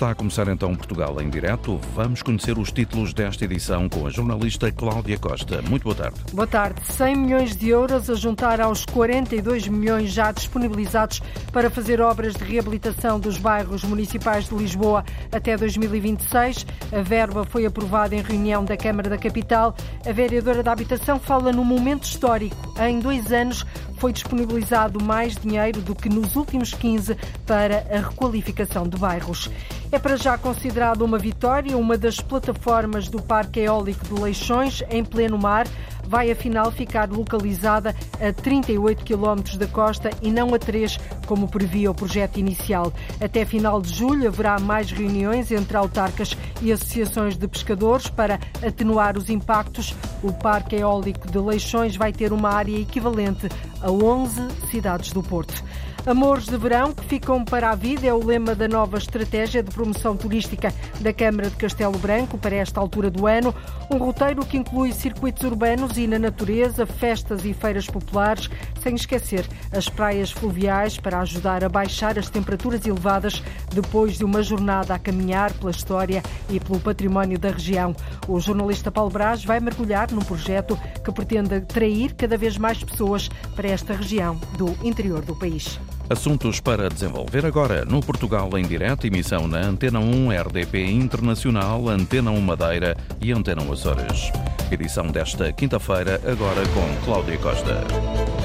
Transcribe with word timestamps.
Está 0.00 0.12
a 0.12 0.14
começar 0.14 0.48
então 0.48 0.74
Portugal 0.74 1.20
em 1.20 1.28
direto. 1.28 1.78
Vamos 1.94 2.22
conhecer 2.22 2.58
os 2.58 2.72
títulos 2.72 3.12
desta 3.12 3.44
edição 3.44 3.86
com 3.86 4.06
a 4.06 4.10
jornalista 4.10 4.72
Cláudia 4.72 5.18
Costa. 5.18 5.60
Muito 5.60 5.82
boa 5.82 5.94
tarde. 5.94 6.18
Boa 6.32 6.46
tarde. 6.46 6.80
100 6.86 7.16
milhões 7.16 7.54
de 7.54 7.68
euros 7.68 8.08
a 8.08 8.14
juntar 8.14 8.62
aos 8.62 8.86
42 8.86 9.68
milhões 9.68 10.10
já 10.10 10.32
disponibilizados 10.32 11.20
para 11.52 11.68
fazer 11.68 12.00
obras 12.00 12.34
de 12.34 12.42
reabilitação 12.42 13.20
dos 13.20 13.36
bairros 13.36 13.84
municipais 13.84 14.48
de 14.48 14.54
Lisboa 14.54 15.04
até 15.30 15.54
2026. 15.54 16.66
A 16.94 17.02
verba 17.02 17.44
foi 17.44 17.66
aprovada 17.66 18.16
em 18.16 18.22
reunião 18.22 18.64
da 18.64 18.78
Câmara 18.78 19.10
da 19.10 19.18
Capital. 19.18 19.76
A 20.08 20.12
vereadora 20.12 20.62
da 20.62 20.72
Habitação 20.72 21.20
fala 21.20 21.52
num 21.52 21.62
momento 21.62 22.04
histórico. 22.04 22.56
Em 22.80 23.00
dois 23.00 23.30
anos 23.30 23.66
foi 24.00 24.14
disponibilizado 24.14 24.98
mais 25.04 25.36
dinheiro 25.36 25.82
do 25.82 25.94
que 25.94 26.08
nos 26.08 26.34
últimos 26.34 26.72
15 26.72 27.14
para 27.46 27.84
a 27.90 28.08
requalificação 28.08 28.88
de 28.88 28.96
bairros. 28.96 29.50
É 29.92 29.98
para 29.98 30.16
já 30.16 30.38
considerado 30.38 31.02
uma 31.02 31.18
vitória 31.18 31.76
uma 31.76 31.98
das 31.98 32.18
plataformas 32.18 33.08
do 33.08 33.20
Parque 33.20 33.60
Eólico 33.60 34.02
de 34.06 34.18
Leixões, 34.18 34.82
em 34.90 35.04
pleno 35.04 35.36
mar, 35.36 35.66
vai 36.10 36.28
afinal 36.28 36.72
ficar 36.72 37.08
localizada 37.08 37.94
a 38.20 38.32
38 38.32 39.04
km 39.04 39.56
da 39.56 39.68
costa 39.68 40.10
e 40.20 40.28
não 40.28 40.52
a 40.52 40.58
3, 40.58 40.98
como 41.24 41.46
previa 41.46 41.88
o 41.88 41.94
projeto 41.94 42.36
inicial. 42.36 42.92
Até 43.20 43.44
final 43.44 43.80
de 43.80 43.94
julho 43.94 44.26
haverá 44.26 44.58
mais 44.58 44.90
reuniões 44.90 45.52
entre 45.52 45.76
autarcas 45.76 46.36
e 46.60 46.72
associações 46.72 47.36
de 47.36 47.46
pescadores 47.46 48.08
para 48.08 48.40
atenuar 48.60 49.16
os 49.16 49.30
impactos. 49.30 49.94
O 50.20 50.32
Parque 50.32 50.74
Eólico 50.74 51.30
de 51.30 51.38
Leixões 51.38 51.94
vai 51.94 52.12
ter 52.12 52.32
uma 52.32 52.50
área 52.50 52.76
equivalente 52.76 53.48
a 53.80 53.88
11 53.88 54.48
cidades 54.68 55.12
do 55.12 55.22
Porto. 55.22 55.62
Amores 56.06 56.46
de 56.46 56.56
verão 56.56 56.94
que 56.94 57.04
ficam 57.04 57.44
para 57.44 57.70
a 57.70 57.74
vida 57.74 58.06
é 58.06 58.12
o 58.12 58.24
lema 58.24 58.54
da 58.54 58.66
nova 58.66 58.96
estratégia 58.96 59.62
de 59.62 59.70
promoção 59.70 60.16
turística 60.16 60.72
da 60.98 61.12
Câmara 61.12 61.50
de 61.50 61.56
Castelo 61.56 61.98
Branco 61.98 62.38
para 62.38 62.56
esta 62.56 62.80
altura 62.80 63.10
do 63.10 63.26
ano. 63.26 63.54
Um 63.92 63.98
roteiro 63.98 64.44
que 64.44 64.56
inclui 64.56 64.92
circuitos 64.92 65.42
urbanos 65.44 65.98
e 65.98 66.06
na 66.06 66.18
natureza, 66.18 66.86
festas 66.86 67.44
e 67.44 67.52
feiras 67.52 67.86
populares, 67.86 68.48
sem 68.82 68.94
esquecer 68.94 69.46
as 69.72 69.88
praias 69.88 70.30
fluviais 70.30 70.98
para 70.98 71.20
ajudar 71.20 71.64
a 71.64 71.68
baixar 71.68 72.18
as 72.18 72.30
temperaturas 72.30 72.84
elevadas 72.86 73.42
depois 73.72 74.18
de 74.18 74.24
uma 74.24 74.42
jornada 74.42 74.94
a 74.94 74.98
caminhar 74.98 75.52
pela 75.52 75.70
história 75.70 76.22
e 76.48 76.58
pelo 76.58 76.80
património 76.80 77.38
da 77.38 77.50
região. 77.50 77.94
O 78.26 78.40
jornalista 78.40 78.90
Paulo 78.90 79.10
Brás 79.10 79.44
vai 79.44 79.60
mergulhar 79.60 80.10
num 80.10 80.22
projeto 80.22 80.78
que 81.04 81.12
pretende 81.12 81.54
atrair 81.54 82.14
cada 82.14 82.36
vez 82.36 82.56
mais 82.56 82.82
pessoas 82.82 83.28
para 83.54 83.68
esta 83.68 83.94
região 83.94 84.36
do 84.56 84.76
interior 84.82 85.22
do 85.22 85.36
país. 85.36 85.78
Assuntos 86.10 86.58
para 86.58 86.88
desenvolver 86.88 87.46
agora 87.46 87.84
no 87.84 88.00
Portugal 88.00 88.50
em 88.58 88.66
direto, 88.66 89.06
emissão 89.06 89.46
na 89.46 89.58
Antena 89.58 90.00
1 90.00 90.30
RDP 90.32 90.84
Internacional, 90.90 91.88
Antena 91.88 92.32
1 92.32 92.40
Madeira 92.40 92.96
e 93.20 93.30
Antena 93.30 93.62
1 93.62 93.72
Açores. 93.72 94.32
Edição 94.72 95.06
desta 95.06 95.52
quinta-feira, 95.52 96.20
agora 96.26 96.62
com 96.74 97.04
Cláudia 97.04 97.38
Costa. 97.38 98.39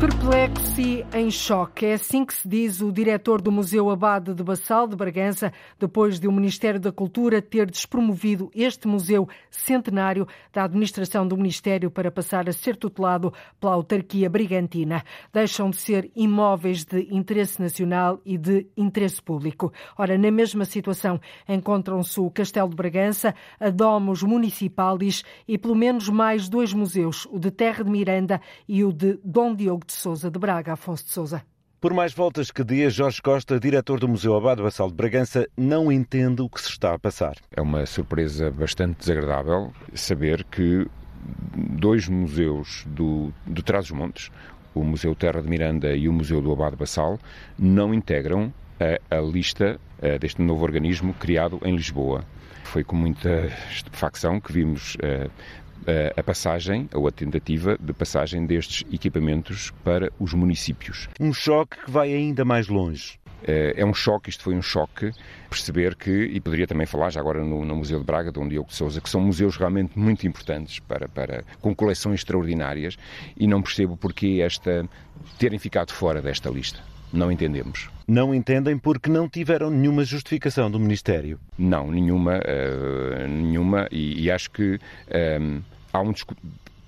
Perplexo 0.00 0.80
e 0.80 1.04
em 1.12 1.30
choque. 1.30 1.84
É 1.84 1.92
assim 1.92 2.24
que 2.24 2.32
se 2.32 2.48
diz 2.48 2.80
o 2.80 2.90
diretor 2.90 3.42
do 3.42 3.52
Museu 3.52 3.90
Abade 3.90 4.32
de 4.32 4.42
Bassal 4.42 4.88
de 4.88 4.96
Bragança, 4.96 5.52
depois 5.78 6.18
de 6.18 6.26
o 6.26 6.32
Ministério 6.32 6.80
da 6.80 6.90
Cultura 6.90 7.42
ter 7.42 7.70
despromovido 7.70 8.50
este 8.54 8.88
museu 8.88 9.28
centenário 9.50 10.26
da 10.54 10.64
administração 10.64 11.28
do 11.28 11.36
Ministério 11.36 11.90
para 11.90 12.10
passar 12.10 12.48
a 12.48 12.52
ser 12.52 12.76
tutelado 12.76 13.30
pela 13.60 13.74
autarquia 13.74 14.30
brigantina. 14.30 15.04
Deixam 15.34 15.68
de 15.68 15.76
ser 15.76 16.10
imóveis 16.16 16.82
de 16.82 17.06
interesse 17.14 17.60
nacional 17.60 18.22
e 18.24 18.38
de 18.38 18.66
interesse 18.78 19.20
público. 19.20 19.70
Ora, 19.98 20.16
na 20.16 20.30
mesma 20.30 20.64
situação 20.64 21.20
encontram-se 21.46 22.18
o 22.18 22.30
Castelo 22.30 22.70
de 22.70 22.76
Bragança, 22.76 23.34
a 23.60 23.68
Domus 23.68 24.22
Municipalis 24.22 25.24
e 25.46 25.58
pelo 25.58 25.74
menos 25.74 26.08
mais 26.08 26.48
dois 26.48 26.72
museus, 26.72 27.26
o 27.30 27.38
de 27.38 27.50
Terra 27.50 27.84
de 27.84 27.90
Miranda 27.90 28.40
e 28.66 28.82
o 28.82 28.94
de 28.94 29.20
Dom 29.22 29.54
Diogo 29.54 29.89
de 29.90 29.96
Souza 29.96 30.30
de 30.30 30.38
Braga, 30.38 30.72
Afonso 30.72 31.04
de 31.04 31.10
Souza. 31.10 31.42
Por 31.80 31.94
mais 31.94 32.12
voltas 32.12 32.50
que 32.50 32.62
dê, 32.62 32.88
Jorge 32.90 33.22
Costa, 33.22 33.58
diretor 33.58 33.98
do 33.98 34.06
Museu 34.06 34.36
Abado 34.36 34.62
Bassal 34.62 34.88
de 34.88 34.94
Bragança, 34.94 35.48
não 35.56 35.90
entende 35.90 36.42
o 36.42 36.48
que 36.48 36.60
se 36.60 36.68
está 36.68 36.94
a 36.94 36.98
passar. 36.98 37.36
É 37.50 37.60
uma 37.60 37.86
surpresa 37.86 38.50
bastante 38.50 38.98
desagradável 38.98 39.72
saber 39.94 40.44
que 40.44 40.86
dois 41.56 42.06
museus 42.06 42.84
do, 42.86 43.32
do 43.46 43.62
Trás-os-Montes, 43.62 44.30
o 44.74 44.84
Museu 44.84 45.14
Terra 45.14 45.42
de 45.42 45.48
Miranda 45.48 45.96
e 45.96 46.08
o 46.08 46.12
Museu 46.12 46.40
do 46.40 46.52
Abado 46.52 46.76
Bassal, 46.76 47.18
não 47.58 47.94
integram 47.94 48.52
a, 48.78 49.16
a 49.16 49.20
lista 49.20 49.80
a, 50.02 50.18
deste 50.18 50.42
novo 50.42 50.62
organismo 50.62 51.14
criado 51.14 51.58
em 51.64 51.74
Lisboa. 51.74 52.24
Foi 52.64 52.84
com 52.84 52.94
muita 52.94 53.46
estupefacção 53.70 54.38
que 54.38 54.52
vimos 54.52 54.96
a 55.02 55.30
passagem, 56.24 56.88
ou 56.94 57.08
a 57.08 57.10
tentativa 57.10 57.76
de 57.78 57.92
passagem 57.92 58.46
destes 58.46 58.84
equipamentos 58.92 59.72
para 59.84 60.10
os 60.18 60.34
municípios. 60.34 61.08
Um 61.18 61.32
choque 61.32 61.84
que 61.84 61.90
vai 61.90 62.12
ainda 62.12 62.44
mais 62.44 62.68
longe. 62.68 63.18
É 63.42 63.84
um 63.84 63.94
choque, 63.94 64.28
isto 64.28 64.42
foi 64.42 64.54
um 64.54 64.60
choque, 64.60 65.10
perceber 65.48 65.96
que, 65.96 66.10
e 66.10 66.40
poderia 66.40 66.66
também 66.66 66.86
falar 66.86 67.10
já 67.10 67.20
agora 67.20 67.42
no, 67.42 67.64
no 67.64 67.76
Museu 67.76 67.98
de 67.98 68.04
Braga, 68.04 68.30
Dom 68.30 68.46
Diogo 68.46 68.68
de 68.68 68.74
Souza, 68.74 69.00
que 69.00 69.08
são 69.08 69.20
museus 69.20 69.56
realmente 69.56 69.98
muito 69.98 70.26
importantes, 70.26 70.78
para, 70.80 71.08
para, 71.08 71.42
com 71.60 71.74
coleções 71.74 72.16
extraordinárias, 72.16 72.98
e 73.36 73.46
não 73.46 73.62
percebo 73.62 73.96
porque 73.96 74.40
esta 74.42 74.86
terem 75.38 75.58
ficado 75.58 75.90
fora 75.92 76.20
desta 76.20 76.50
lista. 76.50 76.89
Não 77.12 77.30
entendemos. 77.30 77.88
Não 78.06 78.34
entendem 78.34 78.78
porque 78.78 79.10
não 79.10 79.28
tiveram 79.28 79.70
nenhuma 79.70 80.04
justificação 80.04 80.70
do 80.70 80.78
Ministério? 80.78 81.38
Não, 81.58 81.90
nenhuma, 81.90 82.38
uh, 82.38 83.28
nenhuma, 83.28 83.88
e, 83.90 84.24
e, 84.24 84.30
acho 84.30 84.50
que 84.50 84.78
um, 85.40 85.60
há 85.92 86.00
um 86.00 86.12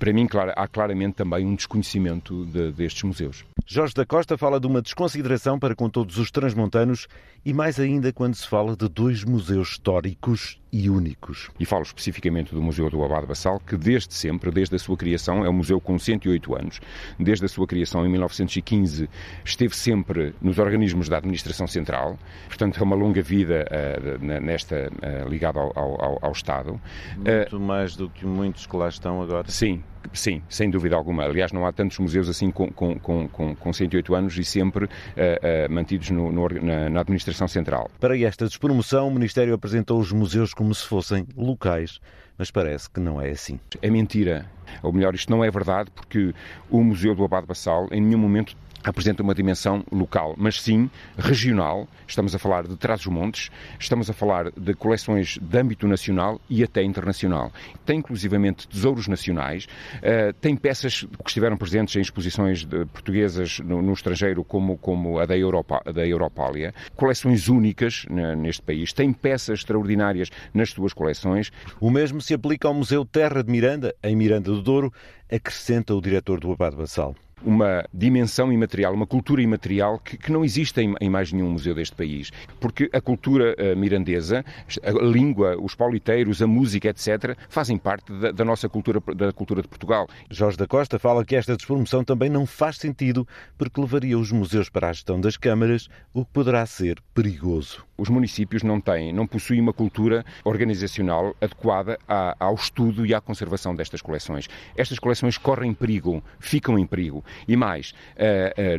para 0.02 0.12
mim, 0.12 0.26
há 0.56 0.66
claramente 0.66 1.14
também 1.14 1.46
um 1.46 1.54
desconhecimento 1.54 2.44
de, 2.46 2.72
destes 2.72 3.04
museus. 3.04 3.44
Jorge 3.64 3.94
da 3.94 4.04
Costa 4.04 4.36
fala 4.36 4.58
de 4.58 4.66
uma 4.66 4.82
desconsideração 4.82 5.60
para 5.60 5.76
com 5.76 5.88
todos 5.88 6.18
os 6.18 6.28
transmontanos 6.28 7.06
e 7.44 7.52
mais 7.52 7.78
ainda 7.78 8.12
quando 8.12 8.34
se 8.34 8.48
fala 8.48 8.74
de 8.74 8.88
dois 8.88 9.22
museus 9.22 9.70
históricos 9.70 10.58
e 10.72 10.88
únicos. 10.88 11.50
E 11.60 11.66
falo 11.66 11.82
especificamente 11.82 12.54
do 12.54 12.62
Museu 12.62 12.88
do 12.88 13.04
Abade 13.04 13.26
Bassal, 13.26 13.60
que 13.60 13.76
desde 13.76 14.14
sempre, 14.14 14.50
desde 14.50 14.74
a 14.74 14.78
sua 14.78 14.96
criação, 14.96 15.44
é 15.44 15.50
um 15.50 15.52
museu 15.52 15.80
com 15.80 15.98
108 15.98 16.54
anos. 16.56 16.80
Desde 17.20 17.44
a 17.44 17.48
sua 17.48 17.66
criação 17.66 18.06
em 18.06 18.08
1915, 18.08 19.08
esteve 19.44 19.76
sempre 19.76 20.34
nos 20.40 20.58
organismos 20.58 21.08
da 21.08 21.18
administração 21.18 21.66
central, 21.66 22.18
portanto 22.48 22.80
é 22.80 22.82
uma 22.82 22.96
longa 22.96 23.22
vida 23.22 23.66
uh, 23.70 24.24
nesta 24.40 24.88
uh, 24.88 25.28
ligada 25.28 25.60
ao, 25.60 25.72
ao, 25.76 26.18
ao, 26.22 26.32
Estado. 26.32 26.80
Muito 27.16 27.56
uh, 27.56 27.60
mais 27.60 27.94
do 27.94 28.08
que 28.08 28.24
muitos 28.24 28.66
que 28.66 28.76
lá 28.76 28.88
estão 28.88 29.20
agora. 29.20 29.48
Sim, 29.48 29.82
Sim, 30.12 30.42
sem 30.48 30.70
dúvida 30.70 30.96
alguma. 30.96 31.24
Aliás, 31.24 31.52
não 31.52 31.66
há 31.66 31.72
tantos 31.72 31.98
museus 31.98 32.28
assim 32.28 32.50
com, 32.50 32.70
com, 32.70 32.98
com, 32.98 33.54
com 33.54 33.72
108 33.72 34.14
anos 34.14 34.38
e 34.38 34.44
sempre 34.44 34.84
uh, 34.84 34.88
uh, 34.88 35.72
mantidos 35.72 36.10
no, 36.10 36.30
no, 36.32 36.48
na, 36.48 36.88
na, 36.90 37.00
administração 37.00 37.48
central. 37.48 37.90
Para 38.00 38.18
esta 38.18 38.46
despromoção, 38.46 39.08
o 39.08 39.10
Ministério 39.10 39.54
apresentou 39.54 39.98
os 40.00 40.12
museus 40.12 40.52
como 40.52 40.74
se 40.74 40.86
fossem 40.86 41.26
locais, 41.36 42.00
mas 42.36 42.50
parece 42.50 42.90
que 42.90 43.00
não 43.00 43.20
é 43.20 43.30
assim. 43.30 43.58
É 43.80 43.90
mentira. 43.90 44.46
Ou 44.82 44.92
melhor, 44.92 45.14
isto 45.14 45.30
não 45.30 45.44
é 45.44 45.50
verdade, 45.50 45.90
porque 45.90 46.34
o 46.70 46.82
Museu 46.82 47.14
do 47.14 47.24
Abade 47.24 47.46
Bassal 47.46 47.88
em 47.90 48.00
nenhum 48.00 48.18
momento 48.18 48.56
apresenta 48.84 49.22
uma 49.22 49.34
dimensão 49.34 49.84
local, 49.90 50.34
mas 50.36 50.60
sim 50.60 50.90
regional. 51.16 51.88
Estamos 52.06 52.34
a 52.34 52.38
falar 52.38 52.66
de 52.66 52.76
Trás-os-Montes, 52.76 53.50
estamos 53.78 54.10
a 54.10 54.12
falar 54.12 54.50
de 54.50 54.74
coleções 54.74 55.38
de 55.40 55.58
âmbito 55.58 55.86
nacional 55.86 56.40
e 56.48 56.62
até 56.62 56.82
internacional. 56.82 57.52
Tem 57.84 57.98
inclusivamente 57.98 58.68
tesouros 58.68 59.08
nacionais, 59.08 59.66
uh, 59.98 60.32
tem 60.40 60.56
peças 60.56 61.02
que 61.02 61.28
estiveram 61.28 61.56
presentes 61.56 61.96
em 61.96 62.00
exposições 62.00 62.64
portuguesas 62.92 63.60
no, 63.60 63.92
estrangeiro, 63.92 64.44
como, 64.44 64.76
como 64.78 65.18
a 65.18 65.26
da, 65.26 65.36
Europa, 65.36 65.82
da 65.92 66.06
Europália, 66.06 66.74
coleções 66.96 67.48
únicas 67.48 68.04
neste 68.36 68.62
país, 68.62 68.92
tem 68.92 69.12
peças 69.12 69.60
extraordinárias 69.60 70.30
nas 70.52 70.70
suas 70.70 70.92
coleções. 70.92 71.50
O 71.80 71.90
mesmo 71.90 72.20
se 72.20 72.34
aplica 72.34 72.68
ao 72.68 72.74
Museu 72.74 73.04
Terra 73.04 73.42
de 73.42 73.50
Miranda, 73.50 73.94
em 74.02 74.16
Miranda 74.16 74.50
do 74.50 74.62
Douro, 74.62 74.92
acrescenta 75.30 75.94
o 75.94 76.00
diretor 76.00 76.40
do 76.40 76.52
Abado 76.52 76.76
Bassal 76.76 77.14
uma 77.44 77.84
dimensão 77.92 78.52
imaterial, 78.52 78.94
uma 78.94 79.06
cultura 79.06 79.42
imaterial 79.42 79.98
que, 79.98 80.16
que 80.16 80.32
não 80.32 80.44
existe 80.44 80.80
em, 80.80 80.94
em, 81.00 81.10
mais 81.10 81.32
nenhum 81.32 81.50
museu 81.50 81.74
deste 81.74 81.94
país. 81.94 82.30
Porque 82.60 82.88
a 82.92 83.00
cultura 83.00 83.54
uh, 83.58 83.76
mirandesa, 83.76 84.44
a 84.82 84.90
língua, 84.90 85.56
os 85.60 85.74
pauliteiros, 85.74 86.40
a 86.42 86.46
música, 86.46 86.88
etc., 86.88 87.36
fazem 87.48 87.78
parte 87.78 88.12
da, 88.12 88.30
da, 88.30 88.44
nossa 88.44 88.68
cultura, 88.68 89.00
da 89.14 89.32
cultura 89.32 89.62
de 89.62 89.68
Portugal. 89.68 90.08
Jorge 90.30 90.56
da 90.56 90.66
Costa 90.66 90.98
fala 90.98 91.24
que 91.24 91.36
esta 91.36 91.56
despromoção 91.56 92.04
também 92.04 92.30
não 92.30 92.46
faz 92.46 92.76
sentido 92.76 93.26
porque 93.58 93.80
levaria 93.80 94.18
os 94.18 94.30
museus 94.30 94.68
para 94.68 94.88
a 94.88 94.92
gestão 94.92 95.20
das 95.20 95.36
câmaras, 95.36 95.88
o 96.12 96.24
que 96.24 96.32
poderá 96.32 96.64
ser 96.66 96.98
perigoso. 97.14 97.84
Os 97.96 98.08
municípios 98.08 98.62
não 98.62 98.80
têm, 98.80 99.12
não 99.12 99.26
possuem 99.26 99.60
uma 99.60 99.72
cultura 99.72 100.24
organizacional 100.44 101.36
adequada 101.40 101.98
à, 102.08 102.34
ao 102.38 102.54
estudo 102.54 103.06
e 103.06 103.14
à 103.14 103.20
conservação 103.20 103.74
destas 103.74 104.02
coleções. 104.02 104.48
Estas 104.76 104.98
coleções 104.98 105.38
correm 105.38 105.72
perigo, 105.72 106.22
ficam 106.40 106.78
em 106.78 106.86
perigo 106.86 107.24
E 107.46 107.56
mais, 107.56 107.94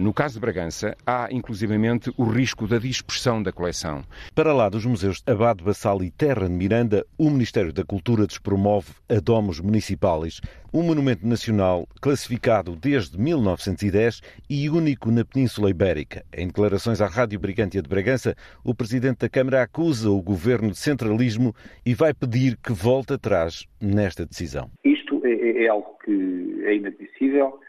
no 0.02 0.14
caso 0.14 0.36
de 0.36 0.40
Bragança, 0.40 0.96
há 1.06 1.28
inclusivamente 1.32 2.12
o 2.18 2.24
risco 2.24 2.68
da 2.68 2.78
dispersão 2.78 3.42
da 3.42 3.52
coleção. 3.52 4.04
Para 4.36 4.54
lá 4.54 4.70
dos 4.70 4.86
museus 4.86 5.22
Abade 5.26 5.64
Bassal 5.64 6.04
e 6.04 6.12
Terra 6.12 6.48
de 6.48 6.54
Miranda, 6.54 7.06
o 7.18 7.30
Ministério 7.30 7.74
da 7.74 7.84
Cultura 7.84 8.28
despromove 8.28 8.92
a 9.10 9.20
Domos 9.20 9.60
Municipais, 9.60 10.42
um 10.74 10.82
monumento 10.82 11.26
nacional 11.28 11.88
classificado 12.02 12.76
desde 12.76 13.20
1910 13.20 14.22
e 14.50 14.70
único 14.70 15.12
na 15.12 15.24
Península 15.24 15.70
Ibérica. 15.70 16.24
Em 16.36 16.48
declarações 16.48 17.00
à 17.00 17.08
Rádio 17.08 17.40
Brigantia 17.40 17.82
de 17.82 17.88
Bragança, 17.88 18.36
o 18.64 18.74
Presidente 18.74 19.20
da 19.20 19.30
Câmara 19.30 19.62
acusa 19.62 20.10
o 20.10 20.22
Governo 20.22 20.72
de 20.72 20.78
centralismo 20.78 21.54
e 21.86 21.94
vai 21.94 22.14
pedir 22.14 22.58
que 22.58 22.74
volte 22.74 23.14
atrás 23.14 23.68
nesta 23.80 24.26
decisão. 24.26 24.70
Isto 24.84 25.22
é, 25.26 25.32
é, 25.32 25.64
é 25.66 25.68
algo 25.68 25.96
que 26.04 26.64
é 26.66 26.76
inadmissível 26.76 27.60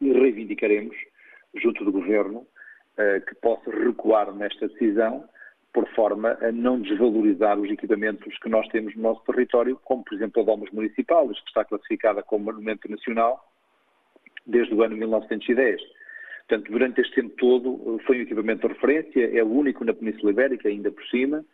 e 0.00 0.12
reivindicaremos, 0.12 0.96
junto 1.54 1.84
do 1.84 1.92
Governo, 1.92 2.46
eh, 2.96 3.20
que 3.20 3.34
possa 3.36 3.70
recuar 3.70 4.32
nesta 4.34 4.68
decisão 4.68 5.28
por 5.72 5.86
forma 5.94 6.36
a 6.40 6.50
não 6.50 6.80
desvalorizar 6.80 7.58
os 7.58 7.70
equipamentos 7.70 8.36
que 8.38 8.48
nós 8.48 8.66
temos 8.68 8.94
no 8.96 9.02
nosso 9.02 9.22
território, 9.24 9.78
como 9.84 10.02
por 10.04 10.14
exemplo 10.14 10.42
a 10.42 10.44
Domus 10.44 10.70
Municipais, 10.70 11.40
que 11.40 11.48
está 11.48 11.64
classificada 11.64 12.22
como 12.22 12.46
Monumento 12.46 12.90
Nacional 12.90 13.44
desde 14.46 14.74
o 14.74 14.82
ano 14.82 14.96
1910. 14.96 15.80
Portanto, 16.48 16.72
durante 16.72 17.00
este 17.02 17.14
tempo 17.14 17.36
todo 17.36 18.00
foi 18.06 18.18
um 18.18 18.22
equipamento 18.22 18.66
de 18.66 18.74
referência, 18.74 19.38
é 19.38 19.42
o 19.44 19.52
único 19.52 19.84
na 19.84 19.92
Península 19.92 20.32
Ibérica, 20.32 20.68
ainda 20.68 20.90
por 20.90 21.04
cima, 21.08 21.44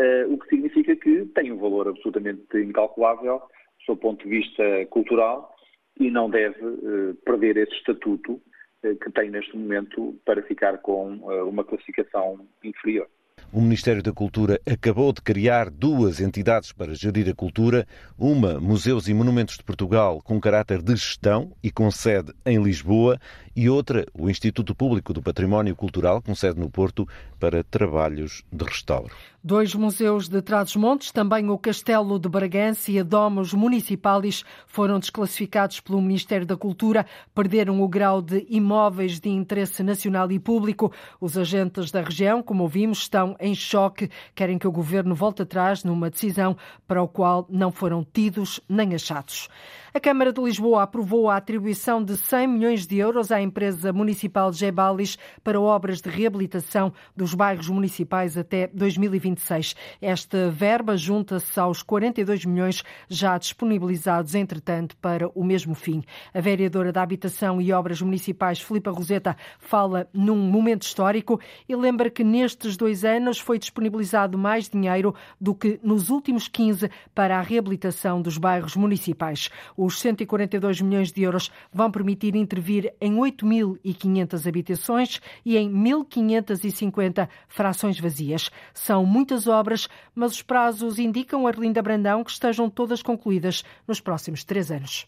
uh, 0.00 0.32
o 0.32 0.38
que 0.38 0.48
significa 0.48 0.94
que 0.94 1.26
tem 1.34 1.50
um 1.50 1.58
valor 1.58 1.88
absolutamente 1.88 2.56
incalculável 2.56 3.38
do 3.38 3.84
seu 3.84 3.96
ponto 3.96 4.22
de 4.22 4.30
vista 4.30 4.86
cultural 4.90 5.55
e 5.98 6.10
não 6.10 6.28
deve 6.30 6.64
uh, 6.64 7.14
perder 7.24 7.56
esse 7.56 7.72
estatuto 7.74 8.32
uh, 8.32 8.96
que 9.02 9.10
tem 9.10 9.30
neste 9.30 9.56
momento 9.56 10.18
para 10.24 10.42
ficar 10.42 10.78
com 10.78 11.16
uma 11.48 11.64
classificação 11.64 12.46
inferior. 12.62 13.08
O 13.52 13.60
Ministério 13.60 14.02
da 14.02 14.12
Cultura 14.12 14.60
acabou 14.70 15.12
de 15.12 15.22
criar 15.22 15.70
duas 15.70 16.20
entidades 16.20 16.72
para 16.72 16.94
gerir 16.94 17.28
a 17.28 17.34
cultura, 17.34 17.86
uma 18.18 18.58
Museus 18.60 19.08
e 19.08 19.14
Monumentos 19.14 19.56
de 19.56 19.62
Portugal 19.62 20.20
com 20.22 20.40
caráter 20.40 20.82
de 20.82 20.96
gestão 20.96 21.52
e 21.62 21.70
com 21.70 21.90
sede 21.90 22.34
em 22.44 22.62
Lisboa 22.62 23.18
e 23.54 23.68
outra 23.70 24.04
o 24.12 24.28
Instituto 24.28 24.74
Público 24.74 25.12
do 25.12 25.22
Património 25.22 25.76
Cultural 25.76 26.20
com 26.20 26.34
sede 26.34 26.58
no 26.58 26.70
Porto 26.70 27.06
para 27.38 27.62
trabalhos 27.62 28.42
de 28.52 28.64
restauro. 28.64 29.14
Dois 29.46 29.76
museus 29.76 30.28
de 30.28 30.42
Trás-os-Montes, 30.42 31.12
também 31.12 31.48
o 31.50 31.56
Castelo 31.56 32.18
de 32.18 32.28
Bragança 32.28 32.90
e 32.90 32.98
a 32.98 33.04
Domus 33.04 33.54
Municipalis, 33.54 34.44
foram 34.66 34.98
desclassificados 34.98 35.78
pelo 35.78 36.02
Ministério 36.02 36.44
da 36.44 36.56
Cultura, 36.56 37.06
perderam 37.32 37.80
o 37.80 37.86
grau 37.86 38.20
de 38.20 38.44
imóveis 38.50 39.20
de 39.20 39.28
interesse 39.28 39.84
nacional 39.84 40.32
e 40.32 40.40
público. 40.40 40.90
Os 41.20 41.38
agentes 41.38 41.92
da 41.92 42.02
região, 42.02 42.42
como 42.42 42.64
ouvimos, 42.64 42.98
estão 42.98 43.36
em 43.38 43.54
choque, 43.54 44.10
querem 44.34 44.58
que 44.58 44.66
o 44.66 44.72
governo 44.72 45.14
volte 45.14 45.42
atrás 45.42 45.84
numa 45.84 46.10
decisão 46.10 46.56
para 46.84 47.00
o 47.00 47.06
qual 47.06 47.46
não 47.48 47.70
foram 47.70 48.04
tidos 48.04 48.60
nem 48.68 48.96
achados. 48.96 49.48
A 49.94 50.00
Câmara 50.00 50.32
de 50.32 50.40
Lisboa 50.42 50.82
aprovou 50.82 51.30
a 51.30 51.36
atribuição 51.36 52.02
de 52.02 52.16
100 52.16 52.46
milhões 52.48 52.86
de 52.86 52.98
euros 52.98 53.30
à 53.30 53.40
empresa 53.40 53.92
municipal 53.92 54.52
Gebalis 54.52 55.16
para 55.42 55.60
obras 55.60 56.00
de 56.00 56.10
reabilitação 56.10 56.92
dos 57.16 57.34
bairros 57.34 57.68
municipais 57.68 58.36
até 58.36 58.66
2026. 58.66 59.74
Esta 60.02 60.50
verba 60.50 60.96
junta-se 60.96 61.58
aos 61.58 61.82
42 61.82 62.44
milhões 62.44 62.82
já 63.08 63.38
disponibilizados, 63.38 64.34
entretanto, 64.34 64.96
para 64.96 65.28
o 65.28 65.44
mesmo 65.44 65.74
fim. 65.74 66.02
A 66.34 66.40
vereadora 66.40 66.92
da 66.92 67.02
Habitação 67.02 67.60
e 67.60 67.72
Obras 67.72 68.02
Municipais, 68.02 68.60
Filipa 68.60 68.90
Roseta, 68.90 69.36
fala 69.58 70.08
num 70.12 70.36
momento 70.36 70.82
histórico 70.82 71.40
e 71.68 71.76
lembra 71.76 72.10
que 72.10 72.24
nestes 72.24 72.76
dois 72.76 73.04
anos 73.04 73.38
foi 73.38 73.58
disponibilizado 73.58 74.36
mais 74.36 74.68
dinheiro 74.68 75.14
do 75.40 75.54
que 75.54 75.78
nos 75.82 76.10
últimos 76.10 76.48
15 76.48 76.90
para 77.14 77.38
a 77.38 77.42
reabilitação 77.42 78.20
dos 78.20 78.36
bairros 78.36 78.76
municipais. 78.76 79.48
O 79.76 79.85
os 79.86 80.00
142 80.00 80.80
milhões 80.80 81.12
de 81.12 81.22
euros 81.22 81.50
vão 81.72 81.90
permitir 81.90 82.34
intervir 82.34 82.92
em 83.00 83.14
8.500 83.14 84.46
habitações 84.46 85.20
e 85.44 85.56
em 85.56 85.72
1.550 85.72 87.28
frações 87.48 87.98
vazias. 87.98 88.50
São 88.74 89.06
muitas 89.06 89.46
obras, 89.46 89.88
mas 90.14 90.32
os 90.32 90.42
prazos 90.42 90.98
indicam, 90.98 91.46
Arlinda 91.46 91.80
Brandão, 91.80 92.24
que 92.24 92.30
estejam 92.30 92.68
todas 92.68 93.02
concluídas 93.02 93.64
nos 93.86 94.00
próximos 94.00 94.44
três 94.44 94.70
anos. 94.70 95.06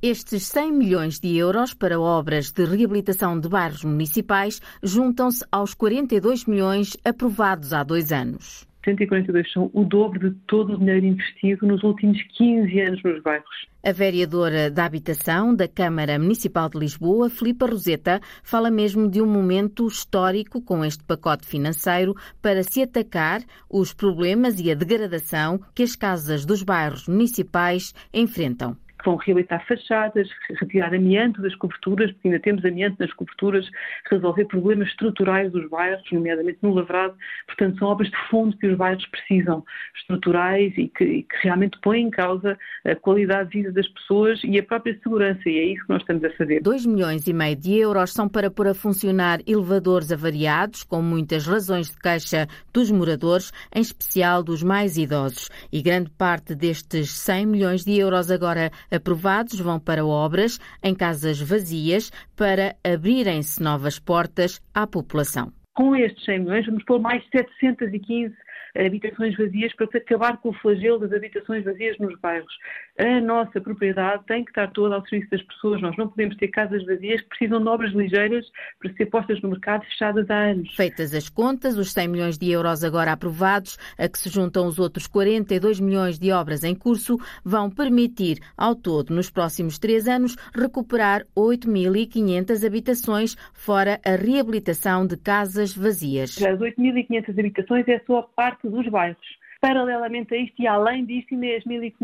Estes 0.00 0.44
100 0.46 0.72
milhões 0.72 1.20
de 1.20 1.36
euros 1.36 1.74
para 1.74 2.00
obras 2.00 2.50
de 2.50 2.64
reabilitação 2.64 3.38
de 3.38 3.48
bairros 3.48 3.84
municipais 3.84 4.60
juntam-se 4.82 5.44
aos 5.50 5.74
42 5.74 6.44
milhões 6.44 6.96
aprovados 7.04 7.72
há 7.72 7.84
dois 7.84 8.10
anos. 8.10 8.66
142 8.84 9.52
são 9.52 9.70
o 9.72 9.84
dobro 9.84 10.30
de 10.30 10.36
todo 10.46 10.74
o 10.74 10.78
dinheiro 10.78 11.06
investido 11.06 11.66
nos 11.66 11.82
últimos 11.82 12.20
15 12.36 12.80
anos 12.80 13.02
nos 13.02 13.22
bairros. 13.22 13.66
A 13.84 13.92
vereadora 13.92 14.70
da 14.70 14.84
Habitação 14.84 15.54
da 15.54 15.66
Câmara 15.66 16.18
Municipal 16.18 16.68
de 16.68 16.78
Lisboa, 16.78 17.28
Filipa 17.28 17.66
Roseta, 17.66 18.20
fala 18.42 18.70
mesmo 18.70 19.10
de 19.10 19.20
um 19.20 19.26
momento 19.26 19.86
histórico 19.86 20.62
com 20.62 20.84
este 20.84 21.02
pacote 21.02 21.46
financeiro 21.46 22.14
para 22.40 22.62
se 22.62 22.82
atacar 22.82 23.42
os 23.68 23.92
problemas 23.92 24.60
e 24.60 24.70
a 24.70 24.74
degradação 24.74 25.60
que 25.74 25.82
as 25.82 25.96
casas 25.96 26.44
dos 26.44 26.62
bairros 26.62 27.08
municipais 27.08 27.92
enfrentam 28.14 28.76
que 29.02 29.06
vão 29.06 29.16
reabilitar 29.16 29.66
fachadas, 29.66 30.28
retirar 30.60 30.94
amianto 30.94 31.42
das 31.42 31.54
coberturas, 31.56 32.10
porque 32.12 32.28
ainda 32.28 32.40
temos 32.40 32.64
amianto 32.64 32.96
nas 32.98 33.12
coberturas, 33.12 33.68
resolver 34.10 34.44
problemas 34.46 34.88
estruturais 34.88 35.50
dos 35.52 35.68
bairros, 35.68 36.02
nomeadamente 36.12 36.58
no 36.62 36.72
lavrado. 36.72 37.14
Portanto, 37.46 37.78
são 37.78 37.88
obras 37.88 38.08
de 38.08 38.16
fundo 38.30 38.56
que 38.56 38.66
os 38.66 38.76
bairros 38.76 39.04
precisam, 39.06 39.64
estruturais 39.96 40.72
e 40.76 40.88
que, 40.88 41.04
e 41.04 41.22
que 41.24 41.36
realmente 41.42 41.78
põem 41.82 42.06
em 42.06 42.10
causa 42.10 42.56
a 42.84 42.94
qualidade 42.94 43.50
de 43.50 43.58
vida 43.58 43.72
das 43.72 43.88
pessoas 43.88 44.40
e 44.44 44.58
a 44.58 44.62
própria 44.62 44.98
segurança, 45.02 45.42
e 45.46 45.58
é 45.58 45.64
isso 45.64 45.82
que 45.84 45.92
nós 45.92 46.02
estamos 46.02 46.24
a 46.24 46.30
fazer. 46.30 46.60
2 46.60 46.86
milhões 46.86 47.26
e 47.26 47.32
meio 47.32 47.56
de 47.56 47.74
euros 47.74 48.12
são 48.12 48.28
para 48.28 48.50
pôr 48.50 48.68
a 48.68 48.74
funcionar 48.74 49.40
elevadores 49.46 50.12
avariados, 50.12 50.84
com 50.84 51.02
muitas 51.02 51.46
razões 51.46 51.90
de 51.90 51.98
queixa 51.98 52.46
dos 52.72 52.90
moradores, 52.90 53.52
em 53.74 53.80
especial 53.80 54.42
dos 54.42 54.62
mais 54.62 54.96
idosos. 54.96 55.50
E 55.72 55.82
grande 55.82 56.10
parte 56.10 56.54
destes 56.54 57.10
100 57.10 57.46
milhões 57.46 57.84
de 57.84 57.98
euros 57.98 58.30
agora 58.30 58.70
aprovados 58.92 59.58
vão 59.58 59.80
para 59.80 60.04
obras 60.04 60.58
em 60.82 60.94
casas 60.94 61.40
vazias 61.40 62.10
para 62.36 62.76
abrirem-se 62.84 63.62
novas 63.62 63.98
portas 63.98 64.60
à 64.74 64.86
população. 64.86 65.52
Com 65.74 65.96
estes 65.96 66.24
100 66.24 66.38
milhões, 66.40 66.66
vamos 66.66 66.84
pôr 66.84 67.00
mais 67.00 67.22
715 67.30 68.34
habitações 68.76 69.36
vazias 69.36 69.72
para 69.74 69.86
acabar 69.86 70.36
com 70.38 70.50
o 70.50 70.54
flagelo 70.54 70.98
das 70.98 71.12
habitações 71.12 71.64
vazias 71.64 71.98
nos 71.98 72.18
bairros. 72.20 72.52
A 72.98 73.20
nossa 73.20 73.60
propriedade 73.60 74.24
tem 74.26 74.44
que 74.44 74.50
estar 74.50 74.70
toda 74.72 74.94
ao 74.94 75.06
serviço 75.06 75.30
das 75.30 75.42
pessoas. 75.42 75.80
Nós 75.80 75.96
não 75.96 76.08
podemos 76.08 76.36
ter 76.36 76.48
casas 76.48 76.84
vazias 76.84 77.20
que 77.20 77.28
precisam 77.28 77.60
de 77.60 77.68
obras 77.68 77.92
ligeiras 77.92 78.46
para 78.78 78.92
ser 78.94 79.06
postas 79.06 79.40
no 79.42 79.50
mercado 79.50 79.84
fechadas 79.84 80.28
há 80.30 80.50
anos. 80.50 80.74
Feitas 80.74 81.14
as 81.14 81.28
contas, 81.28 81.76
os 81.76 81.92
100 81.92 82.08
milhões 82.08 82.38
de 82.38 82.50
euros 82.50 82.84
agora 82.84 83.12
aprovados, 83.12 83.78
a 83.98 84.08
que 84.08 84.18
se 84.18 84.28
juntam 84.28 84.66
os 84.66 84.78
outros 84.78 85.06
42 85.06 85.80
milhões 85.80 86.18
de 86.18 86.32
obras 86.32 86.64
em 86.64 86.74
curso, 86.74 87.18
vão 87.44 87.70
permitir, 87.70 88.38
ao 88.56 88.74
todo, 88.74 89.14
nos 89.14 89.30
próximos 89.30 89.78
três 89.78 90.08
anos, 90.08 90.36
recuperar 90.54 91.24
8.500 91.36 92.66
habitações, 92.66 93.36
fora 93.52 94.00
a 94.04 94.16
reabilitação 94.16 95.06
de 95.06 95.16
casas 95.16 95.74
vazias. 95.74 96.40
As 96.42 96.58
8.500 96.58 97.38
habitações 97.38 97.88
é 97.88 98.00
só 98.06 98.18
a 98.18 98.22
parte 98.62 98.68
dos 98.68 98.88
bairros. 98.88 99.41
Paralelamente 99.62 100.34
a 100.34 100.38
isto 100.38 100.60
e 100.60 100.66
além 100.66 101.04
disto, 101.04 101.34
ainda 101.34 101.46
é 101.46 101.56
as 101.58 101.62
1.500 101.62 101.94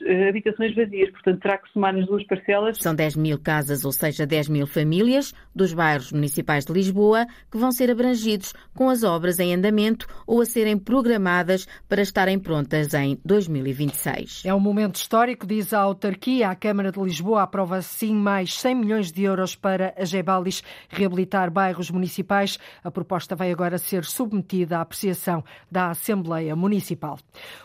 uh, 0.00 0.28
habitações 0.30 0.74
vazias. 0.74 1.10
Portanto, 1.10 1.42
terá 1.42 1.58
que 1.58 1.70
somar 1.70 1.94
as 1.94 2.06
duas 2.06 2.24
parcelas. 2.24 2.78
São 2.78 2.94
10 2.94 3.16
mil 3.16 3.38
casas, 3.38 3.84
ou 3.84 3.92
seja, 3.92 4.26
10 4.26 4.48
mil 4.48 4.66
famílias 4.66 5.34
dos 5.54 5.74
bairros 5.74 6.10
municipais 6.10 6.64
de 6.64 6.72
Lisboa 6.72 7.26
que 7.50 7.58
vão 7.58 7.70
ser 7.70 7.90
abrangidos 7.90 8.54
com 8.74 8.88
as 8.88 9.02
obras 9.02 9.38
em 9.38 9.52
andamento 9.52 10.06
ou 10.26 10.40
a 10.40 10.46
serem 10.46 10.78
programadas 10.78 11.68
para 11.86 12.00
estarem 12.00 12.38
prontas 12.38 12.94
em 12.94 13.20
2026. 13.22 14.44
É 14.46 14.54
um 14.54 14.60
momento 14.60 14.94
histórico, 14.94 15.46
diz 15.46 15.74
a 15.74 15.80
autarquia. 15.80 16.48
A 16.48 16.56
Câmara 16.56 16.90
de 16.90 16.98
Lisboa 16.98 17.42
aprova 17.42 17.76
assim 17.76 18.14
mais 18.14 18.54
100 18.54 18.74
milhões 18.74 19.12
de 19.12 19.24
euros 19.24 19.54
para 19.54 19.92
a 19.98 20.04
Gebalis 20.06 20.62
reabilitar 20.88 21.50
bairros 21.50 21.90
municipais. 21.90 22.58
A 22.82 22.90
proposta 22.90 23.36
vai 23.36 23.52
agora 23.52 23.76
ser 23.76 24.02
submetida 24.02 24.78
à 24.78 24.80
apreciação 24.80 25.44
da 25.70 25.90
Assembleia 25.90 26.56
Municipal. 26.56 27.01
municipal. 27.02 27.18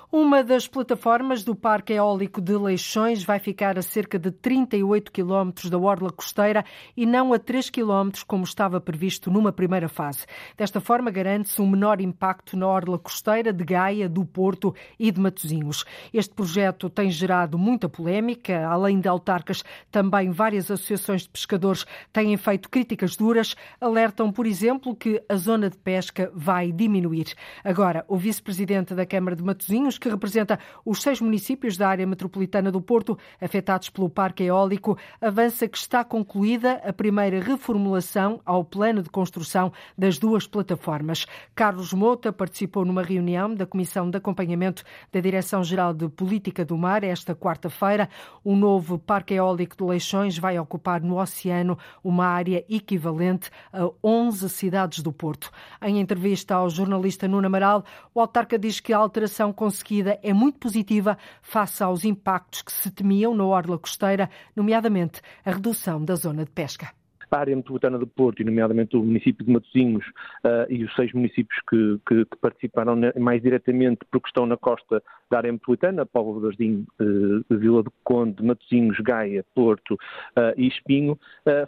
Uma 0.09 0.41
das 0.41 0.65
plataformas 0.65 1.43
do 1.43 1.53
Parque 1.53 1.91
Eólico 1.91 2.39
de 2.39 2.57
Leixões 2.57 3.25
vai 3.25 3.39
ficar 3.39 3.77
a 3.77 3.81
cerca 3.81 4.17
de 4.17 4.31
38 4.31 5.11
quilómetros 5.11 5.69
da 5.69 5.77
orla 5.77 6.09
costeira 6.09 6.63
e 6.95 7.05
não 7.05 7.33
a 7.33 7.37
3 7.37 7.69
quilómetros 7.69 8.23
como 8.23 8.45
estava 8.45 8.79
previsto 8.79 9.29
numa 9.29 9.51
primeira 9.51 9.89
fase. 9.89 10.25
Desta 10.55 10.79
forma, 10.79 11.11
garante-se 11.11 11.61
um 11.61 11.69
menor 11.69 11.99
impacto 11.99 12.55
na 12.55 12.65
orla 12.65 12.97
costeira 12.97 13.51
de 13.51 13.65
Gaia, 13.65 14.07
do 14.07 14.23
Porto 14.23 14.73
e 14.97 15.11
de 15.11 15.19
Matosinhos. 15.19 15.83
Este 16.13 16.33
projeto 16.33 16.89
tem 16.89 17.11
gerado 17.11 17.57
muita 17.57 17.89
polémica, 17.89 18.65
além 18.65 19.01
de 19.01 19.09
autarcas, 19.09 19.61
também 19.91 20.31
várias 20.31 20.71
associações 20.71 21.23
de 21.23 21.29
pescadores 21.29 21.85
têm 22.13 22.37
feito 22.37 22.69
críticas 22.69 23.17
duras, 23.17 23.57
alertam, 23.81 24.31
por 24.31 24.47
exemplo, 24.47 24.95
que 24.95 25.21
a 25.27 25.35
zona 25.35 25.69
de 25.69 25.77
pesca 25.77 26.31
vai 26.33 26.71
diminuir. 26.71 27.33
Agora, 27.61 28.05
o 28.07 28.15
vice-presidente 28.15 28.95
da 28.95 29.05
Câmara 29.05 29.35
de 29.35 29.43
Matosinhos 29.43 29.97
que 30.07 30.13
representa 30.13 30.57
os 30.85 31.01
seis 31.01 31.19
municípios 31.19 31.77
da 31.77 31.89
área 31.89 32.07
metropolitana 32.07 32.71
do 32.71 32.81
Porto 32.81 33.17
afetados 33.41 33.89
pelo 33.89 34.09
parque 34.09 34.43
eólico, 34.43 34.97
avança 35.21 35.67
que 35.67 35.77
está 35.77 36.03
concluída 36.03 36.81
a 36.85 36.93
primeira 36.93 37.41
reformulação 37.41 38.39
ao 38.45 38.63
plano 38.63 39.03
de 39.03 39.09
construção 39.09 39.71
das 39.97 40.17
duas 40.17 40.47
plataformas. 40.47 41.25
Carlos 41.53 41.91
Mota 41.93 42.31
participou 42.31 42.85
numa 42.85 43.03
reunião 43.03 43.53
da 43.53 43.65
Comissão 43.65 44.09
de 44.09 44.17
Acompanhamento 44.17 44.83
da 45.11 45.19
Direção-Geral 45.19 45.93
de 45.93 46.07
Política 46.07 46.63
do 46.63 46.77
Mar 46.77 47.03
esta 47.03 47.35
quarta-feira. 47.35 48.09
O 48.43 48.55
novo 48.55 48.97
parque 48.97 49.33
eólico 49.33 49.75
de 49.75 49.83
Leixões 49.83 50.37
vai 50.37 50.57
ocupar 50.57 51.01
no 51.01 51.19
oceano 51.19 51.77
uma 52.03 52.25
área 52.25 52.63
equivalente 52.69 53.49
a 53.73 53.89
11 54.03 54.49
cidades 54.49 55.01
do 55.01 55.11
Porto. 55.11 55.51
Em 55.81 55.99
entrevista 55.99 56.55
ao 56.55 56.69
jornalista 56.69 57.27
Nuno 57.27 57.47
Amaral, 57.47 57.83
o 58.13 58.21
autarca 58.21 58.57
diz 58.57 58.79
que 58.79 58.93
a 58.93 58.97
alteração 58.97 59.51
conseguiu 59.51 59.86
é 60.21 60.33
muito 60.33 60.59
positiva 60.59 61.17
face 61.41 61.83
aos 61.83 62.03
impactos 62.03 62.61
que 62.61 62.71
se 62.71 62.91
temiam 62.91 63.33
na 63.33 63.45
orla 63.45 63.77
costeira, 63.77 64.29
nomeadamente 64.55 65.21
a 65.45 65.51
redução 65.51 66.03
da 66.03 66.15
zona 66.15 66.45
de 66.45 66.51
pesca 66.51 66.91
a 67.35 67.39
área 67.39 67.55
metropolitana 67.55 67.97
do 67.97 68.07
Porto, 68.07 68.41
e 68.41 68.45
nomeadamente 68.45 68.95
o 68.95 69.03
município 69.03 69.45
de 69.45 69.51
Matosinhos 69.51 70.05
uh, 70.45 70.69
e 70.69 70.83
os 70.83 70.93
seis 70.95 71.11
municípios 71.13 71.59
que, 71.69 71.99
que, 72.07 72.25
que, 72.25 72.37
participaram 72.37 72.97
mais 73.19 73.41
diretamente 73.41 73.99
porque 74.11 74.27
estão 74.27 74.45
na 74.45 74.57
costa 74.57 75.03
da 75.29 75.37
área 75.37 75.51
metropolitana, 75.51 76.05
Póvoa 76.05 76.39
de 76.41 76.47
Ardim, 76.47 76.85
uh, 76.99 77.57
Vila 77.57 77.83
do 77.83 77.91
Conde, 78.03 78.43
Matosinhos, 78.43 78.97
Gaia, 78.99 79.45
Porto 79.53 79.93
uh, 79.93 80.53
e 80.55 80.67
Espinho, 80.67 81.17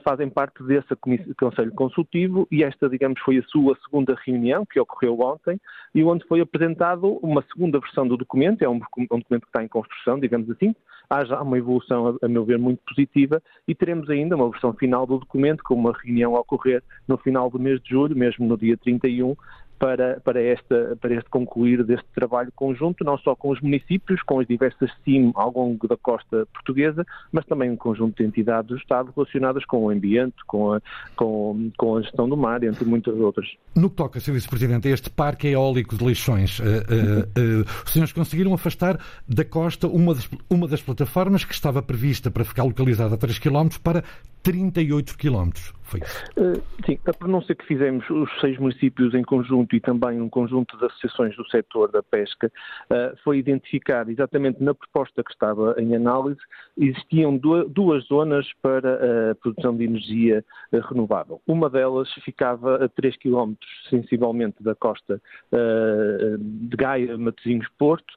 fazem 0.03 0.29
parte 0.29 0.61
desse 0.63 0.95
Conselho 1.37 1.71
Consultivo 1.73 2.47
e 2.51 2.63
esta, 2.63 2.89
digamos, 2.89 3.19
foi 3.21 3.37
a 3.37 3.43
sua 3.43 3.77
segunda 3.83 4.15
reunião, 4.25 4.65
que 4.65 4.79
ocorreu 4.79 5.19
ontem, 5.19 5.59
e 5.93 6.03
onde 6.03 6.25
foi 6.25 6.41
apresentado 6.41 7.19
uma 7.21 7.43
segunda 7.51 7.79
versão 7.79 8.07
do 8.07 8.17
documento, 8.17 8.61
é 8.61 8.69
um, 8.69 8.79
um 9.11 9.19
documento 9.19 9.41
que 9.43 9.49
está 9.49 9.63
em 9.63 9.67
construção, 9.67 10.19
digamos 10.19 10.49
assim, 10.49 10.75
há 11.09 11.25
já 11.25 11.41
uma 11.41 11.57
evolução, 11.57 12.07
a, 12.21 12.25
a 12.25 12.29
meu 12.29 12.45
ver, 12.45 12.59
muito 12.59 12.81
positiva 12.87 13.41
e 13.67 13.73
teremos 13.73 14.09
ainda 14.09 14.35
uma 14.35 14.49
versão 14.49 14.73
final 14.73 15.05
do 15.05 15.17
documento 15.17 15.63
com 15.63 15.73
uma 15.73 15.91
reunião 15.91 16.35
a 16.35 16.39
ocorrer 16.41 16.83
no 17.07 17.17
final 17.17 17.49
do 17.49 17.59
mês 17.59 17.81
de 17.81 17.89
julho, 17.89 18.15
mesmo 18.15 18.47
no 18.47 18.57
dia 18.57 18.77
31, 18.77 19.35
para, 19.79 20.19
para, 20.19 20.43
esta, 20.43 20.97
para 20.99 21.15
este 21.15 21.29
concluir 21.29 21.83
deste 21.83 22.05
trabalho 22.13 22.51
conjunto, 22.53 23.03
não 23.03 23.17
só 23.17 23.33
com 23.33 23.49
os 23.49 23.61
municípios, 23.61 24.21
com 24.21 24.39
as 24.39 24.47
diversas 24.47 24.91
CIM 25.03 25.31
ao 25.33 25.51
longo 25.51 25.87
da 25.87 25.95
costa 25.95 26.45
portuguesa, 26.53 27.05
mas 27.31 27.45
também 27.45 27.71
um 27.71 27.77
conjunto 27.77 28.17
de 28.17 28.27
entidades 28.27 28.67
do 28.67 28.77
Estado 28.77 29.11
relacionadas 29.15 29.63
com 29.65 29.85
o 29.85 29.89
ambiente, 29.89 30.35
com 30.45 30.73
a, 30.73 30.81
com, 31.15 31.71
com 31.77 31.95
a 31.95 32.01
gestão 32.01 32.27
do 32.27 32.35
mar, 32.35 32.61
entre 32.63 32.83
muitas 32.83 33.15
outras. 33.15 33.47
No 33.73 33.89
que 33.89 33.95
toca, 33.95 34.19
Sr. 34.19 34.33
Vice-Presidente, 34.33 34.89
este 34.89 35.09
parque 35.09 35.47
eólico 35.47 35.95
de 35.95 36.03
Leixões, 36.03 36.59
uh, 36.59 36.63
uh, 36.63 37.61
uh, 37.61 37.65
os 37.85 37.91
senhores 37.93 38.11
conseguiram 38.11 38.53
afastar 38.53 38.99
da 39.27 39.45
costa 39.45 39.87
uma 39.87 40.13
das, 40.13 40.29
uma 40.49 40.67
das 40.67 40.81
plataformas 40.81 41.45
que 41.45 41.53
estava 41.53 41.81
prevista 41.81 42.29
para 42.29 42.43
ficar 42.43 42.63
localizada 42.63 43.15
a 43.15 43.17
3 43.17 43.39
km 43.39 43.69
para 43.81 44.03
38 44.43 45.17
km. 45.17 45.51
Foi 45.89 46.01
isso? 46.01 46.23
Uh, 46.37 46.61
sim, 46.85 46.99
a 47.07 47.13
pronúncia 47.13 47.55
que 47.55 47.65
fizemos 47.65 48.07
os 48.11 48.29
seis 48.39 48.59
municípios 48.59 49.15
em 49.15 49.23
conjunto 49.23 49.75
e 49.75 49.79
também 49.79 50.21
um 50.21 50.29
conjunto 50.29 50.77
de 50.77 50.85
associações 50.85 51.35
do 51.35 51.47
setor 51.49 51.91
da 51.91 52.03
pesca 52.03 52.51
uh, 52.91 53.17
foi 53.23 53.39
identificar 53.39 54.07
exatamente 54.07 54.63
na 54.63 54.75
proposta 54.75 55.23
que 55.23 55.31
estava 55.31 55.75
em 55.79 55.95
análise 55.95 56.39
existiam 56.77 57.35
duas 57.35 58.05
zonas 58.05 58.47
para 58.61 59.31
a 59.31 59.35
produção 59.35 59.75
de 59.75 59.83
energia 59.83 60.45
uh, 60.71 60.79
renovável. 60.79 61.41
Uma 61.47 61.69
delas 61.69 62.07
ficava 62.23 62.85
a 62.85 62.89
3 62.89 63.17
km 63.17 63.53
sensivelmente 63.89 64.61
da 64.61 64.75
costa 64.75 65.21
de 65.51 66.77
Gaia, 66.77 67.17
Matosinhos, 67.17 67.67
Porto 67.77 68.13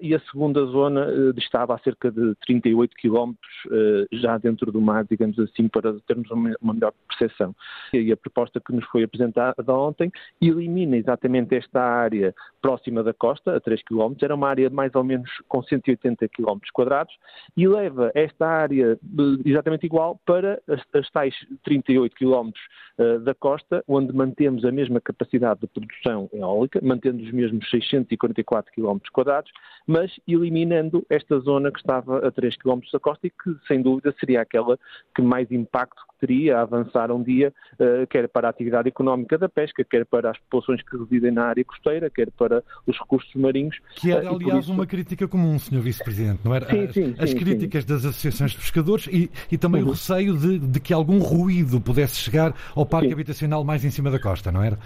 e 0.00 0.14
a 0.14 0.20
segunda 0.20 0.64
zona 0.66 1.06
estava 1.36 1.74
a 1.74 1.78
cerca 1.78 2.10
de 2.10 2.34
38 2.46 2.94
km 2.96 3.32
já 4.12 4.36
dentro 4.38 4.70
do 4.70 4.80
mar, 4.80 5.04
digamos 5.04 5.38
assim, 5.38 5.63
para 5.68 5.94
termos 6.06 6.30
uma 6.30 6.74
melhor 6.74 6.92
percepção. 7.08 7.54
E 7.92 8.12
a 8.12 8.16
proposta 8.16 8.60
que 8.60 8.72
nos 8.72 8.84
foi 8.86 9.04
apresentada 9.04 9.72
ontem 9.72 10.10
elimina 10.40 10.96
exatamente 10.96 11.54
esta 11.54 11.80
área 11.80 12.34
próxima 12.60 13.02
da 13.02 13.12
costa, 13.12 13.56
a 13.56 13.60
3 13.60 13.82
km, 13.82 14.14
era 14.22 14.34
uma 14.34 14.48
área 14.48 14.70
mais 14.70 14.94
ou 14.94 15.04
menos 15.04 15.30
com 15.48 15.62
180 15.62 16.28
km 16.28 16.58
quadrados, 16.72 17.14
e 17.56 17.68
leva 17.68 18.10
esta 18.14 18.46
área 18.46 18.92
eh, 18.92 18.96
exatamente 19.44 19.84
igual 19.84 20.18
para 20.24 20.60
as, 20.68 20.80
as 20.94 21.10
tais 21.10 21.34
38 21.64 22.14
km 22.16 22.50
uh, 22.98 23.20
da 23.20 23.34
costa, 23.34 23.84
onde 23.86 24.14
mantemos 24.14 24.64
a 24.64 24.72
mesma 24.72 25.00
capacidade 25.00 25.60
de 25.60 25.66
produção 25.66 26.28
eólica, 26.32 26.80
mantendo 26.82 27.22
os 27.22 27.30
mesmos 27.32 27.68
644 27.68 28.72
km 28.72 28.98
quadrados, 29.12 29.50
mas 29.86 30.10
eliminando 30.26 31.04
esta 31.10 31.38
zona 31.40 31.70
que 31.70 31.78
estava 31.78 32.26
a 32.26 32.30
3 32.30 32.56
km 32.56 32.80
da 32.92 32.98
costa 32.98 33.26
e 33.26 33.30
que, 33.30 33.54
sem 33.66 33.82
dúvida, 33.82 34.14
seria 34.18 34.40
aquela 34.40 34.78
que 35.14 35.22
mais 35.22 35.50
impacto 35.54 36.02
teria 36.20 36.58
a 36.58 36.62
avançar 36.62 37.10
um 37.10 37.22
dia, 37.22 37.52
uh, 37.74 38.06
quer 38.08 38.28
para 38.28 38.48
a 38.48 38.50
atividade 38.50 38.88
económica 38.88 39.38
da 39.38 39.48
pesca, 39.48 39.84
quer 39.84 40.04
para 40.04 40.30
as 40.30 40.38
populações 40.38 40.82
que 40.82 40.96
residem 40.96 41.30
na 41.30 41.44
área 41.44 41.64
costeira, 41.64 42.10
quer 42.10 42.30
para 42.30 42.62
os 42.86 42.98
recursos 42.98 43.32
marinhos. 43.34 43.76
Que 43.96 44.12
era, 44.12 44.30
uh, 44.30 44.36
aliás, 44.36 44.64
isso... 44.64 44.72
uma 44.72 44.86
crítica 44.86 45.28
comum, 45.28 45.58
Sr. 45.58 45.80
Vice-Presidente, 45.80 46.40
não 46.44 46.54
era? 46.54 46.66
Sim, 46.66 46.92
sim, 46.92 47.14
as 47.18 47.30
sim, 47.30 47.36
críticas 47.36 47.84
sim. 47.84 47.88
das 47.88 48.04
associações 48.04 48.52
de 48.52 48.58
pescadores 48.58 49.06
e, 49.06 49.30
e 49.50 49.58
também 49.58 49.82
uhum. 49.82 49.88
o 49.88 49.90
receio 49.92 50.36
de, 50.36 50.58
de, 50.58 50.80
que 50.80 50.92
algum 50.92 51.18
ruído 51.18 51.80
pudesse 51.80 52.16
chegar 52.16 52.54
ao 52.74 52.86
parque 52.86 53.12
habitacional 53.12 53.64
mais 53.64 53.84
em 53.84 53.90
cima 53.90 54.10
da 54.10 54.18
costa, 54.18 54.50
não 54.50 54.62
era? 54.62 54.78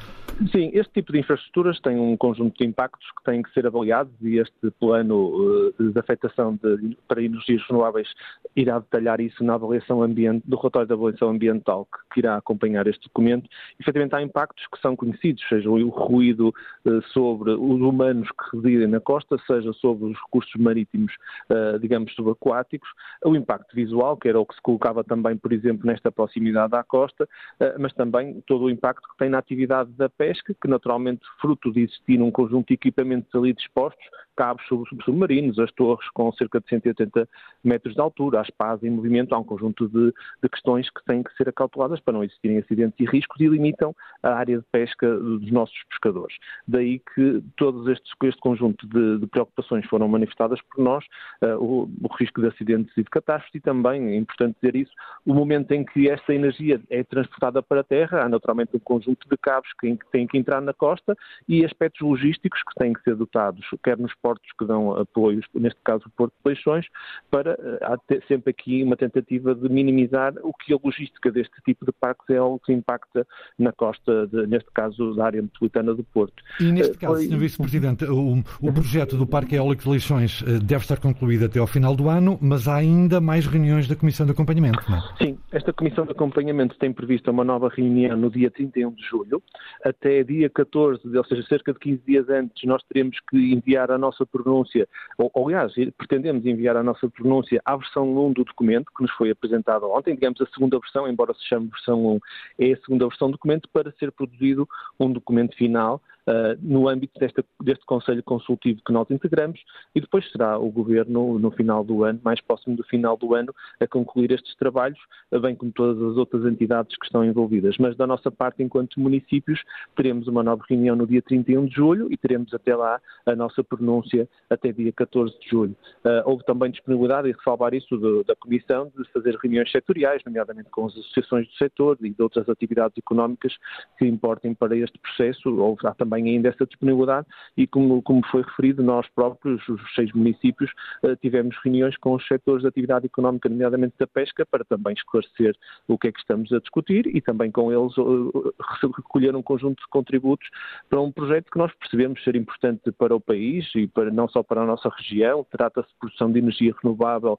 Sim, 0.52 0.70
este 0.72 0.92
tipo 0.92 1.12
de 1.12 1.20
infraestruturas 1.20 1.80
tem 1.80 1.98
um 1.98 2.16
conjunto 2.16 2.56
de 2.58 2.64
impactos 2.64 3.06
que 3.18 3.24
têm 3.24 3.42
que 3.42 3.52
ser 3.52 3.66
avaliados 3.66 4.12
e 4.20 4.38
este 4.38 4.70
plano 4.78 5.70
uh, 5.78 5.92
de 5.92 5.98
afetação 5.98 6.58
de, 6.62 6.96
para 7.06 7.22
energias 7.22 7.62
renováveis 7.68 8.08
irá 8.54 8.78
detalhar 8.78 9.20
isso 9.20 9.42
na 9.42 9.54
avaliação 9.54 10.02
ambiente, 10.02 10.42
do 10.46 10.56
relatório 10.56 10.88
da 10.88 10.94
avaliação 10.94 11.27
ambiental 11.28 11.86
que, 11.86 12.14
que, 12.14 12.20
irá 12.20 12.36
acompanhar 12.36 12.86
este 12.86 13.04
documento, 13.04 13.48
efetivamente 13.78 14.14
há 14.14 14.22
impactos 14.22 14.66
que 14.72 14.80
são 14.80 14.96
conhecidos, 14.96 15.42
seja 15.48 15.70
o 15.70 15.88
ruído 15.88 16.54
uh, 16.84 17.02
sobre 17.12 17.50
os 17.52 17.80
humanos 17.80 18.28
que 18.30 18.56
residem 18.56 18.88
na 18.88 19.00
costa, 19.00 19.36
seja 19.46 19.72
sobre 19.74 20.06
os 20.06 20.18
recursos 20.18 20.54
marítimos, 20.56 21.12
uh, 21.50 21.78
digamos, 21.78 22.14
subaquáticos, 22.14 22.88
o 23.24 23.34
impacto 23.36 23.74
visual, 23.74 24.16
que 24.16 24.28
era 24.28 24.40
o 24.40 24.46
que 24.46 24.54
se 24.54 24.62
colocava 24.62 25.04
também, 25.04 25.36
por 25.36 25.52
exemplo, 25.52 25.86
nesta 25.86 26.10
proximidade 26.10 26.74
à 26.74 26.82
costa, 26.82 27.24
uh, 27.24 27.78
mas 27.78 27.92
também 27.94 28.40
todo 28.46 28.64
o 28.64 28.70
impacto 28.70 29.08
que 29.08 29.16
tem 29.16 29.28
na 29.28 29.38
atividade 29.38 29.90
da 29.92 30.08
pesca, 30.08 30.54
que 30.60 30.68
naturalmente, 30.68 31.22
fruto 31.40 31.72
de 31.72 31.82
existir 31.82 32.20
um 32.20 32.30
conjunto 32.30 32.68
de 32.68 32.74
equipamentos 32.74 33.34
ali 33.34 33.52
dispostos, 33.52 34.04
cabos 34.38 34.64
submarinos, 35.04 35.58
as 35.58 35.72
torres 35.72 36.08
com 36.10 36.30
cerca 36.32 36.60
de 36.60 36.68
180 36.68 37.28
metros 37.64 37.94
de 37.94 38.00
altura, 38.00 38.40
as 38.40 38.48
pás 38.50 38.80
em 38.84 38.90
movimento, 38.90 39.34
há 39.34 39.38
um 39.38 39.42
conjunto 39.42 39.88
de, 39.88 40.14
de 40.40 40.48
questões 40.48 40.88
que 40.90 41.04
têm 41.04 41.24
que 41.24 41.34
ser 41.34 41.48
acauteladas 41.48 41.98
para 41.98 42.14
não 42.14 42.22
existirem 42.22 42.58
acidentes 42.58 42.94
e 43.00 43.04
riscos 43.04 43.40
e 43.40 43.48
limitam 43.48 43.92
a 44.22 44.34
área 44.34 44.58
de 44.58 44.64
pesca 44.70 45.12
dos 45.18 45.50
nossos 45.50 45.76
pescadores. 45.90 46.36
Daí 46.68 47.00
que 47.16 47.42
todos 47.56 47.88
estes, 47.88 48.12
este 48.22 48.40
conjunto 48.40 48.86
de, 48.86 49.18
de 49.18 49.26
preocupações 49.26 49.84
foram 49.86 50.06
manifestadas 50.06 50.60
por 50.70 50.84
nós, 50.84 51.04
uh, 51.42 51.56
o, 51.56 51.90
o, 52.00 52.14
risco 52.14 52.40
de 52.40 52.46
acidentes 52.46 52.96
e 52.96 53.02
de 53.02 53.10
catástrofes 53.10 53.56
e 53.56 53.60
também, 53.60 54.06
é 54.06 54.16
importante 54.16 54.56
dizer 54.62 54.76
isso, 54.76 54.92
o 55.26 55.34
momento 55.34 55.72
em 55.72 55.84
que 55.84 56.08
essa 56.08 56.32
energia 56.32 56.80
é 56.90 57.02
transportada 57.02 57.60
para 57.60 57.80
a 57.80 57.84
terra, 57.84 58.22
há 58.22 58.28
naturalmente 58.28 58.76
um 58.76 58.80
conjunto 58.80 59.28
de 59.28 59.36
cabos 59.36 59.68
que 59.80 59.98
têm 60.12 60.28
que 60.28 60.38
entrar 60.38 60.60
na 60.60 60.72
costa 60.72 61.16
e 61.48 61.64
aspectos 61.64 62.02
logísticos 62.02 62.62
que 62.62 62.74
têm 62.76 62.92
que 62.92 63.02
ser 63.02 63.16
dotados, 63.16 63.66
quer 63.82 63.98
nos 63.98 64.14
portos 64.14 64.27
que 64.58 64.64
dão 64.64 64.94
apoios, 64.94 65.46
neste 65.54 65.80
caso 65.84 66.04
o 66.06 66.10
Porto 66.10 66.32
de 66.32 66.42
Peixões, 66.42 66.86
para 67.30 67.52
eh, 67.52 67.78
há 67.82 67.96
sempre 68.26 68.50
aqui 68.50 68.82
uma 68.82 68.96
tentativa 68.96 69.54
de 69.54 69.68
minimizar 69.68 70.34
o 70.42 70.52
que 70.52 70.72
a 70.72 70.78
logística 70.82 71.30
deste 71.30 71.54
tipo 71.64 71.84
de 71.84 71.92
parques 71.92 72.28
é 72.30 72.36
algo 72.36 72.60
que 72.64 72.72
impacta 72.72 73.26
na 73.58 73.72
costa, 73.72 74.26
de, 74.26 74.46
neste 74.46 74.70
caso, 74.72 75.14
da 75.14 75.26
área 75.26 75.42
metropolitana 75.42 75.94
do 75.94 76.04
Porto. 76.04 76.42
E 76.60 76.72
neste 76.72 76.96
eh, 76.96 77.00
caso, 77.00 77.14
Foi... 77.14 77.26
Sr. 77.26 77.38
Vice-Presidente, 77.38 78.04
o, 78.04 78.42
o, 78.60 78.72
projeto 78.72 79.16
do 79.16 79.26
Parque 79.26 79.56
Eólico 79.56 79.82
de 79.82 79.88
Leixões 79.88 80.42
eh, 80.42 80.58
deve 80.58 80.82
estar 80.82 80.98
concluído 80.98 81.46
até 81.46 81.58
ao 81.58 81.66
final 81.66 81.94
do 81.94 82.08
ano, 82.08 82.38
mas 82.40 82.68
há 82.68 82.76
ainda 82.76 83.20
mais 83.20 83.46
reuniões 83.46 83.88
da 83.88 83.96
Comissão 83.96 84.26
de 84.26 84.32
Acompanhamento, 84.32 84.80
não 84.88 84.98
é? 84.98 85.02
Sim, 85.18 85.38
esta 85.52 85.72
Comissão 85.72 86.04
de 86.04 86.12
Acompanhamento 86.12 86.76
tem 86.78 86.92
prevista 86.92 87.30
uma 87.30 87.44
nova 87.44 87.68
reunião 87.68 88.16
no 88.16 88.30
dia 88.30 88.50
31 88.50 88.90
de 88.92 89.02
julho. 89.02 89.42
Até 89.84 90.22
dia 90.22 90.50
14, 90.50 91.16
ou 91.16 91.24
seja, 91.24 91.42
cerca 91.48 91.72
de 91.72 91.78
15 91.78 92.02
dias 92.06 92.28
antes, 92.28 92.64
nós 92.64 92.82
teremos 92.84 93.16
que 93.30 93.52
enviar 93.52 93.90
a 93.90 93.98
nossa 93.98 94.17
nossa 94.18 94.26
pronúncia, 94.26 94.88
ou 95.16 95.30
aliás, 95.46 95.72
pretendemos 95.96 96.44
enviar 96.44 96.76
a 96.76 96.82
nossa 96.82 97.08
pronúncia 97.08 97.60
à 97.64 97.76
versão 97.76 98.04
1 98.26 98.32
do 98.32 98.44
documento 98.44 98.90
que 98.96 99.02
nos 99.02 99.12
foi 99.12 99.30
apresentada 99.30 99.86
ontem, 99.86 100.14
digamos 100.14 100.40
a 100.40 100.46
segunda 100.46 100.78
versão, 100.78 101.08
embora 101.08 101.32
se 101.34 101.44
chame 101.44 101.68
versão 101.68 102.04
1, 102.06 102.20
é 102.58 102.72
a 102.72 102.76
segunda 102.78 103.06
versão 103.06 103.28
do 103.28 103.32
documento 103.32 103.68
para 103.72 103.92
ser 103.92 104.10
produzido 104.12 104.68
um 104.98 105.12
documento 105.12 105.56
final 105.56 106.00
uh, 106.28 106.58
no 106.60 106.88
âmbito 106.88 107.18
desta, 107.18 107.44
deste 107.62 107.84
Conselho 107.86 108.22
Consultivo 108.22 108.80
que 108.84 108.92
nós 108.92 109.10
integramos 109.10 109.60
e 109.94 110.00
depois 110.00 110.30
será 110.30 110.58
o 110.58 110.70
Governo, 110.70 111.38
no 111.38 111.50
final 111.50 111.82
do 111.82 112.04
ano, 112.04 112.20
mais 112.22 112.40
próximo 112.40 112.76
do 112.76 112.84
final 112.84 113.16
do 113.16 113.34
ano, 113.34 113.54
a 113.80 113.86
concluir 113.86 114.30
estes 114.30 114.54
trabalhos, 114.56 114.98
bem 115.40 115.54
como 115.54 115.72
todas 115.72 116.00
as 116.02 116.16
outras 116.16 116.44
entidades 116.44 116.96
que 116.96 117.06
estão 117.06 117.24
envolvidas. 117.24 117.76
Mas 117.78 117.96
da 117.96 118.06
nossa 118.06 118.30
parte, 118.30 118.62
enquanto 118.62 119.00
municípios, 119.00 119.60
teremos 119.96 120.28
uma 120.28 120.42
nova 120.42 120.62
reunião 120.68 120.94
no 120.94 121.06
dia 121.06 121.22
31 121.22 121.66
de 121.66 121.74
julho 121.74 122.12
e 122.12 122.16
teremos 122.16 122.52
até 122.52 122.76
lá 122.76 123.00
a 123.26 123.34
nossa 123.34 123.64
pronúncia 123.64 124.28
até 124.50 124.72
dia 124.72 124.92
14 124.92 125.38
de 125.40 125.48
julho. 125.48 125.76
Uh, 126.04 126.22
houve 126.24 126.44
também 126.44 126.70
disponibilidade, 126.70 127.28
e 127.28 127.32
ressalvar 127.32 127.74
isso 127.74 127.96
do, 127.96 128.24
da 128.24 128.36
Comissão, 128.36 128.92
de 128.96 129.04
fazer 129.12 129.36
reuniões 129.36 129.70
setoriais, 129.70 130.22
nomeadamente 130.24 130.68
com 130.70 130.86
as 130.86 130.92
associações 130.92 131.46
do 131.46 131.54
setor 131.54 131.98
e 132.02 132.10
de 132.10 132.22
outras 132.22 132.48
atividades 132.48 132.96
económicas 132.98 133.54
que 133.98 134.06
importem 134.06 134.54
para 134.54 134.76
este 134.76 134.98
processo. 134.98 135.48
Houve 135.58 135.86
há 135.86 135.94
também 135.94 136.17
ainda 136.24 136.48
essa 136.48 136.66
disponibilidade 136.66 137.26
e, 137.56 137.66
como, 137.66 138.02
como 138.02 138.24
foi 138.26 138.42
referido, 138.42 138.82
nós 138.82 139.06
próprios, 139.14 139.66
os 139.68 139.80
seis 139.94 140.12
municípios, 140.12 140.70
uh, 141.02 141.16
tivemos 141.16 141.56
reuniões 141.62 141.96
com 141.96 142.14
os 142.14 142.26
setores 142.26 142.62
de 142.62 142.68
atividade 142.68 143.06
económica, 143.06 143.48
nomeadamente 143.48 143.94
da 143.98 144.06
pesca, 144.06 144.46
para 144.46 144.64
também 144.64 144.94
esclarecer 144.94 145.54
o 145.86 145.98
que 145.98 146.08
é 146.08 146.12
que 146.12 146.20
estamos 146.20 146.52
a 146.52 146.58
discutir 146.58 147.06
e 147.06 147.20
também 147.20 147.50
com 147.50 147.72
eles 147.72 147.96
uh, 147.98 148.54
recolher 148.96 149.34
um 149.34 149.42
conjunto 149.42 149.80
de 149.80 149.88
contributos 149.88 150.48
para 150.88 151.00
um 151.00 151.12
projeto 151.12 151.50
que 151.50 151.58
nós 151.58 151.72
percebemos 151.74 152.22
ser 152.22 152.36
importante 152.36 152.90
para 152.92 153.14
o 153.14 153.20
país 153.20 153.66
e 153.74 153.86
para, 153.86 154.10
não 154.10 154.28
só 154.28 154.42
para 154.42 154.62
a 154.62 154.66
nossa 154.66 154.88
região. 154.88 155.46
Trata-se 155.50 155.88
de 155.88 155.94
produção 155.98 156.30
de 156.32 156.38
energia 156.38 156.74
renovável 156.82 157.38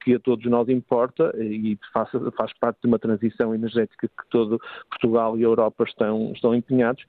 que 0.00 0.14
a 0.14 0.20
todos 0.20 0.44
nós 0.46 0.68
importa 0.68 1.32
e 1.38 1.78
faz, 1.92 2.08
faz 2.36 2.52
parte 2.58 2.80
de 2.82 2.88
uma 2.88 2.98
transição 2.98 3.54
energética 3.54 4.08
que 4.08 4.28
todo 4.30 4.60
Portugal 4.88 5.38
e 5.38 5.40
a 5.40 5.46
Europa 5.46 5.84
estão, 5.84 6.32
estão 6.32 6.54
empenhados. 6.54 7.04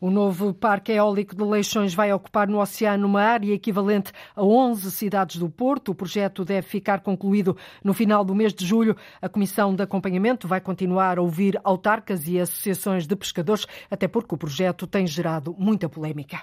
O 0.00 0.10
novo 0.10 0.43
parque 0.52 0.92
eólico 0.92 1.34
de 1.34 1.44
Leixões 1.44 1.94
vai 1.94 2.12
ocupar 2.12 2.48
no 2.48 2.60
oceano 2.60 3.06
uma 3.06 3.22
área 3.22 3.54
equivalente 3.54 4.12
a 4.34 4.42
11 4.42 4.90
cidades 4.90 5.36
do 5.36 5.48
Porto. 5.48 5.92
O 5.92 5.94
projeto 5.94 6.44
deve 6.44 6.66
ficar 6.66 7.00
concluído 7.00 7.56
no 7.82 7.94
final 7.94 8.24
do 8.24 8.34
mês 8.34 8.52
de 8.52 8.66
julho. 8.66 8.96
A 9.22 9.28
Comissão 9.28 9.74
de 9.74 9.82
Acompanhamento 9.82 10.48
vai 10.48 10.60
continuar 10.60 11.18
a 11.18 11.22
ouvir 11.22 11.58
autarcas 11.62 12.26
e 12.26 12.40
associações 12.40 13.06
de 13.06 13.16
pescadores, 13.16 13.66
até 13.90 14.08
porque 14.08 14.34
o 14.34 14.38
projeto 14.38 14.86
tem 14.86 15.06
gerado 15.06 15.54
muita 15.56 15.88
polémica. 15.88 16.42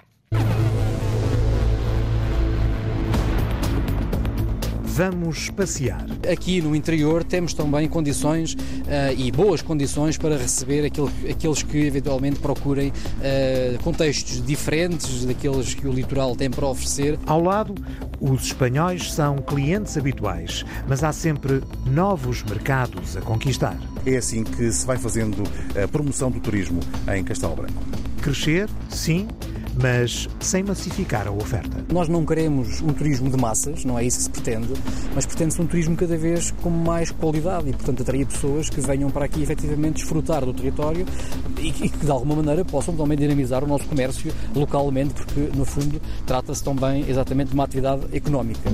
Vamos 4.94 5.48
passear. 5.48 6.04
Aqui 6.30 6.60
no 6.60 6.76
interior 6.76 7.24
temos 7.24 7.54
também 7.54 7.88
condições 7.88 8.52
uh, 8.52 8.58
e 9.16 9.32
boas 9.32 9.62
condições 9.62 10.18
para 10.18 10.36
receber 10.36 10.84
aquele, 10.84 11.08
aqueles 11.30 11.62
que 11.62 11.78
eventualmente 11.78 12.38
procurem 12.38 12.88
uh, 12.90 13.82
contextos 13.82 14.44
diferentes 14.44 15.24
daqueles 15.24 15.72
que 15.72 15.88
o 15.88 15.92
litoral 15.92 16.36
tem 16.36 16.50
para 16.50 16.66
oferecer. 16.66 17.18
Ao 17.24 17.42
lado, 17.42 17.74
os 18.20 18.44
espanhóis 18.44 19.10
são 19.14 19.38
clientes 19.38 19.96
habituais, 19.96 20.62
mas 20.86 21.02
há 21.02 21.10
sempre 21.10 21.62
novos 21.86 22.42
mercados 22.42 23.16
a 23.16 23.22
conquistar. 23.22 23.78
É 24.04 24.18
assim 24.18 24.44
que 24.44 24.70
se 24.70 24.86
vai 24.86 24.98
fazendo 24.98 25.42
a 25.82 25.88
promoção 25.88 26.30
do 26.30 26.38
turismo 26.38 26.80
em 27.16 27.24
Castelo 27.24 27.56
Branco. 27.56 28.11
Crescer, 28.22 28.68
sim, 28.88 29.26
mas 29.82 30.28
sem 30.38 30.62
massificar 30.62 31.26
a 31.26 31.32
oferta. 31.32 31.84
Nós 31.92 32.08
não 32.08 32.24
queremos 32.24 32.80
um 32.80 32.92
turismo 32.92 33.28
de 33.28 33.36
massas, 33.36 33.84
não 33.84 33.98
é 33.98 34.04
isso 34.04 34.18
que 34.18 34.22
se 34.24 34.30
pretende, 34.30 34.72
mas 35.12 35.26
pretende-se 35.26 35.60
um 35.60 35.66
turismo 35.66 35.96
cada 35.96 36.16
vez 36.16 36.52
com 36.62 36.70
mais 36.70 37.10
qualidade 37.10 37.68
e, 37.68 37.72
portanto, 37.72 38.02
atrair 38.02 38.24
pessoas 38.26 38.70
que 38.70 38.80
venham 38.80 39.10
para 39.10 39.24
aqui 39.24 39.42
efetivamente 39.42 39.94
desfrutar 39.94 40.44
do 40.44 40.54
território 40.54 41.04
e 41.60 41.72
que, 41.72 41.88
de 41.88 42.10
alguma 42.10 42.36
maneira, 42.36 42.64
possam 42.64 42.94
também 42.94 43.18
dinamizar 43.18 43.64
o 43.64 43.66
nosso 43.66 43.86
comércio 43.86 44.32
localmente, 44.54 45.14
porque, 45.14 45.50
no 45.56 45.64
fundo, 45.64 46.00
trata-se 46.24 46.62
também 46.62 47.04
exatamente 47.08 47.48
de 47.48 47.54
uma 47.54 47.64
atividade 47.64 48.02
económica. 48.16 48.70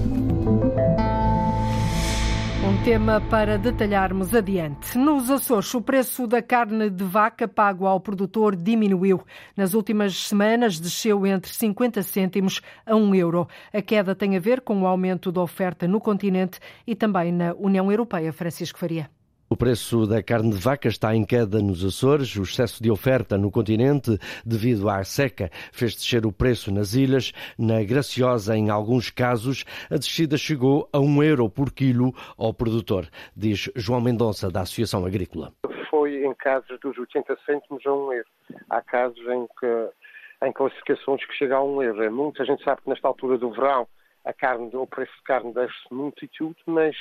Tema 2.89 3.21
para 3.29 3.59
detalharmos 3.59 4.35
adiante. 4.35 4.97
Nos 4.97 5.29
Açores, 5.29 5.75
o 5.75 5.83
preço 5.83 6.27
da 6.27 6.41
carne 6.41 6.89
de 6.89 7.05
vaca 7.05 7.47
pago 7.47 7.85
ao 7.85 8.01
produtor 8.01 8.57
diminuiu. 8.57 9.21
Nas 9.55 9.75
últimas 9.75 10.17
semanas, 10.17 10.81
desceu 10.81 11.27
entre 11.27 11.53
50 11.53 12.03
cêntimos 12.03 12.63
a 12.87 12.97
1 12.97 13.15
euro. 13.15 13.47
A 13.75 13.83
queda 13.83 14.15
tem 14.15 14.39
a 14.39 14.41
ver 14.41 14.63
com 14.63 14.81
o 14.81 14.87
aumento 14.87 15.31
da 15.31 15.43
oferta 15.43 15.87
no 15.87 16.01
continente 16.01 16.61
e 16.87 16.95
também 16.95 17.31
na 17.31 17.53
União 17.59 17.93
Europeia. 17.93 18.33
Francisco 18.33 18.79
Faria. 18.79 19.18
O 19.51 19.57
preço 19.57 20.07
da 20.07 20.23
carne 20.23 20.51
de 20.51 20.59
vaca 20.59 20.89
está 20.89 21.15
em 21.15 21.25
queda 21.25 21.63
nos 21.63 21.83
Açores. 21.83 22.37
O 22.37 22.43
excesso 22.43 22.83
de 22.83 22.91
oferta 22.91 23.39
no 23.39 23.51
continente, 23.51 24.19
devido 24.45 24.91
à 24.91 25.03
seca, 25.05 25.49
fez 25.73 25.95
descer 25.95 26.27
o 26.27 26.33
preço 26.33 26.71
nas 26.71 26.93
ilhas. 26.93 27.33
Na 27.59 27.83
Graciosa, 27.83 28.55
em 28.55 28.69
alguns 28.69 29.09
casos, 29.09 29.65
a 29.91 29.97
descida 29.97 30.37
chegou 30.37 30.87
a 30.93 30.99
um 30.99 31.23
euro 31.23 31.49
por 31.49 31.73
quilo 31.73 32.13
ao 32.37 32.53
produtor, 32.53 33.09
diz 33.35 33.71
João 33.75 34.03
Mendonça, 34.03 34.51
da 34.51 34.61
Associação 34.61 35.07
Agrícola. 35.07 35.55
Foi 35.89 36.27
em 36.27 36.35
casos 36.35 36.79
dos 36.81 36.99
80 36.99 37.39
cêntimos 37.47 37.87
a 37.87 37.95
um 37.95 38.13
euro. 38.13 38.29
Há 38.69 38.83
casos 38.83 39.19
em 39.19 39.47
que 39.59 40.47
em 40.47 40.53
classificações 40.53 41.25
que 41.25 41.35
chegam 41.35 41.59
a 41.59 41.65
um 41.65 41.83
euro. 41.83 42.03
É 42.03 42.11
muito, 42.11 42.43
a 42.43 42.45
gente 42.45 42.63
sabe 42.63 42.83
que 42.83 42.91
nesta 42.91 43.09
altura 43.09 43.39
do 43.39 43.51
verão 43.51 43.89
a 44.27 44.33
carne, 44.35 44.71
o 44.75 44.87
preço 44.87 45.13
de 45.17 45.23
carne 45.23 45.55
desce 45.55 45.73
muito 45.91 46.23
e 46.23 46.29
tudo, 46.29 46.57
mas 46.67 46.95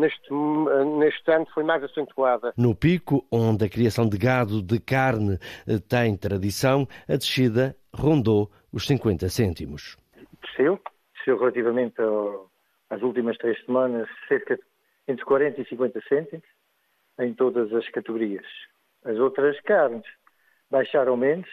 neste, 0.00 0.32
neste 0.98 1.30
ano 1.30 1.46
foi 1.54 1.62
mais 1.62 1.82
acentuada. 1.84 2.52
No 2.56 2.74
pico, 2.74 3.26
onde 3.30 3.64
a 3.64 3.68
criação 3.68 4.08
de 4.08 4.18
gado 4.18 4.62
de 4.62 4.80
carne 4.80 5.38
eh, 5.68 5.78
tem 5.78 6.16
tradição, 6.16 6.88
a 7.08 7.16
descida 7.16 7.76
rondou 7.94 8.50
os 8.72 8.86
50 8.86 9.28
cêntimos. 9.28 9.96
Desceu, 10.42 10.80
desceu 11.14 11.38
relativamente 11.38 12.00
ao, 12.00 12.50
às 12.88 13.02
últimas 13.02 13.36
três 13.38 13.62
semanas, 13.64 14.08
cerca 14.26 14.56
de 14.56 14.62
entre 15.06 15.24
40 15.24 15.60
e 15.60 15.66
50 15.66 16.00
cêntimos 16.08 16.46
em 17.18 17.34
todas 17.34 17.72
as 17.74 17.88
categorias. 17.90 18.46
As 19.04 19.18
outras 19.18 19.60
carnes 19.60 20.06
baixaram 20.70 21.16
menos, 21.16 21.48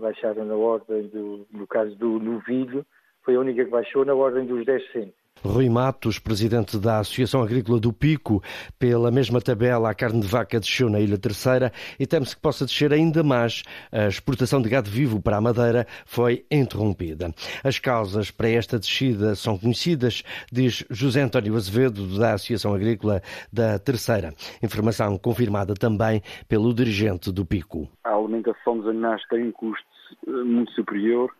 baixaram 0.00 0.44
na 0.44 0.54
ordem 0.54 1.08
do, 1.08 1.46
no 1.50 1.66
caso 1.66 1.94
do 1.96 2.18
novilho, 2.18 2.86
foi 3.22 3.34
a 3.34 3.40
única 3.40 3.64
que 3.64 3.70
baixou 3.70 4.04
na 4.04 4.14
ordem 4.14 4.46
dos 4.46 4.64
10 4.64 4.92
cêntimos. 4.92 5.21
Rui 5.44 5.68
Matos, 5.68 6.20
presidente 6.20 6.78
da 6.78 7.00
Associação 7.00 7.42
Agrícola 7.42 7.80
do 7.80 7.92
Pico, 7.92 8.40
pela 8.78 9.10
mesma 9.10 9.40
tabela, 9.40 9.90
a 9.90 9.94
carne 9.94 10.20
de 10.20 10.26
vaca 10.26 10.60
desceu 10.60 10.88
na 10.88 11.00
Ilha 11.00 11.18
Terceira 11.18 11.72
e 11.98 12.06
teme-se 12.06 12.36
que 12.36 12.42
possa 12.42 12.64
descer 12.64 12.92
ainda 12.92 13.24
mais. 13.24 13.64
A 13.90 14.06
exportação 14.06 14.62
de 14.62 14.68
gado 14.68 14.88
vivo 14.88 15.20
para 15.20 15.36
a 15.36 15.40
Madeira 15.40 15.86
foi 16.06 16.46
interrompida. 16.48 17.34
As 17.64 17.78
causas 17.80 18.30
para 18.30 18.50
esta 18.50 18.78
descida 18.78 19.34
são 19.34 19.58
conhecidas, 19.58 20.22
diz 20.50 20.84
José 20.88 21.22
António 21.22 21.56
Azevedo, 21.56 22.18
da 22.18 22.34
Associação 22.34 22.72
Agrícola 22.72 23.20
da 23.52 23.80
Terceira. 23.80 24.32
Informação 24.62 25.18
confirmada 25.18 25.74
também 25.74 26.22
pelo 26.48 26.72
dirigente 26.72 27.32
do 27.32 27.44
Pico. 27.44 27.88
A 28.04 28.14
alimentação 28.14 28.78
dos 28.78 28.86
animais 28.86 29.20
tem 29.28 29.48
um 29.48 29.52
custo 29.52 29.84
eh, 30.26 30.30
muito 30.30 30.70
superior 30.72 31.32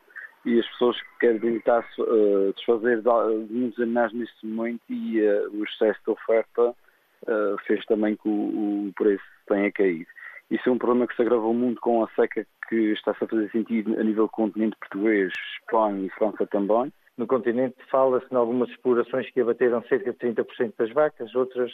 e 0.44 0.58
as 0.58 0.66
pessoas 0.70 0.96
querem 1.20 1.38
tentar 1.40 1.86
uh, 1.98 2.52
desfazer 2.54 3.00
de, 3.00 3.52
muitos 3.52 3.78
animais 3.80 4.12
neste 4.12 4.46
momento 4.46 4.82
e 4.88 5.20
uh, 5.20 5.50
o 5.52 5.64
excesso 5.64 6.00
de 6.04 6.10
oferta 6.10 6.70
uh, 6.70 7.58
fez 7.66 7.84
também 7.86 8.16
que 8.16 8.28
o, 8.28 8.88
o, 8.88 8.92
preço 8.96 9.24
tenha 9.46 9.70
caído. 9.70 10.06
Isso 10.50 10.68
é 10.68 10.72
um 10.72 10.78
problema 10.78 11.06
que 11.06 11.16
se 11.16 11.22
agravou 11.22 11.54
muito 11.54 11.80
com 11.80 12.02
a 12.02 12.08
seca 12.08 12.46
que 12.68 12.92
está-se 12.92 13.24
a 13.24 13.28
fazer 13.28 13.50
sentido 13.50 13.98
a 13.98 14.02
nível 14.02 14.24
do 14.24 14.30
continente 14.30 14.76
português, 14.78 15.32
Espanha 15.60 16.06
e 16.06 16.10
França 16.10 16.46
também. 16.46 16.92
No 17.16 17.26
continente 17.26 17.76
fala-se 17.90 18.26
em 18.32 18.36
algumas 18.36 18.68
explorações 18.70 19.30
que 19.30 19.40
abateram 19.40 19.82
cerca 19.84 20.12
de 20.12 20.18
30% 20.18 20.72
das 20.78 20.90
vacas, 20.90 21.34
outras 21.34 21.70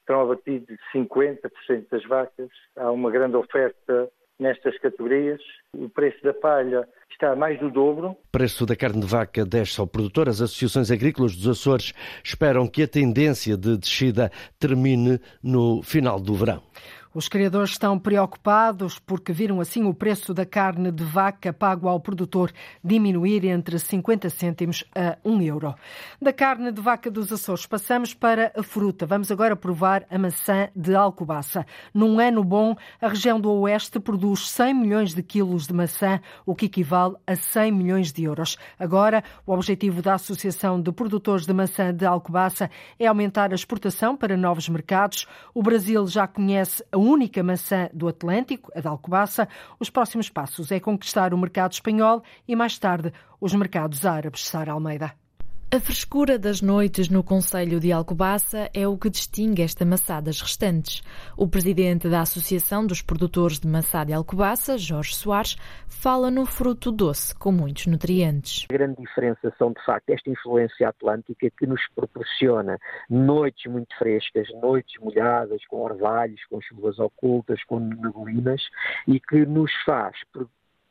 estão 0.00 0.20
abatidas 0.20 0.68
de 0.68 0.98
50% 0.98 1.88
das 1.90 2.04
vacas. 2.04 2.48
Há 2.76 2.90
uma 2.92 3.10
grande 3.10 3.36
oferta 3.36 4.08
nestas 4.38 4.78
categorias. 4.78 5.40
O 5.72 5.88
preço 5.88 6.22
da 6.22 6.32
palha 6.34 6.86
está 7.10 7.34
mais 7.34 7.58
do 7.58 7.70
dobro. 7.70 8.08
O 8.08 8.16
preço 8.30 8.66
da 8.66 8.76
carne 8.76 9.00
de 9.00 9.06
vaca 9.06 9.44
desce 9.44 9.80
ao 9.80 9.86
produtor. 9.86 10.28
As 10.28 10.40
associações 10.40 10.90
agrícolas 10.90 11.34
dos 11.34 11.48
Açores 11.48 11.92
esperam 12.22 12.66
que 12.68 12.82
a 12.82 12.88
tendência 12.88 13.56
de 13.56 13.76
descida 13.76 14.30
termine 14.58 15.18
no 15.42 15.82
final 15.82 16.20
do 16.20 16.34
verão. 16.34 16.62
Os 17.16 17.28
criadores 17.28 17.70
estão 17.70 17.98
preocupados 17.98 18.98
porque 18.98 19.32
viram 19.32 19.58
assim 19.58 19.84
o 19.84 19.94
preço 19.94 20.34
da 20.34 20.44
carne 20.44 20.92
de 20.92 21.02
vaca 21.02 21.50
pago 21.50 21.88
ao 21.88 21.98
produtor 21.98 22.52
diminuir 22.84 23.42
entre 23.46 23.78
50 23.78 24.28
cêntimos 24.28 24.84
a 24.94 25.16
1 25.24 25.40
euro. 25.40 25.74
Da 26.20 26.30
carne 26.30 26.70
de 26.70 26.78
vaca 26.78 27.10
dos 27.10 27.32
Açores 27.32 27.64
passamos 27.64 28.12
para 28.12 28.52
a 28.54 28.62
fruta. 28.62 29.06
Vamos 29.06 29.32
agora 29.32 29.56
provar 29.56 30.04
a 30.10 30.18
maçã 30.18 30.68
de 30.76 30.94
Alcobaça. 30.94 31.64
Num 31.94 32.20
ano 32.20 32.44
bom, 32.44 32.76
a 33.00 33.08
região 33.08 33.40
do 33.40 33.50
Oeste 33.50 33.98
produz 33.98 34.50
100 34.50 34.74
milhões 34.74 35.14
de 35.14 35.22
quilos 35.22 35.66
de 35.66 35.72
maçã, 35.72 36.20
o 36.44 36.54
que 36.54 36.66
equivale 36.66 37.14
a 37.26 37.34
100 37.34 37.72
milhões 37.72 38.12
de 38.12 38.24
euros. 38.24 38.58
Agora, 38.78 39.24
o 39.46 39.54
objetivo 39.54 40.02
da 40.02 40.16
Associação 40.16 40.78
de 40.78 40.92
Produtores 40.92 41.46
de 41.46 41.52
Maçã 41.54 41.94
de 41.94 42.04
Alcobaça 42.04 42.70
é 42.98 43.06
aumentar 43.06 43.52
a 43.52 43.54
exportação 43.54 44.14
para 44.14 44.36
novos 44.36 44.68
mercados. 44.68 45.26
O 45.54 45.62
Brasil 45.62 46.06
já 46.06 46.26
conhece 46.26 46.84
a 46.92 47.05
única 47.06 47.42
maçã 47.42 47.88
do 47.92 48.08
Atlântico, 48.08 48.70
a 48.74 48.80
da 48.80 48.90
Alcobaça. 48.90 49.48
Os 49.78 49.90
próximos 49.90 50.28
passos 50.28 50.72
é 50.72 50.80
conquistar 50.80 51.32
o 51.32 51.38
mercado 51.38 51.72
espanhol 51.72 52.22
e, 52.46 52.56
mais 52.56 52.78
tarde, 52.78 53.12
os 53.40 53.54
mercados 53.54 54.04
árabes. 54.04 54.46
Sara 54.46 54.72
Almeida. 54.72 55.25
A 55.68 55.80
frescura 55.80 56.38
das 56.38 56.62
noites 56.62 57.08
no 57.08 57.24
Conselho 57.24 57.80
de 57.80 57.90
Alcobaça 57.90 58.70
é 58.72 58.86
o 58.86 58.96
que 58.96 59.10
distingue 59.10 59.62
esta 59.62 59.84
maçã 59.84 60.22
das 60.22 60.40
restantes. 60.40 61.02
O 61.36 61.48
presidente 61.48 62.08
da 62.08 62.20
Associação 62.20 62.86
dos 62.86 63.02
Produtores 63.02 63.58
de 63.58 63.66
Maçã 63.66 64.06
de 64.06 64.12
Alcobaça, 64.12 64.78
Jorge 64.78 65.16
Soares, 65.16 65.56
fala 65.88 66.30
no 66.30 66.46
fruto 66.46 66.92
doce 66.92 67.34
com 67.34 67.50
muitos 67.50 67.86
nutrientes. 67.88 68.64
A 68.70 68.74
grande 68.74 69.02
diferença 69.02 69.52
são, 69.58 69.72
de 69.72 69.84
facto, 69.84 70.08
esta 70.10 70.30
influência 70.30 70.88
atlântica 70.88 71.50
que 71.50 71.66
nos 71.66 71.80
proporciona 71.96 72.78
noites 73.10 73.66
muito 73.70 73.92
frescas, 73.98 74.46
noites 74.62 74.94
molhadas, 75.00 75.66
com 75.66 75.82
orvalhos, 75.82 76.40
com 76.48 76.60
chuvas 76.60 76.96
ocultas, 77.00 77.64
com 77.64 77.80
neblinas 77.80 78.62
e 79.08 79.18
que 79.18 79.44
nos 79.44 79.72
faz 79.84 80.16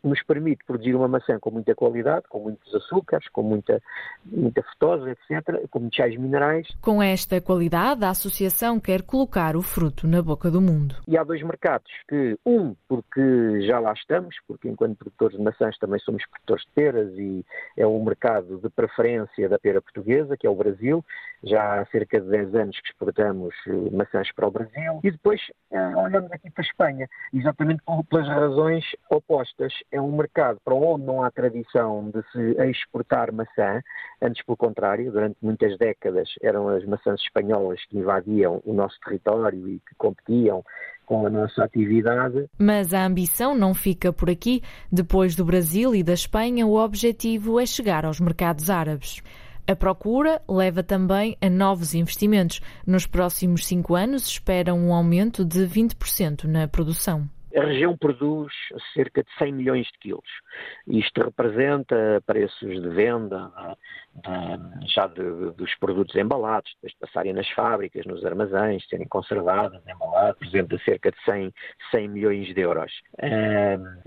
nos 0.08 0.22
permite 0.24 0.64
produzir 0.66 0.96
uma 0.96 1.08
maçã 1.08 1.40
com 1.40 1.52
muita 1.52 1.74
qualidade, 1.76 2.26
com 2.30 2.40
muitos 2.40 2.74
açúcares, 2.74 3.28
com 3.30 3.42
muita, 3.44 3.82
muita 4.26 4.62
frutose, 4.64 5.10
etc., 5.10 5.68
com 5.70 5.80
muitos 5.80 5.98
sais 5.98 6.16
minerais. 6.18 6.68
Com 6.82 7.02
esta 7.02 7.42
qualidade, 7.42 8.04
a 8.06 8.10
associação 8.10 8.80
quer 8.80 9.02
colocar 9.02 9.56
o 9.56 9.62
fruto 9.62 10.08
na 10.08 10.22
boca 10.22 10.52
do 10.52 10.62
mundo. 10.62 10.96
E 11.08 11.18
há 11.18 11.24
dois 11.24 11.42
mercados 11.42 11.92
que, 12.08 12.38
um, 12.46 12.76
porque 12.88 13.62
já 13.62 13.80
lá 13.80 13.94
estamos, 13.94 14.36
porque 14.48 14.70
enquanto 14.70 14.98
produtores 14.98 15.38
de 15.38 15.44
maçãs 15.44 15.78
também 15.78 16.00
somos 16.00 16.24
produtores 16.28 16.64
de 16.66 16.72
peras 16.72 17.12
e 17.18 17.46
é 17.78 17.86
um 17.86 18.04
mercado 18.04 18.60
de 18.60 18.70
preferência 18.70 19.50
da 19.50 19.58
pera 19.58 19.82
portuguesa, 19.82 20.38
que 20.38 20.46
é 20.46 20.50
o 20.50 20.56
Brasil, 20.56 21.04
já 21.44 21.82
há 21.82 21.86
cerca 21.88 22.20
de 22.20 22.28
10 22.28 22.56
anos 22.56 22.80
que 22.80 22.90
exportamos 22.90 23.54
eh, 23.68 23.90
maçãs 23.92 24.32
para 24.34 24.48
o 24.48 24.52
Brasil. 24.52 25.00
E 25.04 25.12
depois 25.12 25.42
eh, 25.72 25.96
olhamos 25.96 26.32
aqui 26.32 26.50
para 26.50 26.64
a 26.64 26.68
Espanha, 26.68 27.10
exatamente 27.34 27.82
pelas 28.10 28.28
razões 28.28 28.84
opostas 29.10 29.74
é 29.96 30.02
um 30.02 30.12
mercado 30.12 30.60
para 30.64 30.76
onde 30.76 31.06
não 31.06 31.24
há 31.24 31.32
tradição 31.32 32.12
de 32.12 32.22
se 32.32 32.62
exportar 32.70 33.34
maçã, 33.34 33.82
antes 34.22 34.44
pelo 34.46 34.58
contrário, 34.58 35.12
durante 35.12 35.38
muitas 35.42 35.78
décadas 35.78 36.30
eram 36.42 36.68
as 36.68 36.86
maçãs 36.86 37.22
espanholas 37.22 37.80
que 37.86 37.98
invadiam 37.98 38.62
o 38.66 38.74
nosso 38.74 39.00
território 39.06 39.68
e 39.70 39.80
que 39.80 39.96
competiam 39.98 40.64
com 41.06 41.26
a 41.26 41.30
nossa 41.30 41.64
atividade. 41.64 42.50
Mas 42.60 42.94
a 42.94 43.06
ambição 43.06 43.56
não 43.56 43.74
fica 43.74 44.12
por 44.12 44.30
aqui. 44.30 44.62
Depois 44.92 45.36
do 45.36 45.46
Brasil 45.46 45.96
e 45.96 46.04
da 46.04 46.14
Espanha, 46.14 46.68
o 46.68 46.76
objetivo 46.76 47.60
é 47.60 47.66
chegar 47.66 48.06
aos 48.06 48.20
mercados 48.20 48.70
árabes. 48.70 49.22
A 49.68 49.76
procura 49.76 50.42
leva 50.48 50.84
também 50.84 51.38
a 51.42 51.50
novos 51.50 51.96
investimentos. 51.96 52.60
Nos 52.86 53.08
próximos 53.08 53.66
cinco 53.66 53.96
anos, 53.96 54.28
espera 54.28 54.74
um 54.74 54.94
aumento 54.94 55.46
de 55.46 55.66
20% 55.66 56.44
na 56.44 56.68
produção. 56.68 57.28
A 57.56 57.64
região 57.64 57.98
produz 57.98 58.54
cerca 58.94 59.24
de 59.24 59.30
100 59.38 59.54
milhões 59.54 59.88
de 59.88 60.00
quilos. 60.00 60.30
Isto 60.88 61.24
representa 61.24 62.22
preços 62.26 62.82
de 62.82 62.90
venda 62.90 63.52
já 64.88 65.08
de, 65.08 65.52
dos 65.52 65.74
produtos 65.76 66.16
embalados, 66.16 66.72
depois 66.76 66.94
de 66.94 67.00
passarem 67.00 67.34
nas 67.34 67.50
fábricas, 67.52 68.06
nos 68.06 68.26
armazéns, 68.26 68.88
serem 68.88 69.08
conservados, 69.08 69.82
embalados, 69.88 70.40
por 70.40 70.48
exemplo, 70.48 70.78
de 70.78 70.84
cerca 70.84 71.12
de 71.12 71.18
100, 71.26 71.54
100 71.92 72.08
milhões 72.08 72.54
de 72.54 72.62
euros. 72.62 72.92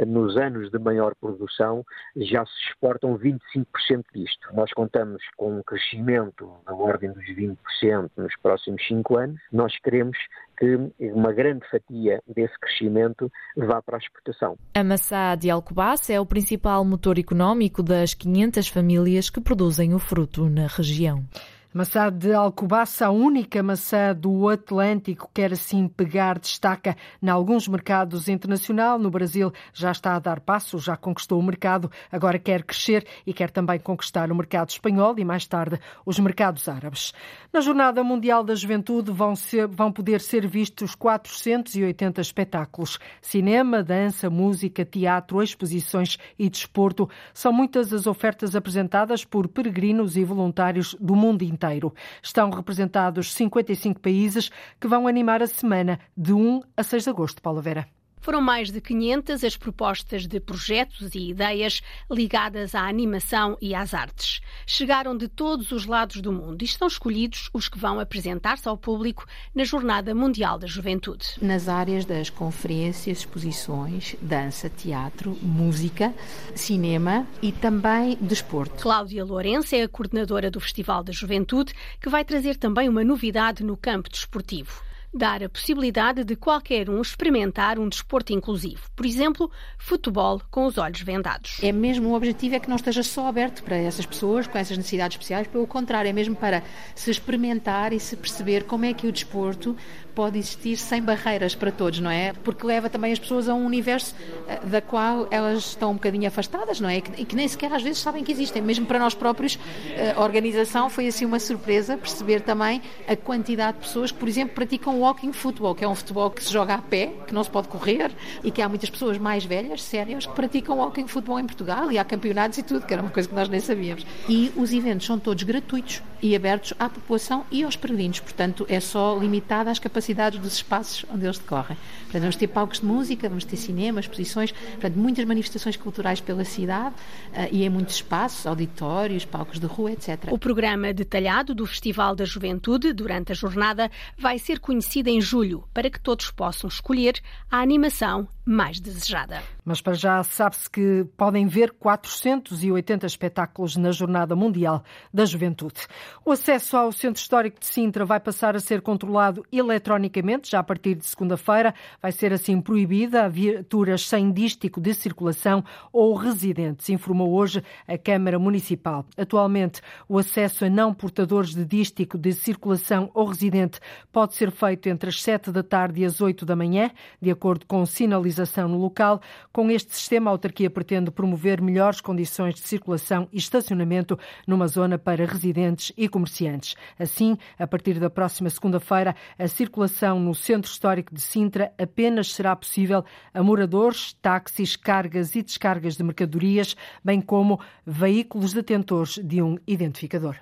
nos 0.06 0.36
anos 0.36 0.70
de 0.70 0.78
maior 0.78 1.14
produção 1.20 1.84
já 2.16 2.44
se 2.44 2.52
exportam 2.70 3.18
25% 3.18 4.04
disto. 4.14 4.48
Nós 4.54 4.72
contamos 4.72 5.22
com 5.36 5.58
um 5.58 5.62
crescimento 5.62 6.50
da 6.66 6.74
ordem 6.74 7.12
dos 7.12 7.24
20% 7.24 8.10
nos 8.16 8.36
próximos 8.42 8.86
5 8.86 9.18
anos. 9.18 9.40
Nós 9.52 9.76
queremos 9.78 10.16
que 10.58 10.76
uma 11.12 11.32
grande 11.32 11.64
fatia 11.70 12.20
desse 12.26 12.58
crescimento 12.58 13.30
vá 13.56 13.80
para 13.80 13.96
a 13.96 13.98
exportação. 13.98 14.56
A 14.74 14.82
maçã 14.82 15.36
de 15.38 15.50
Alcobaça 15.50 16.12
é 16.12 16.20
o 16.20 16.26
principal 16.26 16.84
motor 16.84 17.18
económico 17.18 17.82
das 17.82 18.14
500 18.14 18.68
famílias 18.68 19.30
que 19.30 19.40
produzem 19.40 19.94
o 19.94 19.97
fruto 19.98 20.48
na 20.48 20.66
região. 20.66 21.24
Maçã 21.70 22.11
de 22.11 22.33
Alcobaça, 22.33 23.07
a 23.07 23.11
única 23.11 23.62
maçã 23.62 24.14
do 24.14 24.48
Atlântico, 24.48 25.31
quer 25.35 25.52
assim 25.52 25.87
pegar 25.87 26.38
destaca 26.38 26.96
em 27.22 27.28
alguns 27.28 27.68
mercados 27.68 28.26
internacional. 28.26 28.98
No 28.98 29.11
Brasil 29.11 29.52
já 29.74 29.92
está 29.92 30.16
a 30.16 30.18
dar 30.18 30.40
passos, 30.40 30.85
já 30.85 30.96
conquistou 30.96 31.38
o 31.38 31.42
mercado, 31.42 31.90
agora 32.11 32.38
quer 32.38 32.62
crescer 32.62 33.07
e 33.26 33.35
quer 33.35 33.50
também 33.50 33.78
conquistar 33.78 34.33
o 34.33 34.35
mercado 34.35 34.70
espanhol 34.70 35.14
e 35.18 35.26
mais 35.26 35.46
tarde 35.46 35.78
os 36.07 36.18
mercados 36.18 36.66
árabes. 36.70 37.12
Na 37.52 37.61
Jornada 37.61 38.02
Mundial 38.02 38.42
da 38.42 38.54
Juventude 38.54 39.12
vão, 39.12 39.37
ser, 39.37 39.66
vão 39.66 39.92
poder 39.92 40.22
ser 40.22 40.46
vistos 40.46 40.94
480 40.94 42.18
espetáculos. 42.22 42.98
Cinema, 43.20 43.83
dança, 43.83 44.31
música, 44.31 44.87
teatro, 44.87 45.42
exposições 45.42 46.16
e 46.38 46.48
desporto. 46.48 47.11
São 47.35 47.52
muitas 47.52 47.92
as 47.92 48.07
ofertas 48.07 48.57
apresentadas 48.57 49.22
por 49.22 49.46
peregrinos 49.48 50.16
e 50.16 50.24
voluntários 50.24 50.96
do 50.98 51.14
mundo 51.14 51.42
inteiro 51.42 51.67
inteiro. 51.68 51.94
Estão 52.22 52.50
representados 52.50 53.33
55 53.35 54.00
países 54.00 54.50
que 54.81 54.88
vão 54.88 55.07
animar 55.07 55.42
a 55.42 55.46
semana 55.46 56.00
de 56.16 56.33
1 56.33 56.62
a 56.76 56.83
6 56.83 57.04
de 57.04 57.11
agosto. 57.11 57.42
Paulo 57.42 57.61
Vera. 57.61 57.97
Foram 58.20 58.40
mais 58.40 58.70
de 58.70 58.81
500 58.81 59.44
as 59.44 59.57
propostas 59.57 60.26
de 60.26 60.40
projetos 60.40 61.14
e 61.14 61.31
ideias 61.31 61.81
ligadas 62.11 62.74
à 62.74 62.88
animação 62.88 63.57
e 63.61 63.74
às 63.74 63.94
artes. 63.94 64.40
Chegaram 64.66 65.16
de 65.16 65.28
todos 65.28 65.72
os 65.72 65.87
lados 65.87 66.20
do 66.20 66.33
mundo 66.33 66.62
e 66.62 66.64
estão 66.64 66.88
escolhidos 66.88 67.50
os 67.52 67.68
que 67.68 67.78
vão 67.78 68.00
apresentar-se 68.00 68.68
ao 68.68 68.76
público 68.76 69.24
na 69.54 69.64
Jornada 69.64 70.14
Mundial 70.14 70.59
da 70.59 70.66
Juventude. 70.66 71.35
Nas 71.40 71.68
áreas 71.68 72.04
das 72.04 72.31
conferências, 72.31 73.18
exposições, 73.18 74.16
dança, 74.20 74.68
teatro, 74.68 75.37
música, 75.42 76.14
cinema 76.54 77.26
e 77.42 77.52
também 77.52 78.16
desporto. 78.20 78.83
Cláudia 78.83 79.24
Lourenço 79.24 79.74
é 79.74 79.83
a 79.83 79.88
coordenadora 79.88 80.50
do 80.50 80.61
Festival 80.61 81.02
da 81.02 81.12
Juventude, 81.12 81.72
que 82.00 82.09
vai 82.09 82.24
trazer 82.24 82.57
também 82.57 82.88
uma 82.88 83.04
novidade 83.04 83.62
no 83.62 83.76
campo 83.76 84.11
desportivo 84.11 84.88
dar 85.12 85.42
a 85.42 85.48
possibilidade 85.48 86.24
de 86.24 86.36
qualquer 86.36 86.88
um 86.90 87.00
experimentar 87.00 87.78
um 87.78 87.88
desporto 87.88 88.32
inclusivo. 88.32 88.82
Por 88.94 89.06
exemplo, 89.06 89.50
futebol 89.78 90.40
com 90.50 90.66
os 90.66 90.78
olhos 90.78 91.00
vendados. 91.00 91.58
É 91.62 91.72
mesmo 91.72 92.10
o 92.10 92.14
objetivo 92.14 92.54
é 92.54 92.60
que 92.60 92.68
não 92.68 92.76
esteja 92.76 93.02
só 93.02 93.26
aberto 93.26 93.62
para 93.62 93.76
essas 93.76 94.06
pessoas 94.06 94.46
com 94.46 94.58
essas 94.58 94.76
necessidades 94.76 95.14
especiais, 95.16 95.46
pelo 95.46 95.66
contrário, 95.66 96.08
é 96.08 96.12
mesmo 96.12 96.36
para 96.36 96.62
se 96.94 97.10
experimentar 97.10 97.92
e 97.92 98.00
se 98.00 98.16
perceber 98.16 98.64
como 98.64 98.84
é 98.84 98.92
que 98.92 99.06
o 99.06 99.12
desporto 99.12 99.76
pode 100.18 100.37
existir 100.37 100.76
sem 100.76 101.00
barreiras 101.00 101.54
para 101.54 101.70
todos, 101.70 102.00
não 102.00 102.11
é? 102.11 102.33
Porque 102.33 102.66
leva 102.66 102.90
também 102.90 103.12
as 103.12 103.20
pessoas 103.20 103.48
a 103.48 103.54
um 103.54 103.64
universo 103.64 104.16
eh, 104.48 104.59
da 104.64 104.81
qual 104.81 105.28
elas 105.31 105.59
estão 105.59 105.92
um 105.92 105.94
bocadinho 105.94 106.26
afastadas, 106.26 106.81
não 106.81 106.88
é? 106.88 106.96
E 106.96 107.24
que, 107.24 107.37
nem 107.37 107.46
sequer 107.46 107.72
às 107.72 107.85
vezes 107.85 108.00
sabem 108.00 108.24
que 108.24 108.33
existem. 108.33 108.61
Mesmo 108.61 108.85
para 108.85 108.98
nós 108.98 109.14
próprios, 109.14 109.57
eh, 109.90 110.14
a 110.16 110.20
organização 110.20 110.90
foi 110.90 111.07
assim 111.07 111.24
uma 111.24 111.38
surpresa 111.38 111.96
perceber 111.96 112.40
também 112.40 112.83
a 113.07 113.14
quantidade 113.14 113.78
de 113.78 113.85
pessoas 113.85 114.11
que, 114.11 114.18
por 114.18 114.28
exemplo, 114.28 114.57
praticam 114.57 114.98
walking 114.98 115.33
football, 115.33 115.72
que 115.72 115.85
é 115.85 115.88
um 115.88 115.94
futebol 115.94 116.33
que 116.33 116.42
se 116.42 116.52
joga 116.52 116.74
a 116.74 116.78
pé, 116.78 117.12
que 117.24 117.33
não 117.33 117.44
se 117.44 117.50
pode 117.50 117.68
correr 117.68 118.11
e 118.42 118.50
que 118.50 118.61
há 118.61 118.68
muitas 118.68 118.90
pessoas 118.90 119.18
mais 119.18 119.44
velhas, 119.44 119.85
sérias, 119.85 120.26
que 120.26 120.33
praticam 120.33 120.78
walking 120.78 121.07
football 121.07 121.38
em 121.38 121.46
Portugal 121.46 121.92
e 121.92 121.96
há 121.96 122.04
campeonatos 122.04 122.59
e 122.59 122.64
tudo, 122.64 122.85
que 122.85 122.92
era 122.92 123.00
uma 123.00 123.12
coisa 123.12 123.28
que 123.28 123.37
nós 123.37 123.48
nem 123.48 123.61
sabíamos. 123.61 124.04
E 124.28 124.50
os 124.57 124.72
eventos 124.72 125.07
são 125.07 125.16
todos 125.16 125.44
gratuitos 125.44 126.02
e 126.20 126.35
abertos 126.35 126.74
à 126.76 126.88
população 126.88 127.46
e 127.52 127.62
aos 127.62 127.76
peregrinos, 127.76 128.18
portanto 128.18 128.66
é 128.68 128.81
só 128.81 129.16
limitado 129.16 129.70
às 129.70 129.78
capacidades 129.78 130.07
capacidades 130.08 130.40
dos 130.40 130.54
espaços 130.54 131.04
onde 131.12 131.26
eles 131.26 131.38
decorrem. 131.38 131.76
Portanto, 132.04 132.20
vamos 132.20 132.36
ter 132.36 132.46
palcos 132.48 132.80
de 132.80 132.86
música, 132.86 133.28
vamos 133.28 133.44
ter 133.44 133.56
cinema, 133.56 134.00
exposições, 134.00 134.52
portanto, 134.52 134.94
muitas 134.94 135.24
manifestações 135.24 135.76
culturais 135.76 136.20
pela 136.20 136.44
cidade 136.44 136.94
uh, 136.94 137.48
e 137.50 137.64
em 137.64 137.68
muitos 137.68 137.96
espaços, 137.96 138.46
auditórios, 138.46 139.24
palcos 139.24 139.60
de 139.60 139.66
rua, 139.66 139.92
etc. 139.92 140.28
O 140.30 140.38
programa 140.38 140.92
detalhado 140.92 141.54
do 141.54 141.66
Festival 141.66 142.16
da 142.16 142.24
Juventude 142.24 142.92
durante 142.92 143.32
a 143.32 143.34
jornada 143.34 143.90
vai 144.16 144.38
ser 144.38 144.58
conhecido 144.58 145.08
em 145.08 145.20
julho 145.20 145.64
para 145.74 145.90
que 145.90 146.00
todos 146.00 146.30
possam 146.30 146.68
escolher 146.68 147.20
a 147.50 147.60
animação 147.60 148.28
mais 148.44 148.80
desejada. 148.80 149.42
Mas 149.62 149.82
para 149.82 149.92
já 149.92 150.22
sabe-se 150.22 150.70
que 150.70 151.04
podem 151.18 151.46
ver 151.46 151.72
480 151.72 153.06
espetáculos 153.06 153.76
na 153.76 153.92
Jornada 153.92 154.34
Mundial 154.34 154.82
da 155.12 155.26
Juventude. 155.26 155.86
O 156.24 156.32
acesso 156.32 156.74
ao 156.74 156.90
Centro 156.90 157.20
Histórico 157.20 157.60
de 157.60 157.66
Sintra 157.66 158.06
vai 158.06 158.18
passar 158.18 158.56
a 158.56 158.60
ser 158.60 158.80
controlado 158.80 159.44
eletronicamente 159.52 159.97
já 160.44 160.61
a 160.61 160.62
partir 160.62 160.94
de 160.94 161.06
segunda-feira. 161.06 161.74
Vai 162.00 162.12
ser 162.12 162.32
assim 162.32 162.61
proibida 162.61 163.24
a 163.24 163.28
viaturas 163.28 164.06
sem 164.06 164.32
dístico 164.32 164.80
de 164.80 164.94
circulação 164.94 165.64
ou 165.92 166.14
residentes, 166.14 166.88
informou 166.88 167.32
hoje 167.32 167.62
a 167.87 167.98
Câmara 167.98 168.38
Municipal. 168.38 169.04
Atualmente, 169.16 169.80
o 170.08 170.18
acesso 170.18 170.64
a 170.64 170.70
não 170.70 170.94
portadores 170.94 171.54
de 171.54 171.64
dístico 171.64 172.16
de 172.16 172.32
circulação 172.32 173.11
ou 173.14 173.26
residente 173.26 173.80
pode 174.12 174.34
ser 174.34 174.50
feito 174.50 174.88
entre 174.88 175.08
as 175.08 175.22
7 175.22 175.50
da 175.50 175.62
tarde 175.62 176.02
e 176.02 176.04
as 176.04 176.20
8 176.20 176.44
da 176.46 176.54
manhã, 176.54 176.90
de 177.20 177.30
acordo 177.30 177.66
com 177.66 177.84
sinalização 177.84 178.68
no 178.68 178.78
local. 178.78 179.20
Com 179.52 179.70
este 179.70 179.94
sistema, 179.94 180.30
a 180.30 180.32
autarquia 180.32 180.70
pretende 180.70 181.11
promover 181.11 181.61
melhores 181.61 182.00
condições 182.00 182.54
de 182.54 182.61
circulação 182.61 183.28
e 183.32 183.38
estacionamento 183.38 184.18
numa 184.46 184.66
zona 184.66 184.98
para 184.98 185.26
residentes 185.26 185.92
e 185.96 186.08
comerciantes. 186.08 186.74
Assim, 186.98 187.37
a 187.58 187.66
partir 187.66 187.98
da 187.98 188.11
próxima 188.11 188.50
segunda-feira, 188.50 189.14
a 189.38 189.48
circulação 189.48 189.88
no 190.18 190.35
Centro 190.35 190.70
Histórico 190.70 191.14
de 191.14 191.20
Sintra 191.20 191.72
apenas 191.79 192.33
será 192.33 192.55
possível 192.55 193.05
a 193.33 193.42
moradores, 193.42 194.12
táxis, 194.22 194.77
cargas 194.77 195.35
e 195.35 195.42
descargas 195.42 195.96
de 195.96 196.03
mercadorias, 196.03 196.77
bem 197.05 197.20
como 197.20 197.61
veículos 197.87 198.53
detentores 198.53 199.18
de 199.22 199.42
um 199.42 199.59
identificador. 199.66 200.37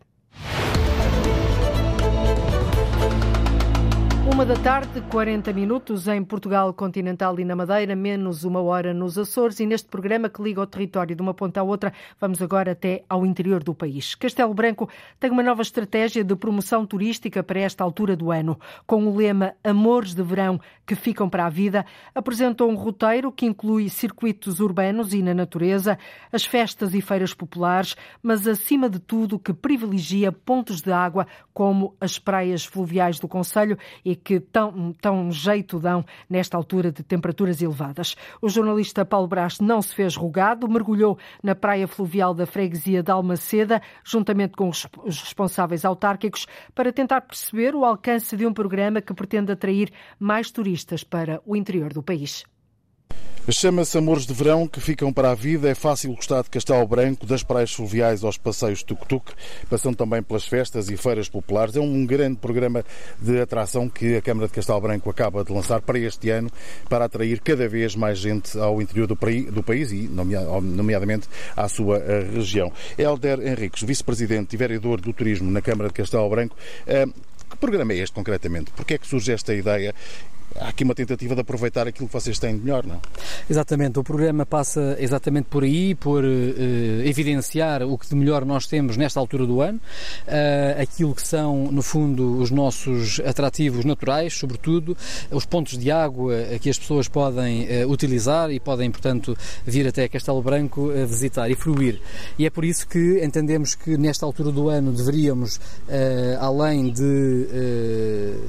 Uma 4.37 4.44
da 4.44 4.55
tarde, 4.57 5.01
40 5.11 5.51
minutos 5.55 6.07
em 6.09 6.22
Portugal 6.22 6.70
continental 6.75 7.40
e 7.40 7.44
na 7.44 7.57
Madeira, 7.57 7.96
menos 7.96 8.44
uma 8.44 8.61
hora 8.61 8.92
nos 8.92 9.16
Açores. 9.16 9.61
E 9.61 9.64
neste 9.64 9.88
programa 9.88 10.29
que 10.29 10.42
liga 10.42 10.61
o 10.61 10.66
território 10.66 11.16
de 11.16 11.22
uma 11.22 11.33
ponta 11.33 11.61
à 11.61 11.62
outra, 11.62 11.90
vamos 12.20 12.42
agora 12.42 12.72
até 12.72 13.03
ao 13.09 13.25
interior 13.25 13.64
do 13.64 13.75
país. 13.75 14.14
Castelo 14.14 14.53
Branco 14.53 14.90
tem 15.18 15.31
uma 15.31 15.42
nova 15.42 15.62
estratégia 15.62 16.22
de 16.22 16.37
promoção 16.37 16.85
turística 16.85 17.42
para 17.42 17.61
esta 17.61 17.83
altura 17.83 18.14
do 18.14 18.31
ano. 18.31 18.61
Com 18.87 19.07
o 19.07 19.16
lema 19.16 19.55
Amores 19.64 20.12
de 20.12 20.22
Verão 20.22 20.61
que 20.87 20.94
ficam 20.94 21.31
para 21.31 21.46
a 21.46 21.51
vida, 21.51 21.87
apresentou 22.14 22.70
um 22.70 22.77
roteiro 22.77 23.33
que 23.33 23.46
inclui 23.46 23.88
circuitos 23.88 24.61
urbanos 24.61 25.14
e 25.14 25.22
na 25.22 25.33
natureza, 25.33 25.99
as 26.31 26.44
festas 26.44 26.94
e 26.94 27.01
feiras 27.01 27.33
populares, 27.33 27.96
mas 28.22 28.46
acima 28.46 28.88
de 28.88 29.01
tudo 29.01 29.38
que 29.38 29.55
privilegia 29.55 30.31
pontos 30.31 30.83
de 30.83 30.92
água 30.92 31.27
como 31.55 31.96
as 31.99 32.18
praias 32.18 32.66
fluviais 32.66 33.18
do 33.18 33.27
Conselho 33.27 33.79
e 34.05 34.14
que 34.27 34.41
tão, 34.41 34.93
tão 35.01 35.31
jeito 35.31 35.79
dão 35.79 36.05
nesta 36.29 36.57
altura 36.57 36.91
de 36.91 37.05
temperaturas 37.05 37.62
elevadas. 37.62 38.17
O 38.43 38.49
jornalista 38.49 39.05
Paulo 39.05 39.29
Brás 39.29 39.61
não 39.61 39.81
se 39.81 39.95
fez 39.95 40.17
rogado, 40.17 40.69
mergulhou 40.69 41.17
na 41.41 41.55
praia 41.55 41.87
fluvial 41.87 42.35
da 42.35 42.45
freguesia 42.45 43.05
de 43.05 43.11
Almaceda, 43.12 43.81
juntamente 44.03 44.57
com 44.57 44.69
os 44.69 44.89
responsáveis 45.21 45.85
autárquicos, 45.85 46.45
para 46.75 46.93
tentar 46.93 47.21
perceber 47.21 47.73
o 47.77 47.85
alcance 47.85 48.37
de 48.37 48.45
um 48.45 48.53
programa 48.53 49.01
que 49.01 49.15
pretende 49.15 49.53
atrair 49.53 49.93
mais 50.19 50.51
turistas 50.51 51.05
para 51.05 51.41
o 51.47 51.55
interior 51.55 51.93
do 51.93 52.03
país. 52.03 52.45
Chama-se 53.49 53.97
Amores 53.97 54.27
de 54.27 54.35
Verão, 54.35 54.66
que 54.66 54.81
ficam 54.81 55.12
para 55.12 55.31
a 55.31 55.35
vida. 55.35 55.71
É 55.71 55.75
fácil 55.75 56.12
gostar 56.16 56.42
de 56.42 56.51
Castelo 56.51 56.85
Branco, 56.85 57.25
das 57.25 57.45
praias 57.45 57.73
fluviais 57.73 58.25
aos 58.25 58.37
passeios 58.37 58.83
tuk-tuk, 58.83 59.33
passando 59.71 59.95
também 59.95 60.21
pelas 60.21 60.45
festas 60.49 60.90
e 60.90 60.97
feiras 60.97 61.29
populares. 61.29 61.77
É 61.77 61.81
um 61.81 62.05
grande 62.05 62.38
programa 62.38 62.85
de 63.23 63.40
atração 63.40 63.88
que 63.88 64.16
a 64.16 64.21
Câmara 64.21 64.49
de 64.49 64.53
Castelo 64.53 64.81
Branco 64.81 65.09
acaba 65.09 65.45
de 65.45 65.53
lançar 65.53 65.81
para 65.81 65.97
este 65.97 66.29
ano, 66.29 66.51
para 66.88 67.05
atrair 67.05 67.40
cada 67.40 67.69
vez 67.69 67.95
mais 67.95 68.19
gente 68.19 68.59
ao 68.59 68.83
interior 68.83 69.07
do, 69.07 69.16
país 69.16 69.92
e, 69.92 70.09
nomeadamente, 70.09 71.29
à 71.57 71.69
sua 71.69 71.99
eh, 71.99 72.29
região. 72.35 72.73
Helder 72.99 73.38
Henriques, 73.47 73.85
vice-presidente 73.85 74.55
e 74.55 74.57
vereador 74.57 75.01
do 75.01 75.12
turismo 75.12 75.49
na 75.53 75.62
Câmara 75.62 75.88
de 75.88 75.95
Castelo 75.95 76.29
Branco. 76.29 76.57
Eh, 76.85 77.07
que 77.49 77.57
programa 77.59 77.92
é 77.92 77.99
este 77.99 78.12
concretamente? 78.12 78.73
Porquê 78.73 78.95
é 78.95 78.99
que 78.99 79.07
surge 79.07 79.31
esta 79.31 79.55
ideia 79.55 79.95
há 80.61 80.69
aqui 80.69 80.85
uma 80.85 80.95
tentativa 80.95 81.35
de 81.35 81.40
aproveitar 81.40 81.87
aquilo 81.87 82.07
que 82.07 82.12
vocês 82.12 82.38
têm 82.38 82.57
de 82.57 82.62
melhor, 82.62 82.85
não? 82.87 83.01
Exatamente, 83.49 83.99
o 83.99 84.05
programa 84.05 84.47
passa 84.47 84.97
exatamente 84.99 85.47
por 85.49 85.64
aí, 85.64 85.95
por 85.95 86.25
uh, 86.25 86.29
evidenciar 87.05 87.83
o 87.83 87.97
que 87.99 88.09
de 88.09 88.14
melhor 88.14 88.45
nós 88.45 88.66
temos 88.66 88.97
nesta 88.97 89.21
altura 89.21 89.47
do 89.47 89.61
ano, 89.61 89.79
uh, 89.79 90.83
aquilo 90.83 91.14
que 91.14 91.23
são, 91.23 91.71
no 91.71 91.83
fundo, 91.83 92.38
os 92.38 92.51
nossos 92.51 93.21
atrativos 93.21 93.85
naturais, 93.85 94.35
sobretudo, 94.35 94.97
os 95.31 95.45
pontos 95.45 95.79
de 95.79 95.90
água 95.90 96.35
que 96.61 96.71
as 96.71 96.79
pessoas 96.79 97.09
podem 97.09 97.64
uh, 97.64 97.90
utilizar 97.90 98.51
e 98.51 98.61
podem, 98.61 98.90
portanto, 98.90 99.37
vir 99.64 99.87
até 99.87 100.09
Castelo 100.09 100.42
Branco 100.42 100.90
visitar 101.07 101.51
e 101.51 101.55
fruir. 101.55 102.01
E 102.38 102.47
é 102.47 102.51
por 102.51 102.64
isso 102.64 102.87
que 102.87 103.25
entendemos 103.25 103.75
que 103.75 103.97
nesta 103.97 104.25
altura 104.25 104.51
do 104.51 104.69
ano 104.69 104.92
deveríamos, 104.92 105.61
além 106.40 106.90
de 106.92 107.47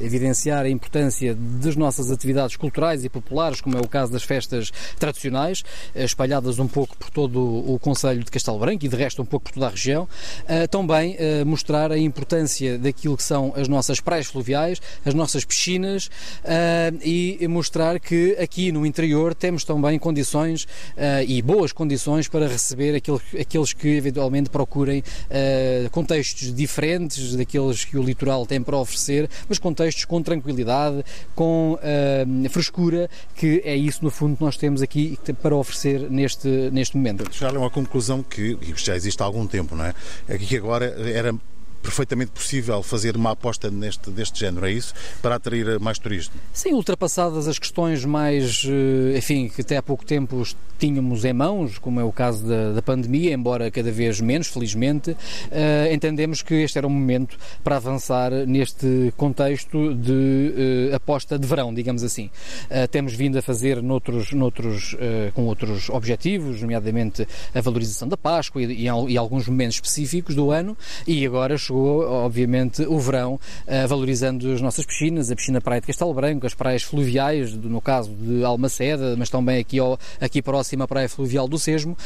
evidenciar 0.01 0.65
a 0.65 0.69
importância 0.69 1.35
dos 1.35 1.75
nossos 1.75 1.96
nossas 1.97 2.11
atividades 2.11 2.55
culturais 2.55 3.03
e 3.03 3.09
populares, 3.09 3.59
como 3.59 3.77
é 3.77 3.81
o 3.81 3.87
caso 3.87 4.11
das 4.11 4.23
festas 4.23 4.71
tradicionais, 4.99 5.63
eh, 5.95 6.03
espalhadas 6.03 6.59
um 6.59 6.67
pouco 6.67 6.95
por 6.97 7.09
todo 7.09 7.39
o 7.39 7.79
Conselho 7.79 8.23
de 8.23 8.29
Castelo 8.29 8.59
Branco 8.59 8.85
e 8.85 8.87
de 8.87 8.95
resto 8.95 9.21
um 9.21 9.25
pouco 9.25 9.45
por 9.45 9.53
toda 9.53 9.67
a 9.67 9.69
região. 9.69 10.07
Eh, 10.47 10.67
também 10.67 11.15
eh, 11.17 11.43
mostrar 11.43 11.91
a 11.91 11.97
importância 11.97 12.77
daquilo 12.77 13.17
que 13.17 13.23
são 13.23 13.53
as 13.55 13.67
nossas 13.67 13.99
praias 13.99 14.27
fluviais, 14.27 14.79
as 15.05 15.13
nossas 15.13 15.43
piscinas 15.43 16.09
e 17.03 17.45
mostrar 17.47 17.99
que 17.99 18.35
aqui 18.39 18.71
no 18.71 18.85
interior 18.85 19.33
temos 19.33 19.63
também 19.63 19.97
condições 19.97 20.67
e 21.27 21.41
boas 21.41 21.71
condições 21.71 22.27
para 22.27 22.47
receber 22.47 22.95
aqueles 23.39 23.73
que 23.73 23.89
eventualmente 23.89 24.49
procurem 24.49 25.03
contextos 25.91 26.53
diferentes 26.53 27.35
daqueles 27.35 27.85
que 27.85 27.97
o 27.97 28.03
litoral 28.03 28.45
tem 28.45 28.61
para 28.61 28.77
oferecer, 28.77 29.29
mas 29.47 29.59
contextos 29.59 30.05
com 30.05 30.21
tranquilidade, 30.21 31.03
com 31.35 31.76
uh, 31.77 32.49
frescura, 32.49 33.09
que 33.35 33.61
é 33.63 33.75
isso, 33.75 34.03
no 34.03 34.11
fundo, 34.11 34.37
que 34.37 34.43
nós 34.43 34.57
temos 34.57 34.81
aqui 34.81 35.17
para 35.41 35.55
oferecer 35.55 36.09
neste, 36.09 36.47
neste 36.71 36.97
momento. 36.97 37.27
Chegaram 37.31 37.65
à 37.65 37.69
conclusão 37.69 38.23
que, 38.23 38.57
já 38.75 38.95
existe 38.95 39.21
há 39.21 39.25
algum 39.25 39.45
tempo, 39.47 39.75
não 39.75 39.85
é? 39.85 39.93
É 40.27 40.37
que 40.37 40.57
agora 40.57 40.85
era 40.85 41.33
perfeitamente 41.81 42.31
possível 42.31 42.81
fazer 42.83 43.15
uma 43.15 43.31
aposta 43.31 43.69
neste, 43.69 44.09
deste 44.09 44.39
género, 44.39 44.65
é 44.65 44.71
isso? 44.71 44.93
Para 45.21 45.35
atrair 45.35 45.79
mais 45.79 45.99
turismo? 45.99 46.33
Sim, 46.53 46.73
ultrapassadas 46.73 47.47
as 47.47 47.59
questões 47.59 48.03
mais, 48.05 48.63
eh, 48.65 49.17
enfim, 49.17 49.49
que 49.49 49.61
até 49.61 49.77
há 49.77 49.83
pouco 49.83 50.05
tempo 50.05 50.43
tínhamos 50.77 51.25
em 51.25 51.33
mãos, 51.33 51.77
como 51.77 51.99
é 51.99 52.03
o 52.03 52.11
caso 52.11 52.45
da, 52.45 52.73
da 52.73 52.81
pandemia, 52.81 53.33
embora 53.33 53.69
cada 53.71 53.91
vez 53.91 54.21
menos, 54.21 54.47
felizmente, 54.47 55.11
uh, 55.11 55.93
entendemos 55.93 56.41
que 56.41 56.53
este 56.53 56.77
era 56.77 56.87
um 56.87 56.91
momento 56.91 57.37
para 57.63 57.77
avançar 57.77 58.31
neste 58.45 59.13
contexto 59.17 59.93
de 59.95 60.91
uh, 60.91 60.95
aposta 60.95 61.37
de 61.37 61.47
verão, 61.47 61.73
digamos 61.73 62.03
assim. 62.03 62.29
Uh, 62.69 62.87
temos 62.89 63.13
vindo 63.13 63.37
a 63.37 63.41
fazer 63.41 63.81
noutros, 63.81 64.31
noutros, 64.33 64.95
com 65.33 65.45
outros 65.45 65.89
objetivos, 65.89 66.61
nomeadamente 66.61 67.27
a 67.53 67.61
valorização 67.61 68.07
da 68.07 68.17
Páscoa 68.17 68.61
e, 68.61 68.65
e, 68.65 68.85
e 68.85 69.17
alguns 69.17 69.47
momentos 69.47 69.75
específicos 69.75 70.35
do 70.35 70.51
ano, 70.51 70.77
e 71.05 71.25
agora 71.25 71.57
chegou, 71.67 72.07
obviamente, 72.07 72.83
o 72.83 72.99
verão, 72.99 73.35
uh, 73.35 73.87
valorizando 73.87 74.51
as 74.51 74.61
nossas 74.61 74.85
piscinas, 74.85 75.31
a 75.31 75.35
piscina 75.35 75.61
Praia 75.61 75.81
de 75.81 75.87
Castelo 75.87 76.13
Branco, 76.13 76.45
as 76.45 76.53
praias 76.53 76.83
fluviais, 76.83 77.53
no 77.53 77.81
caso 77.81 78.11
de 78.11 78.43
Almaceda, 78.43 79.15
mas 79.17 79.29
também 79.29 79.59
aqui, 79.59 79.79
ao, 79.79 79.99
aqui 80.19 80.41
próxima 80.41 80.85
a 80.85 80.87
Praia 80.87 81.09
Fluvial 81.09 81.47
do 81.47 81.59
Sesmo, 81.59 81.97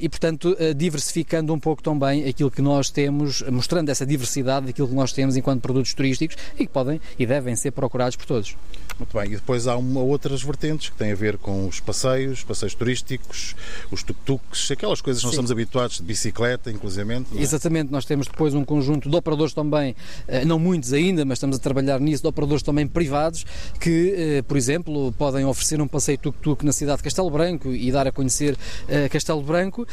e, 0.00 0.08
portanto, 0.08 0.56
uh, 0.58 0.74
diversificando 0.74 1.52
um 1.52 1.58
pouco 1.58 1.82
também 1.82 2.28
aquilo 2.28 2.50
que 2.50 2.62
nós 2.62 2.90
temos, 2.90 3.42
mostrando 3.42 3.88
essa 3.88 4.06
diversidade 4.06 4.66
daquilo 4.66 4.88
que 4.88 4.94
nós 4.94 5.12
temos 5.12 5.36
enquanto 5.36 5.60
produtos 5.60 5.92
turísticos 5.94 6.36
e 6.58 6.66
que 6.66 6.72
podem 6.72 7.00
e 7.18 7.26
devem 7.26 7.54
ser 7.56 7.70
procurados 7.72 8.16
por 8.16 8.26
todos. 8.26 8.56
Muito 8.98 9.16
bem, 9.16 9.32
e 9.32 9.34
depois 9.34 9.66
há 9.66 9.76
uma, 9.76 10.00
outras 10.00 10.42
vertentes 10.42 10.88
que 10.88 10.96
têm 10.96 11.12
a 11.12 11.16
ver 11.16 11.36
com 11.36 11.66
os 11.66 11.80
passeios, 11.80 12.44
passeios 12.44 12.74
turísticos, 12.74 13.56
os 13.90 14.04
tuk-tuks, 14.04 14.70
aquelas 14.70 15.00
coisas 15.00 15.20
que 15.20 15.26
nós 15.26 15.34
estamos 15.34 15.50
habituados, 15.50 15.96
de 15.96 16.04
bicicleta, 16.04 16.70
inclusive. 16.70 16.94
É? 17.12 17.42
Exatamente, 17.42 17.90
nós 17.90 18.04
temos 18.04 18.28
depois 18.28 18.53
um 18.54 18.64
conjunto 18.64 19.08
de 19.08 19.16
operadores 19.16 19.52
também, 19.52 19.94
eh, 20.26 20.44
não 20.44 20.58
muitos 20.58 20.92
ainda, 20.92 21.24
mas 21.24 21.36
estamos 21.36 21.56
a 21.56 21.60
trabalhar 21.60 22.00
nisso, 22.00 22.22
de 22.22 22.28
operadores 22.28 22.62
também 22.62 22.86
privados, 22.86 23.44
que, 23.80 24.14
eh, 24.16 24.42
por 24.42 24.56
exemplo, 24.56 25.12
podem 25.12 25.44
oferecer 25.44 25.80
um 25.80 25.88
passeio 25.88 26.18
tuk-tuk 26.18 26.64
na 26.64 26.72
cidade 26.72 26.98
de 26.98 27.04
Castelo 27.04 27.30
Branco 27.30 27.70
e 27.70 27.90
dar 27.90 28.06
a 28.06 28.12
conhecer 28.12 28.56
eh, 28.88 29.08
Castelo 29.08 29.42
Branco, 29.42 29.86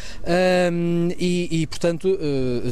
e, 1.17 1.47
e 1.51 1.67
portanto, 1.67 2.17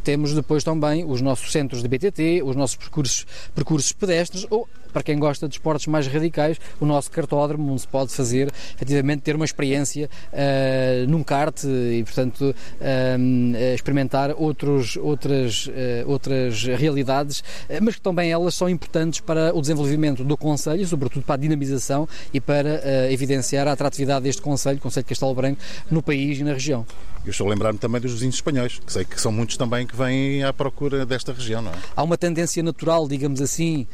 temos 0.04 0.34
depois 0.34 0.64
também 0.64 1.06
os 1.06 1.22
nossos 1.22 1.52
centros 1.52 1.82
de 1.82 1.88
BTT, 1.88 2.44
os 2.44 2.56
nossos 2.56 2.76
percursos, 2.76 3.26
percursos 3.54 3.92
pedestres, 3.92 4.46
ou 4.50 4.68
para 4.92 5.04
quem 5.04 5.18
gosta 5.18 5.48
de 5.48 5.56
esportes 5.56 5.88
mais 5.88 6.08
radicais, 6.08 6.58
o 6.80 6.86
nosso 6.86 7.12
cartódromo, 7.12 7.72
onde 7.72 7.82
se 7.82 7.88
pode 7.88 8.12
fazer, 8.12 8.52
efetivamente, 8.76 9.22
ter 9.22 9.36
uma 9.36 9.46
experiência 9.46 10.10
uh, 10.34 11.10
num 11.10 11.24
kart 11.24 11.64
e, 11.64 12.04
portanto, 12.04 12.42
uh, 12.42 13.74
experimentar 13.74 14.34
outros, 14.38 14.98
outras, 14.98 15.68
uh, 15.68 15.72
outras 16.08 16.64
realidades, 16.64 17.44
mas 17.82 17.96
que 17.96 18.02
também 18.02 18.32
elas 18.32 18.56
são 18.56 18.70
importantes 18.70 19.20
para 19.20 19.56
o 19.56 19.62
desenvolvimento 19.62 20.24
do 20.24 20.38
Conselho, 20.38 20.86
sobretudo 20.88 21.24
para 21.24 21.36
a 21.36 21.38
dinamização 21.38 22.08
e 22.34 22.40
para 22.40 23.12
evidenciar 23.12 23.68
a 23.68 23.72
atratividade 23.74 24.24
deste 24.24 24.42
Conselho, 24.42 24.80
Conselho 24.80 25.04
de 25.04 25.10
Castelo 25.10 25.34
Branco, 25.34 25.62
no 25.90 26.02
país 26.02 26.40
e 26.40 26.44
na 26.44 26.54
região. 26.54 26.86
Eu 27.26 27.32
estou 27.32 27.48
a 27.48 27.50
lembrar-me 27.50 27.78
também 27.78 28.02
dos 28.02 28.14
vizinhos 28.14 28.36
espanhóis, 28.36 28.80
que 28.80 28.92
sei 28.92 29.06
que 29.06 29.20
são 29.20 29.32
muitos 29.32 29.58
também 29.58 29.86
que 29.86 29.96
vêm 29.96 30.44
à 30.44 30.54
procura 30.54 31.06
desta 31.06 31.34
região, 31.34 31.62
não 31.62 31.72
é? 31.72 31.76
Há 31.96 32.04
uma 32.04 32.18
tendência 32.18 32.64
natural, 32.64 33.08
digamos 33.08 33.42
assim, 33.42 33.86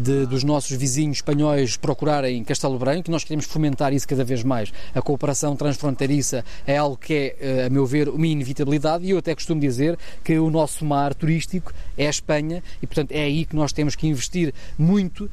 de, 0.00 0.26
dos 0.26 0.42
nossos 0.42 0.76
vizinhos 0.76 1.18
espanhóis 1.18 1.76
procurarem 1.76 2.42
Castelo 2.44 2.78
Branco 2.78 3.10
nós 3.10 3.24
queremos 3.24 3.46
fomentar 3.46 3.92
isso 3.92 4.06
cada 4.06 4.24
vez 4.24 4.42
mais. 4.42 4.72
A 4.94 5.02
cooperação 5.02 5.56
transfronteiriça 5.56 6.44
é 6.66 6.76
algo 6.76 6.96
que 6.96 7.14
é, 7.14 7.36
eh, 7.40 7.66
a 7.66 7.70
meu 7.70 7.86
ver, 7.86 8.08
uma 8.08 8.26
inevitabilidade 8.26 9.04
e 9.04 9.10
eu 9.10 9.18
até 9.18 9.34
costumo 9.34 9.60
dizer 9.60 9.98
que 10.24 10.38
o 10.38 10.50
nosso 10.50 10.84
mar 10.84 11.14
turístico 11.14 11.72
é 11.96 12.06
a 12.06 12.10
Espanha 12.10 12.62
e, 12.82 12.86
portanto, 12.86 13.12
é 13.12 13.22
aí 13.22 13.44
que 13.44 13.54
nós 13.54 13.72
temos 13.72 13.94
que 13.94 14.06
investir 14.06 14.54
muito 14.78 15.24
uh, 15.24 15.30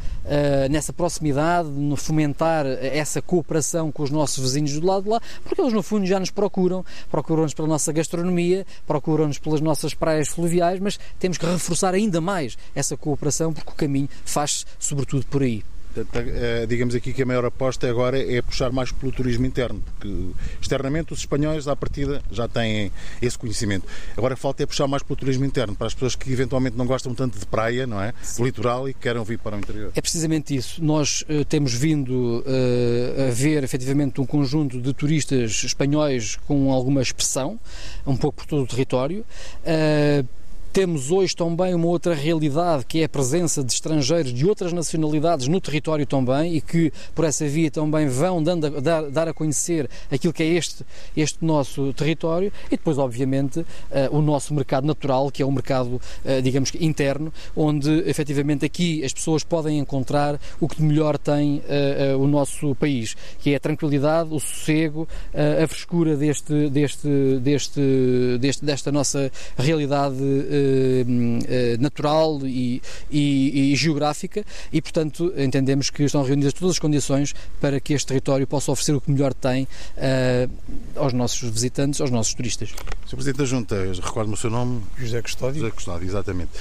nessa 0.70 0.92
proximidade, 0.92 1.70
no 1.70 1.96
fomentar 1.96 2.66
essa 2.66 3.22
cooperação 3.22 3.92
com 3.92 4.04
os 4.04 4.10
nossos 4.10 4.44
vizinhos 4.44 4.74
do 4.74 4.86
lado 4.86 5.04
de 5.04 5.10
lá, 5.10 5.22
porque 5.44 5.62
eles, 5.62 5.74
no 5.74 5.82
fundo, 5.82 6.06
já 6.06 6.20
nos 6.20 6.32
procuram 6.32 6.86
procuram-nos 7.10 7.54
pela 7.54 7.68
nossa 7.68 7.92
gastronomia, 7.92 8.66
procuram-nos 8.86 9.40
pelas 9.40 9.62
nossas 9.62 9.94
praias 9.94 10.28
fluviais, 10.28 10.80
mas 10.80 11.00
temos 11.18 11.38
que 11.38 11.46
reforçar 11.46 11.94
ainda 11.94 12.22
mais 12.22 12.58
essa 12.76 12.98
cooperação 12.98 13.54
porque 13.54 13.72
o 13.72 13.76
caminho 13.76 14.10
faz-se 14.26 14.66
sobretudo 14.80 15.26
por 15.26 15.44
aí. 15.44 15.64
Eh, 15.96 16.66
digamos 16.68 16.94
aqui 16.94 17.12
que 17.14 17.24
a 17.24 17.26
maior 17.26 17.46
aposta 17.46 17.90
agora 17.90 18.20
é 18.20 18.42
puxar 18.42 18.72
mais 18.72 18.92
pelo 18.92 19.12
turismo 19.12 19.46
interno, 19.46 19.82
porque 19.82 20.30
externamente 20.62 21.14
os 21.14 21.20
espanhóis, 21.20 21.68
à 21.68 21.76
partida, 21.76 22.22
já 22.32 22.48
têm 22.48 22.92
esse 23.22 23.38
conhecimento. 23.38 23.88
Agora 24.16 24.36
falta 24.36 24.64
é 24.64 24.66
puxar 24.66 24.88
mais 24.88 25.02
pelo 25.02 25.16
turismo 25.16 25.46
interno, 25.46 25.76
para 25.76 25.88
as 25.88 25.94
pessoas 25.94 26.16
que 26.16 26.32
eventualmente 26.32 26.78
não 26.78 26.86
gostam 26.86 27.14
tanto 27.16 27.40
de 27.40 27.46
praia, 27.46 27.88
não 27.88 28.02
é? 28.02 28.14
Sim. 28.22 28.44
Litoral 28.44 28.88
e 28.88 28.94
querem 28.94 29.24
vir 29.24 29.40
para 29.40 29.56
o 29.56 29.60
interior. 29.60 29.92
É 29.96 30.02
precisamente 30.02 30.56
isso. 30.56 30.84
Nós 30.84 31.24
uh, 31.24 31.44
temos 31.46 31.74
vindo 31.74 32.44
uh, 32.46 33.28
a 33.28 33.32
ver 33.32 33.64
efetivamente 33.64 34.22
um 34.22 34.26
conjunto 34.26 34.80
de 34.80 34.94
turistas 34.94 35.64
espanhóis 35.64 36.36
com 36.48 36.72
alguma 36.72 37.02
expressão, 37.02 37.60
um 38.06 38.16
pouco 38.16 38.38
por 38.38 38.46
todo 38.46 38.64
o 38.64 38.68
território. 38.68 39.26
Uh, 39.64 40.28
temos 40.72 41.12
hoje 41.12 41.36
também 41.36 41.74
uma 41.74 41.88
outra 41.88 42.14
realidade 42.14 42.86
que 42.86 43.02
é 43.02 43.06
a 43.06 43.10
presença 43.10 43.64
de 43.64 43.74
estrangeiros 43.74 44.34
de 44.34 44.46
outras 44.46 44.72
nacionalidades 44.72 45.48
no 45.48 45.60
território 45.60 46.06
também 46.06 46.56
e 46.56 46.62
que 46.62 46.92
por 47.16 47.26
essa 47.26 47.48
via 47.48 47.72
também 47.72 48.08
vão 48.08 48.42
dando 48.42 48.68
a, 48.68 48.80
dar, 48.80 49.10
dar, 49.10 49.28
a 49.28 49.34
conhecer 49.34 49.90
aquilo 50.12 50.32
que 50.32 50.44
é 50.44 50.48
este, 50.48 50.86
este 51.16 51.44
nosso 51.44 51.92
território. 51.94 52.52
E 52.68 52.78
depois 52.78 52.98
obviamente 52.98 53.60
uh, 53.60 53.66
o 54.12 54.22
nosso 54.22 54.54
mercado 54.54 54.86
natural 54.86 55.32
que 55.32 55.42
é 55.42 55.46
o 55.46 55.52
mercado 55.52 55.96
uh, 55.96 56.42
digamos 56.42 56.72
que 56.72 56.84
interno 56.86 57.34
onde 57.56 57.90
efetivamente 58.08 58.66
aqui 58.66 59.04
as 59.04 59.14
pessoas 59.14 59.44
podem 59.44 59.80
encontrar 59.80 60.40
o 60.60 60.68
que 60.68 60.78
de 60.78 60.84
melhor 60.84 61.18
tem 61.18 61.58
uh, 62.14 62.18
o 62.18 62.28
nosso 62.28 62.76
país 62.76 63.16
que 63.40 63.54
é 63.54 63.56
a 63.56 63.60
tranquilidade, 63.60 64.34
o 64.34 64.40
sossego, 64.40 65.08
a 65.34 65.68
frescura 65.68 66.16
deste, 66.16 66.70
deste, 66.70 67.40
deste, 67.40 68.38
deste, 68.40 68.66
desta 68.66 68.92
nossa 68.92 69.32
realidade 69.58 70.18
natural 71.80 72.40
e, 72.44 72.82
e, 73.10 73.74
e, 73.74 73.76
geográfica 73.76 74.44
e, 74.72 74.82
portanto, 74.82 75.34
entendemos 75.38 75.90
que 75.90 76.04
estão 76.04 76.24
reunidas 76.24 76.54
todas 76.54 76.76
as 76.76 76.80
condições 76.80 77.34
para 77.60 77.80
que 77.80 77.94
este 77.94 78.08
território 78.08 78.46
possa 78.48 78.72
oferecer 78.72 78.94
o 78.94 79.02
que 79.02 79.12
melhor 79.12 79.34
tem 79.34 79.64
uh, 79.64 80.50
aos 80.96 81.14
nossos 81.14 81.50
visitantes, 81.50 82.02
aos 82.02 82.12
nossos 82.12 82.34
turistas. 82.34 82.70
Sr. 83.06 83.16
Presidente 83.16 83.38
da 83.38 83.46
Junta, 83.46 83.76
recordo-me 84.02 84.34
o 84.34 84.38
seu 84.38 84.50
nome? 84.50 84.82
José 84.98 85.22
Custódio. 85.22 85.62
José 85.62 85.72
Custódio, 85.72 86.08
exatamente. 86.08 86.52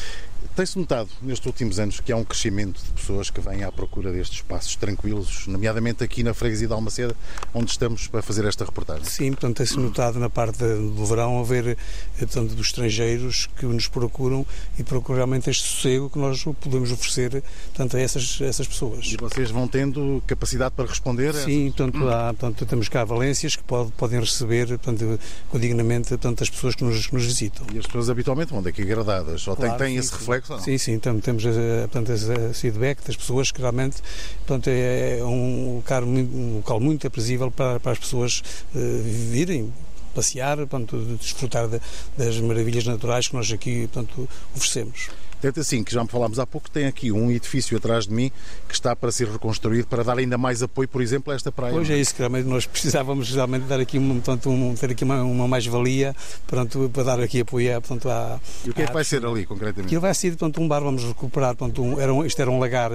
Tem-se 0.59 0.77
notado 0.77 1.09
nestes 1.23 1.47
últimos 1.47 1.79
anos 1.79 2.01
que 2.01 2.11
há 2.11 2.16
um 2.16 2.25
crescimento 2.25 2.83
de 2.83 2.90
pessoas 2.90 3.31
que 3.31 3.40
vêm 3.40 3.62
à 3.62 3.71
procura 3.71 4.11
destes 4.11 4.38
espaços 4.38 4.75
tranquilos, 4.75 5.47
nomeadamente 5.47 6.03
aqui 6.03 6.25
na 6.25 6.35
freguesia 6.35 6.66
de 6.66 6.73
Almaceda, 6.73 7.14
onde 7.55 7.71
estamos 7.71 8.09
para 8.09 8.23
fazer 8.23 8.44
esta 8.44 8.64
reportagem? 8.64 9.05
Sim, 9.05 9.31
portanto, 9.31 9.59
tem-se 9.59 9.79
notado 9.79 10.18
na 10.18 10.29
parte 10.29 10.59
do 10.59 11.07
verão 11.07 11.38
haver 11.38 11.79
portanto, 12.18 12.57
dos 12.57 12.66
estrangeiros 12.66 13.49
que 13.57 13.66
nos 13.66 13.87
procuram 13.87 14.44
e 14.77 14.83
procuram 14.83 15.18
realmente 15.18 15.49
este 15.49 15.62
sossego 15.62 16.11
que 16.11 16.18
nós 16.18 16.42
podemos 16.61 16.90
oferecer 16.90 17.40
portanto, 17.66 17.97
a 17.97 18.01
essas, 18.01 18.40
a 18.42 18.47
essas 18.47 18.66
pessoas. 18.66 19.07
E 19.12 19.16
vocês 19.16 19.53
vão 19.53 19.68
tendo 19.68 20.21
capacidade 20.27 20.75
para 20.75 20.88
responder? 20.88 21.35
Sim, 21.35 21.66
portanto, 21.71 22.09
há, 22.09 22.35
portanto 22.35 22.66
temos 22.66 22.88
cá 22.88 23.05
valências 23.05 23.55
que 23.55 23.62
pode, 23.62 23.92
podem 23.92 24.18
receber 24.18 24.66
portanto, 24.66 25.21
dignamente 25.55 26.09
portanto, 26.09 26.42
as 26.42 26.51
pessoas 26.51 26.75
que 26.75 26.83
nos, 26.83 27.07
que 27.07 27.14
nos 27.14 27.25
visitam. 27.25 27.64
E 27.73 27.79
as 27.79 27.87
pessoas 27.87 28.11
habitualmente 28.11 28.51
vão 28.51 28.61
daqui 28.61 28.83
agradadas? 28.83 29.47
Ou 29.47 29.55
claro, 29.55 29.79
têm, 29.79 29.87
têm 29.87 29.97
esse 29.99 30.12
reflexo? 30.12 30.48
Ou 30.51 30.57
não? 30.57 30.65
Sim, 30.65 30.79
sim, 30.79 30.93
então, 30.93 31.19
temos 31.21 31.45
eh, 31.45 31.87
portanto, 31.91 32.13
esse 32.13 32.61
feedback 32.61 33.05
das 33.07 33.17
pessoas 33.17 33.51
que 33.51 33.61
realmente 33.61 34.03
portanto, 34.47 34.69
é, 34.69 35.19
é 35.19 35.25
um 35.25 35.77
local, 35.77 36.03
um 36.05 36.57
local 36.57 36.81
muito 36.81 37.07
aprazível 37.07 37.51
para, 37.51 37.79
para 37.81 37.93
as 37.93 37.99
pessoas 37.99 38.43
uh, 38.75 39.03
virem 39.31 39.73
passear, 40.15 40.57
portanto, 40.57 40.97
desfrutar 41.21 41.69
de, 41.69 41.81
das 42.17 42.39
maravilhas 42.41 42.85
naturais 42.85 43.29
que 43.29 43.35
nós 43.35 43.51
aqui 43.53 43.89
portanto, 43.89 44.29
oferecemos. 44.55 45.09
Tanto 45.40 45.61
assim 45.61 45.85
que 45.85 45.92
já 45.92 46.03
me 46.03 46.09
falámos 46.09 46.38
há 46.38 46.46
pouco, 46.46 46.70
tem 46.70 46.87
aqui 46.87 47.12
um 47.12 47.31
edifício 47.31 47.77
atrás 47.77 48.07
de 48.07 48.12
mim 48.12 48.31
que 48.66 48.74
está 48.74 48.94
para 48.94 49.11
ser 49.12 49.29
reconstruído 49.29 49.87
para 49.87 50.03
dar 50.03 50.18
ainda 50.18 50.37
mais 50.37 50.62
apoio, 50.62 50.88
por 50.88 51.01
exemplo, 51.01 51.33
a 51.33 51.37
esta 51.37 51.53
praia. 51.53 51.72
Pois 51.72 51.88
é 51.88 51.96
isso 51.96 52.14
que 52.14 52.20
realmente 52.20 52.46
nós 52.46 52.66
precisávamos 52.66 53.31
realmente 53.33 53.64
dar 53.64 53.81
aqui, 53.81 53.98
portanto, 53.98 54.51
um, 54.51 54.74
ter 54.74 54.90
aqui 54.90 55.05
uma, 55.05 55.22
uma 55.22 55.48
mais-valia 55.48 56.14
portanto, 56.46 56.90
para 56.92 57.03
dar 57.03 57.20
aqui 57.20 57.40
apoio 57.40 57.72
portanto, 57.81 58.09
à. 58.09 58.40
E 58.64 58.70
o 58.70 58.74
que 58.74 58.83
é 58.83 58.87
que 58.87 58.92
vai 58.92 59.05
ser 59.05 59.24
ali, 59.24 59.46
concretamente? 59.46 59.87
Aquilo 59.87 60.01
vai 60.01 60.14
ser 60.14 60.31
portanto, 60.31 60.61
um 60.61 60.68
bar, 60.68 60.81
vamos 60.81 61.05
recuperar, 61.05 61.55
portanto, 61.55 61.83
um, 61.83 62.01
era 62.01 62.12
um, 62.12 62.24
isto 62.24 62.40
era 62.40 62.51
um 62.51 62.59
lagar, 62.59 62.90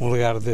um 0.00 0.08
lagar 0.08 0.38
de, 0.38 0.50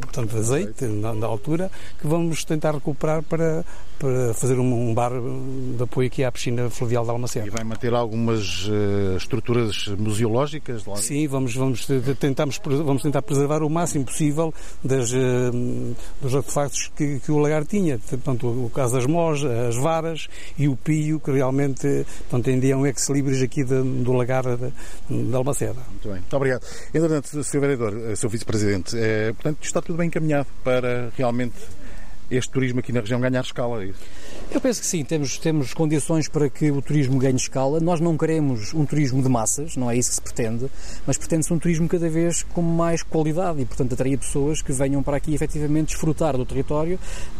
portanto, 0.00 0.30
de 0.30 0.38
azeite, 0.38 0.84
na, 0.84 1.12
na 1.14 1.26
altura, 1.26 1.70
que 2.00 2.06
vamos 2.06 2.44
tentar 2.44 2.74
recuperar 2.74 3.22
para, 3.22 3.64
para 4.02 4.34
fazer 4.34 4.58
um, 4.58 4.92
bar 4.92 5.12
de 5.12 5.80
apoio 5.80 6.08
aqui 6.08 6.24
à 6.24 6.32
piscina 6.32 6.68
fluvial 6.68 7.04
de 7.04 7.10
Almacena. 7.10 7.46
E 7.46 7.50
vai 7.50 7.62
manter 7.62 7.94
algumas 7.94 8.66
uh, 8.66 9.16
estruturas 9.16 9.86
museológicas? 9.96 10.84
Lá? 10.84 10.96
Sim, 10.96 11.28
vamos, 11.28 11.54
vamos, 11.54 11.86
tentamos, 12.18 12.60
vamos 12.64 13.00
tentar 13.00 13.22
preservar 13.22 13.62
o 13.62 13.70
máximo 13.70 14.04
possível 14.04 14.52
das, 14.82 15.12
eh, 15.12 15.50
dos 16.20 16.34
artefactos 16.34 16.90
que, 16.96 17.20
que 17.20 17.30
o 17.30 17.38
lagar 17.38 17.64
tinha. 17.64 17.96
Portanto, 17.96 18.48
o 18.48 18.68
caso 18.70 18.94
das 18.94 19.06
mós, 19.06 19.44
as 19.44 19.76
varas 19.76 20.26
e 20.58 20.66
o 20.66 20.74
pio, 20.74 21.20
que 21.20 21.30
realmente 21.30 22.04
portanto, 22.28 22.50
ainda 22.50 22.76
um 22.76 22.84
ex-libris 22.84 23.40
aqui 23.40 23.62
de, 23.62 23.82
do 24.02 24.12
lagar 24.12 24.44
de, 24.44 24.72
de 25.08 25.34
Almaceda. 25.34 25.78
Muito 25.90 26.08
bem, 26.08 26.18
muito 26.18 26.36
obrigado. 26.36 26.66
Entretanto, 26.92 27.44
Sr. 27.44 27.60
Vereador, 27.60 27.94
eh, 27.96 28.16
Sr. 28.16 28.28
Vice-Presidente, 28.28 28.98
é, 28.98 29.32
portanto, 29.32 29.58
está 29.62 29.80
tudo 29.80 29.96
bem 29.96 30.08
encaminhado 30.08 30.48
para 30.64 31.12
realmente 31.16 31.54
este 32.36 32.50
turismo 32.50 32.80
aqui 32.80 32.92
na 32.92 33.00
região 33.00 33.20
ganhar 33.20 33.42
escala, 33.42 33.82
é 33.82 33.86
isso? 33.88 34.00
Eu 34.50 34.60
penso 34.60 34.80
que 34.80 34.86
sim, 34.86 35.04
temos, 35.04 35.38
temos 35.38 35.74
condições 35.74 36.28
para 36.28 36.48
que 36.48 36.70
o 36.70 36.80
turismo 36.80 37.18
ganhe 37.18 37.36
escala. 37.36 37.80
Nós 37.80 38.00
não 38.00 38.16
queremos 38.16 38.72
um 38.74 38.84
turismo 38.84 39.22
de 39.22 39.28
massas, 39.28 39.76
não 39.76 39.90
é 39.90 39.96
isso 39.96 40.10
que 40.10 40.14
se 40.16 40.22
pretende, 40.22 40.70
mas 41.06 41.16
pretende-se 41.16 41.52
um 41.52 41.58
turismo 41.58 41.88
cada 41.88 42.08
vez 42.08 42.42
com 42.42 42.62
mais 42.62 43.02
qualidade 43.02 43.60
e, 43.60 43.64
portanto, 43.64 43.92
atrair 43.92 44.18
pessoas 44.18 44.62
que 44.62 44.72
venham 44.72 45.02
para 45.02 45.16
aqui 45.16 45.34
efetivamente 45.34 45.88
desfrutar 45.88 46.36
do 46.36 46.44
território 46.44 46.98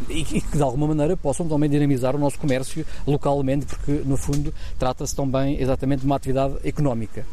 e, 0.08 0.24
que, 0.24 0.56
de 0.56 0.62
alguma 0.62 0.86
maneira, 0.86 1.16
possam 1.16 1.48
também 1.48 1.68
dinamizar 1.68 2.14
o 2.14 2.18
nosso 2.18 2.38
comércio 2.38 2.84
localmente, 3.06 3.66
porque, 3.66 4.02
no 4.04 4.16
fundo, 4.16 4.52
trata-se 4.78 5.14
também 5.14 5.60
exatamente 5.60 6.00
de 6.00 6.06
uma 6.06 6.16
atividade 6.16 6.54
económica. 6.64 7.24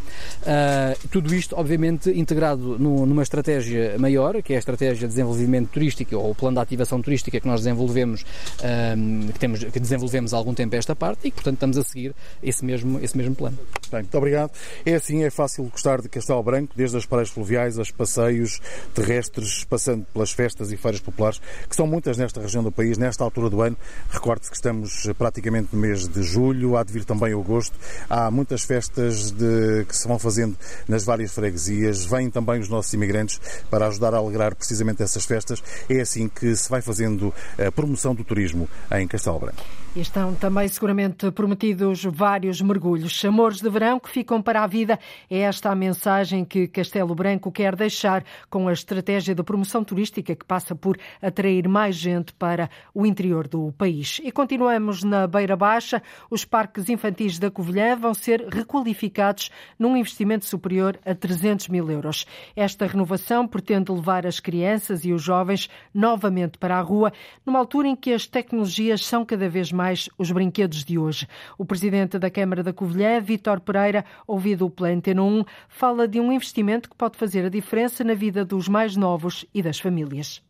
Uh, 0.41 1.07
tudo 1.09 1.33
isto, 1.33 1.55
obviamente, 1.57 2.09
integrado 2.09 2.77
no, 2.79 3.05
numa 3.05 3.23
estratégia 3.23 3.97
maior, 3.97 4.41
que 4.41 4.53
é 4.53 4.55
a 4.55 4.59
estratégia 4.59 5.07
de 5.07 5.13
desenvolvimento 5.13 5.69
turístico 5.69 6.15
ou 6.15 6.31
o 6.31 6.35
plano 6.35 6.55
de 6.55 6.61
ativação 6.61 7.01
turística 7.01 7.39
que 7.39 7.48
nós 7.49 7.61
desenvolvemos, 7.61 8.21
uh, 8.21 9.33
que 9.33 9.39
temos 9.39 9.63
que 9.63 9.79
desenvolvemos 9.79 10.33
há 10.33 10.37
algum 10.37 10.53
tempo 10.53 10.75
esta 10.75 10.95
parte 10.95 11.27
e, 11.27 11.31
portanto, 11.31 11.55
estamos 11.55 11.77
a 11.77 11.83
seguir 11.83 12.15
esse 12.41 12.63
mesmo, 12.63 12.99
esse 13.01 13.17
mesmo 13.17 13.35
plano. 13.35 13.57
Bem, 13.91 14.01
muito 14.01 14.17
obrigado. 14.17 14.51
É 14.85 14.95
assim, 14.95 15.23
é 15.23 15.29
fácil 15.29 15.63
gostar 15.65 16.01
de 16.01 16.09
Castelo 16.09 16.41
Branco, 16.43 16.73
desde 16.75 16.97
as 16.97 17.05
praias 17.05 17.29
fluviais, 17.29 17.77
aos 17.77 17.91
passeios 17.91 18.61
terrestres, 18.93 19.63
passando 19.63 20.05
pelas 20.13 20.31
festas 20.31 20.71
e 20.71 20.77
feiras 20.77 20.99
populares, 20.99 21.41
que 21.67 21.75
são 21.75 21.87
muitas 21.87 22.17
nesta 22.17 22.41
região 22.41 22.63
do 22.63 22.71
país, 22.71 22.97
nesta 22.97 23.23
altura 23.23 23.49
do 23.49 23.61
ano. 23.61 23.77
Recorde-se 24.09 24.49
que 24.49 24.55
estamos 24.55 25.07
praticamente 25.17 25.69
no 25.73 25.79
mês 25.79 26.07
de 26.07 26.21
julho, 26.23 26.77
há 26.77 26.83
de 26.83 26.93
vir 26.93 27.03
também 27.03 27.33
agosto. 27.33 27.77
Há 28.09 28.29
muitas 28.29 28.63
festas 28.63 29.31
de, 29.31 29.85
que 29.85 29.95
se 29.95 30.07
vão 30.07 30.19
fazendo 30.19 30.57
nas 30.87 31.03
várias 31.03 31.31
freguesias. 31.31 32.05
Vêm 32.05 32.29
também 32.29 32.59
os 32.59 32.69
nossos 32.69 32.93
imigrantes 32.93 33.39
para 33.69 33.87
ajudar 33.87 34.13
a 34.13 34.17
alegrar 34.17 34.55
precisamente 34.55 35.01
essas 35.01 35.25
festas. 35.25 35.63
É 35.89 36.01
assim 36.01 36.27
que 36.27 36.55
se 36.55 36.69
vai 36.69 36.81
fazendo 36.81 37.28
promoção 37.75 38.13
do 38.15 38.23
turismo 38.23 38.69
em 38.91 39.07
Castelo 39.07 39.39
Branco. 39.39 39.63
Estão 39.99 40.33
também 40.33 40.65
seguramente 40.69 41.29
prometidos 41.29 42.05
vários 42.05 42.61
mergulhos. 42.61 43.23
Amores 43.25 43.59
de 43.59 43.69
verão 43.69 43.99
que 43.99 44.09
ficam 44.09 44.41
para 44.41 44.63
a 44.63 44.67
vida. 44.67 44.97
É 45.29 45.39
esta 45.39 45.69
a 45.71 45.75
mensagem 45.75 46.45
que 46.45 46.69
Castelo 46.69 47.13
Branco 47.13 47.51
quer 47.51 47.75
deixar 47.75 48.23
com 48.49 48.69
a 48.69 48.71
estratégia 48.73 49.35
de 49.35 49.43
promoção 49.43 49.83
turística 49.83 50.33
que 50.33 50.45
passa 50.45 50.73
por 50.73 50.97
atrair 51.21 51.67
mais 51.67 51.97
gente 51.97 52.31
para 52.31 52.69
o 52.93 53.05
interior 53.05 53.45
do 53.45 53.73
país. 53.77 54.21
E 54.23 54.31
continuamos 54.31 55.03
na 55.03 55.27
Beira 55.27 55.57
Baixa. 55.57 56.01
Os 56.31 56.45
parques 56.45 56.87
infantis 56.87 57.37
da 57.37 57.51
Covilhã 57.51 57.97
vão 57.97 58.13
ser 58.13 58.47
requalificados 58.47 59.51
num 59.77 59.97
investimento 59.97 60.45
superior 60.45 60.97
a 61.05 61.13
300 61.13 61.67
mil 61.67 61.91
euros. 61.91 62.25
Esta 62.55 62.87
renovação 62.87 63.45
pretende 63.45 63.91
levar 63.91 64.25
as 64.25 64.39
crianças 64.39 65.03
e 65.03 65.11
os 65.11 65.21
jovens 65.21 65.69
novamente 65.93 66.57
para 66.57 66.77
a 66.77 66.81
rua, 66.81 67.11
numa 67.45 67.59
altura 67.59 67.89
em 67.89 67.97
que 67.97 68.13
as 68.13 68.25
tecnologias 68.25 69.05
são 69.05 69.25
cada 69.25 69.49
vez 69.49 69.73
mais 69.73 69.88
mais 69.89 70.07
os 70.19 70.31
brinquedos 70.31 70.85
de 70.85 70.99
hoje. 70.99 71.27
O 71.57 71.65
presidente 71.65 72.19
da 72.19 72.29
Câmara 72.29 72.61
da 72.61 72.71
Covilhã, 72.71 73.19
Vítor 73.19 73.59
Pereira, 73.59 74.05
ouvido 74.27 74.69
pela 74.69 74.89
Antena 74.89 75.23
1, 75.23 75.43
fala 75.67 76.07
de 76.07 76.19
um 76.19 76.31
investimento 76.31 76.87
que 76.87 76.95
pode 76.95 77.17
fazer 77.17 77.43
a 77.45 77.49
diferença 77.49 78.03
na 78.03 78.13
vida 78.13 78.45
dos 78.45 78.67
mais 78.67 78.95
novos 78.95 79.47
e 79.51 79.63
das 79.63 79.79
famílias. 79.79 80.43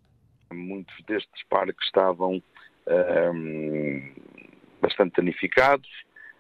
Muitos 0.52 0.94
destes 1.08 1.42
parques 1.50 1.86
estavam 1.86 2.44
um, 3.34 4.14
bastante 4.82 5.16
danificados, 5.16 5.90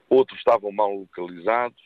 outros 0.09 0.37
estavam 0.37 0.69
mal 0.69 0.93
localizados 0.93 1.81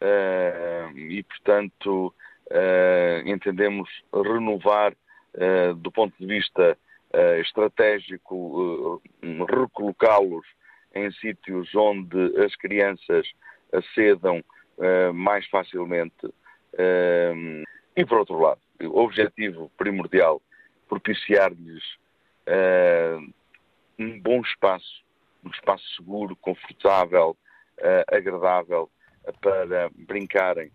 uh, 0.00 0.96
e, 0.96 1.20
portanto, 1.24 2.14
uh, 2.46 3.28
entendemos 3.28 3.90
renovar 4.14 4.92
uh, 4.92 5.74
do 5.74 5.90
ponto 5.90 6.14
de 6.16 6.26
vista 6.26 6.78
uh, 7.14 7.40
estratégico 7.40 8.34
uh, 8.34 9.02
recolocá-los 9.46 10.46
em 10.94 11.10
sítios 11.12 11.74
onde 11.74 12.40
as 12.44 12.54
crianças 12.56 13.26
acedam 13.72 14.42
uh, 14.78 15.14
mais 15.14 15.46
facilmente. 15.48 16.32
e, 17.96 18.04
por 18.04 18.18
outro 18.18 18.38
lado, 18.38 18.60
o 18.82 19.00
objetivo 19.00 19.70
primordial, 19.76 20.42
propiciar-lhes 20.88 21.84
um 23.98 24.20
bom 24.20 24.40
espaço, 24.40 25.04
um 25.44 25.50
espaço 25.50 25.84
seguro, 25.94 26.34
confortável, 26.36 27.36
agradável 28.10 28.90
para 29.40 29.88
brincarem 29.94 30.72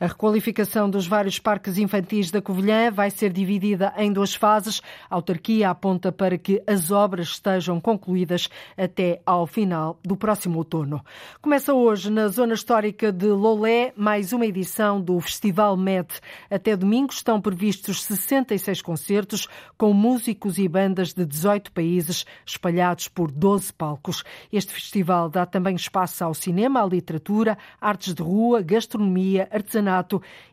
a 0.00 0.06
requalificação 0.06 0.88
dos 0.88 1.06
vários 1.06 1.38
parques 1.38 1.76
infantis 1.76 2.30
da 2.30 2.40
Covilhã 2.40 2.90
vai 2.90 3.10
ser 3.10 3.30
dividida 3.30 3.92
em 3.98 4.10
duas 4.10 4.34
fases. 4.34 4.80
A 5.10 5.14
autarquia 5.16 5.68
aponta 5.68 6.10
para 6.10 6.38
que 6.38 6.62
as 6.66 6.90
obras 6.90 7.28
estejam 7.28 7.78
concluídas 7.78 8.48
até 8.78 9.20
ao 9.26 9.46
final 9.46 9.98
do 10.02 10.16
próximo 10.16 10.56
outono. 10.56 11.04
Começa 11.42 11.74
hoje 11.74 12.08
na 12.08 12.28
zona 12.28 12.54
histórica 12.54 13.12
de 13.12 13.26
Lolé 13.26 13.92
mais 13.94 14.32
uma 14.32 14.46
edição 14.46 14.98
do 14.98 15.20
Festival 15.20 15.76
MED. 15.76 16.08
Até 16.50 16.74
domingo 16.74 17.12
estão 17.12 17.38
previstos 17.38 18.02
66 18.04 18.80
concertos 18.80 19.48
com 19.76 19.92
músicos 19.92 20.56
e 20.56 20.66
bandas 20.66 21.12
de 21.12 21.26
18 21.26 21.72
países 21.72 22.24
espalhados 22.46 23.06
por 23.06 23.30
12 23.30 23.70
palcos. 23.74 24.24
Este 24.50 24.72
festival 24.72 25.28
dá 25.28 25.44
também 25.44 25.76
espaço 25.76 26.24
ao 26.24 26.32
cinema, 26.32 26.82
à 26.82 26.86
literatura, 26.86 27.58
artes 27.78 28.14
de 28.14 28.22
rua, 28.22 28.62
gastronomia, 28.62 29.46
artesanato 29.52 29.89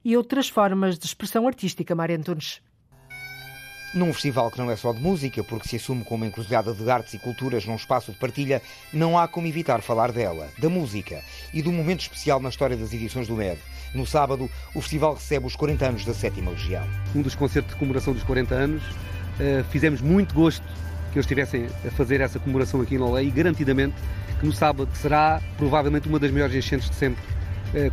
e 0.03 0.17
outras 0.17 0.49
formas 0.49 0.97
de 0.97 1.05
expressão 1.05 1.47
artística, 1.47 1.95
Mária 1.95 2.17
Antunes. 2.17 2.61
Num 3.93 4.11
festival 4.11 4.51
que 4.51 4.57
não 4.57 4.69
é 4.69 4.75
só 4.75 4.91
de 4.91 4.99
música, 4.99 5.43
porque 5.43 5.67
se 5.67 5.77
assume 5.77 6.03
como 6.03 6.25
encruzilhada 6.25 6.73
de 6.73 6.89
artes 6.89 7.13
e 7.13 7.19
culturas 7.19 7.65
num 7.65 7.75
espaço 7.75 8.11
de 8.11 8.17
partilha, 8.17 8.61
não 8.91 9.17
há 9.17 9.27
como 9.27 9.47
evitar 9.47 9.81
falar 9.81 10.11
dela, 10.11 10.49
da 10.59 10.69
música 10.69 11.23
e 11.53 11.61
do 11.61 11.71
momento 11.71 12.01
especial 12.01 12.39
na 12.39 12.49
história 12.49 12.75
das 12.75 12.93
edições 12.93 13.27
do 13.27 13.35
MED. 13.35 13.59
No 13.95 14.05
sábado, 14.05 14.49
o 14.75 14.81
festival 14.81 15.13
recebe 15.13 15.47
os 15.47 15.55
40 15.55 15.85
anos 15.87 16.05
da 16.05 16.13
Sétima 16.13 16.51
Legião. 16.51 16.85
Um 17.15 17.21
dos 17.21 17.33
concertos 17.33 17.73
de 17.73 17.79
comemoração 17.79 18.13
dos 18.13 18.23
40 18.23 18.53
anos, 18.53 18.83
uh, 18.83 19.63
fizemos 19.71 20.01
muito 20.01 20.35
gosto 20.35 20.65
que 21.11 21.17
eles 21.17 21.25
estivessem 21.25 21.67
a 21.85 21.91
fazer 21.91 22.19
essa 22.19 22.39
comemoração 22.39 22.81
aqui 22.81 22.95
em 22.95 22.97
Lolé 22.97 23.23
e 23.23 23.31
garantidamente 23.31 23.95
que 24.39 24.45
no 24.45 24.51
sábado 24.51 24.89
será 24.93 25.41
provavelmente 25.57 26.07
uma 26.07 26.19
das 26.19 26.29
maiores 26.31 26.55
enchentes 26.55 26.89
de 26.89 26.95
sempre 26.95 27.23
eh, 27.23 27.36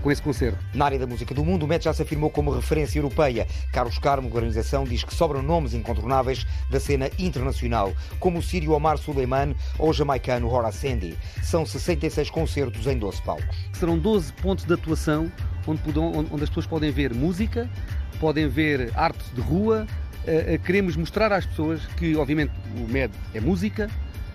com 0.02 0.10
esse 0.10 0.22
concerto. 0.22 0.58
Na 0.72 0.84
área 0.84 0.98
da 0.98 1.06
música 1.06 1.34
do 1.34 1.44
mundo, 1.44 1.64
o 1.64 1.68
MET 1.68 1.84
já 1.84 1.92
se 1.92 2.02
afirmou 2.02 2.30
como 2.30 2.50
referência 2.50 2.98
europeia. 2.98 3.46
Carlos 3.72 3.98
Carmo, 3.98 4.28
da 4.28 4.36
organização, 4.36 4.84
diz 4.84 5.02
que 5.02 5.14
sobram 5.14 5.42
nomes 5.42 5.74
incontornáveis 5.74 6.46
da 6.70 6.78
cena 6.78 7.10
internacional, 7.18 7.92
como 8.18 8.38
o 8.38 8.42
sírio 8.42 8.72
Omar 8.72 8.98
Suleiman 8.98 9.54
ou 9.78 9.90
o 9.90 9.92
jamaicano 9.92 10.48
Horace 10.48 10.88
Andy. 10.88 11.16
São 11.42 11.66
66 11.66 12.30
concertos 12.30 12.86
em 12.86 12.98
12 12.98 13.22
palcos. 13.22 13.56
Serão 13.72 13.98
12 13.98 14.32
pontos 14.34 14.64
de 14.64 14.74
atuação 14.74 15.30
onde, 15.66 15.80
onde 15.98 16.42
as 16.42 16.48
pessoas 16.48 16.66
podem 16.66 16.90
ver 16.90 17.14
música, 17.14 17.68
podem 18.20 18.48
ver 18.48 18.90
arte 18.94 19.22
de 19.34 19.40
rua. 19.40 19.86
Eh, 20.26 20.54
eh, 20.54 20.58
queremos 20.58 20.96
mostrar 20.96 21.32
às 21.32 21.44
pessoas 21.46 21.84
que, 21.98 22.16
obviamente, 22.16 22.52
o 22.76 22.90
MED 22.90 23.12
é 23.34 23.40
música, 23.40 23.90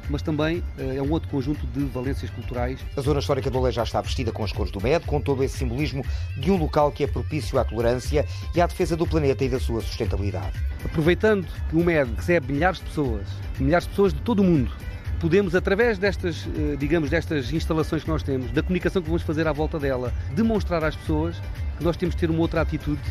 mas 0.10 0.22
também 0.22 0.64
eh, 0.78 0.98
é 0.98 1.02
um 1.02 1.12
outro 1.12 1.30
conjunto 1.30 1.66
de 1.68 1.86
valências 1.86 2.30
culturais. 2.32 2.80
A 2.98 3.02
zona 3.02 3.20
histórica 3.20 3.50
do 3.50 3.60
Olé 3.60 3.72
já 3.72 3.84
está 3.84 4.02
vestida 4.02 4.32
com 4.32 4.44
as 4.44 4.52
cores 4.52 4.72
do 4.72 4.82
MED, 4.82 5.06
com 5.06 5.22
todo 5.22 5.44
esse 5.44 5.58
simbolismo 5.58 6.04
de 6.38 6.52
um 6.52 6.58
local 6.58 6.92
que 6.92 7.04
é 7.04 7.08
propício 7.08 7.60
à 7.60 7.64
tolerância 7.64 8.26
e 8.56 8.62
à 8.62 8.68
defesa 8.68 8.96
do 8.98 9.06
planeta 9.06 9.44
e 9.44 9.50
da 9.50 9.60
sua 9.60 9.82
sustentabilidade. 9.82 10.60
Aproveitando 10.84 11.48
que 11.70 11.76
o 11.76 11.84
MED 11.84 12.12
recebe 12.16 12.54
milhares 12.54 12.80
de 12.80 12.86
pessoas, 12.86 13.28
milhares 13.60 13.86
de 13.86 13.92
pessoas 13.92 14.14
de 14.14 14.22
todo 14.22 14.40
o 14.40 14.44
mundo, 14.44 14.72
podemos, 15.20 15.54
através 15.54 15.98
destas, 15.98 16.48
eh, 16.58 16.76
digamos, 16.78 17.10
destas 17.10 17.52
instalações 17.52 18.04
que 18.04 18.10
nós 18.10 18.24
temos, 18.24 18.52
da 18.52 18.64
comunicação 18.64 19.02
que 19.02 19.08
vamos 19.08 19.24
fazer 19.24 19.48
à 19.48 19.52
volta 19.52 19.78
dela, 19.78 20.14
demonstrar 20.34 20.84
às 20.84 20.96
pessoas 20.96 21.36
que 21.78 21.84
nós 21.84 21.98
temos 21.98 22.16
de 22.16 22.22
ter 22.22 22.30
uma 22.30 22.40
outra 22.40 22.62
atitude 22.62 23.02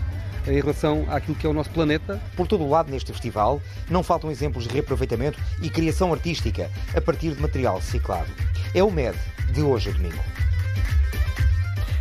em 0.49 0.61
relação 0.61 1.05
àquilo 1.09 1.37
que 1.37 1.47
é 1.47 1.51
o 1.51 1.53
nosso 1.53 1.71
planeta. 1.71 2.21
Por 2.37 2.47
todo 2.47 2.65
o 2.65 2.71
lado 2.71 2.91
neste 2.91 3.13
festival 3.13 3.61
não 3.91 4.03
faltam 4.03 4.31
exemplos 4.31 4.65
de 4.65 4.75
reaproveitamento 4.75 5.39
e 5.63 5.71
criação 5.71 6.13
artística 6.13 6.71
a 6.95 7.01
partir 7.01 7.35
de 7.35 7.41
material 7.41 7.77
reciclado. 7.77 8.31
É 8.75 8.83
o 8.83 8.91
MED, 8.91 9.17
de 9.53 9.63
hoje 9.63 9.91
a 9.91 9.93
domingo. 9.93 10.23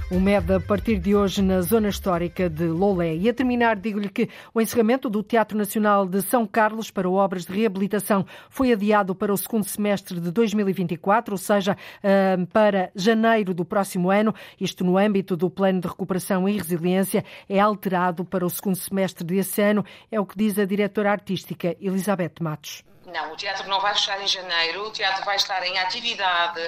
O 0.10 0.22
MED 0.22 0.54
a 0.54 0.60
partir 0.62 1.00
de 1.00 1.14
hoje 1.14 1.42
na 1.42 1.60
zona 1.60 1.90
histórica 1.90 2.50
de 2.50 2.64
Lolé. 2.64 3.14
E 3.16 3.28
a 3.28 3.34
terminar, 3.34 3.76
digo-lhe 3.76 4.08
que 4.08 4.30
o 4.54 4.62
encerramento 4.62 5.10
do 5.10 5.22
Teatro 5.22 5.58
Nacional 5.58 6.06
de 6.06 6.22
São 6.22 6.48
Carlos 6.48 6.90
para 6.90 7.10
obras 7.10 7.46
de 7.46 7.52
reabilitação 7.52 8.26
foi 8.50 8.72
adiado 8.72 9.14
para 9.14 9.34
o 9.34 9.38
segundo 9.38 9.66
semestre 9.66 10.22
de 10.22 10.32
2024, 10.32 11.34
ou 11.34 11.38
seja, 11.38 11.76
para 12.54 12.90
janeiro 12.96 13.54
do 13.54 13.66
próximo 13.66 14.10
ano. 14.10 14.34
Isto 14.58 14.86
no 14.86 14.98
âmbito 14.98 15.36
do 15.36 15.50
Plano 15.50 15.82
de 15.82 15.90
Recuperação 15.90 16.48
e 16.48 16.58
Resiliência 16.58 17.26
é 17.50 17.60
alterado 17.60 18.24
para 18.24 18.46
o 18.46 18.50
segundo 18.50 18.78
semestre 18.78 19.26
desse 19.26 19.62
ano, 19.62 19.84
é 20.10 20.18
o 20.18 20.26
que 20.26 20.38
diz 20.38 20.58
a 20.58 20.64
diretora 20.64 21.12
artística 21.12 21.76
Elizabeth 21.82 22.36
Matos. 22.40 22.82
Não, 23.14 23.34
o 23.34 23.36
teatro 23.36 23.68
não 23.70 23.82
vai 23.82 23.94
fechar 23.94 24.22
em 24.24 24.28
janeiro, 24.28 24.88
o 24.88 24.92
teatro 24.92 25.26
vai 25.26 25.36
estar 25.36 25.62
em 25.64 25.78
atividade 25.80 26.62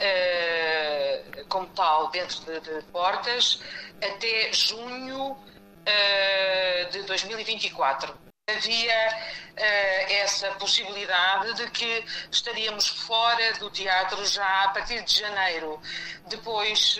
uh, 0.00 1.46
como 1.48 1.66
tal 1.68 2.10
dentro 2.10 2.40
de, 2.44 2.60
de, 2.60 2.82
portas 2.86 3.60
até 4.02 4.52
junho 4.52 5.32
uh, 5.32 6.90
de 6.90 7.02
2024. 7.02 8.14
Havia 8.48 9.08
uh, 9.08 10.12
essa 10.22 10.50
possibilidade 10.52 11.54
de 11.54 11.70
que 11.70 12.04
estaríamos 12.30 12.88
fora 12.88 13.52
do 13.54 13.70
teatro 13.70 14.24
já 14.26 14.64
a 14.64 14.68
partir 14.70 15.02
de 15.02 15.18
janeiro. 15.18 15.80
Depois 16.26 16.98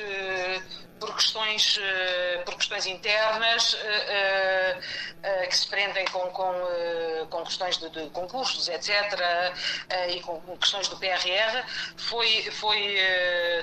por 1.03 1.17
questões, 1.17 1.81
eh, 1.83 2.43
por 2.45 2.55
questões 2.55 2.87
internas 2.87 3.77
eh, 3.83 4.79
eh, 5.25 5.47
que 5.49 5.57
se 5.57 5.67
prendem 5.67 6.05
com, 6.07 6.21
com, 6.31 6.53
com 7.29 7.43
questões 7.43 7.77
de, 7.77 7.91
de, 7.91 8.09
concursos, 8.11 8.69
etc., 8.69 8.93
e 10.09 10.21
com 10.21 10.39
questões 10.59 10.87
do 10.87 10.97
PRR, 10.97 11.65
foi, 11.97 12.43
foi 12.53 12.97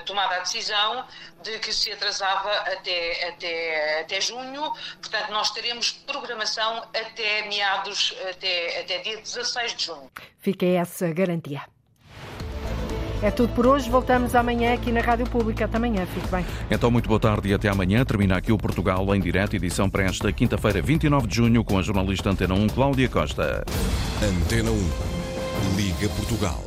tomada 0.04 0.36
a 0.36 0.38
decisão 0.40 1.06
de 1.42 1.58
que 1.60 1.72
se 1.72 1.90
atrasava 1.92 2.50
até, 2.72 3.28
até, 3.28 4.00
até 4.00 4.20
junho, 4.20 4.72
portanto, 5.00 5.30
nós 5.30 5.50
teremos 5.50 5.92
programação 5.92 6.78
até 6.94 7.42
meados, 7.48 8.14
até, 8.28 8.80
até 8.80 8.98
dia 8.98 9.16
16 9.16 9.76
de 9.76 9.84
junho. 9.84 10.10
Fica 10.38 10.66
essa 10.66 11.10
garantia. 11.12 11.64
É 13.22 13.30
tudo 13.30 13.52
por 13.52 13.66
hoje. 13.66 13.90
Voltamos 13.90 14.34
amanhã 14.34 14.74
aqui 14.74 14.90
na 14.90 15.00
Rádio 15.00 15.26
Pública. 15.26 15.66
Até 15.66 15.76
amanhã. 15.76 16.06
Fique 16.06 16.28
bem. 16.28 16.44
Então, 16.70 16.90
muito 16.90 17.08
boa 17.08 17.20
tarde 17.20 17.48
e 17.48 17.54
até 17.54 17.68
amanhã. 17.68 18.04
Termina 18.04 18.36
aqui 18.36 18.52
o 18.52 18.58
Portugal 18.58 19.14
em 19.14 19.20
direto, 19.20 19.54
edição 19.54 19.90
para 19.90 20.04
esta 20.04 20.32
quinta-feira, 20.32 20.80
29 20.80 21.26
de 21.26 21.36
junho, 21.36 21.64
com 21.64 21.78
a 21.78 21.82
jornalista 21.82 22.30
Antena 22.30 22.54
1, 22.54 22.68
Cláudia 22.68 23.08
Costa. 23.08 23.64
Antena 24.22 24.70
1. 24.70 24.90
Liga 25.76 26.08
Portugal. 26.16 26.64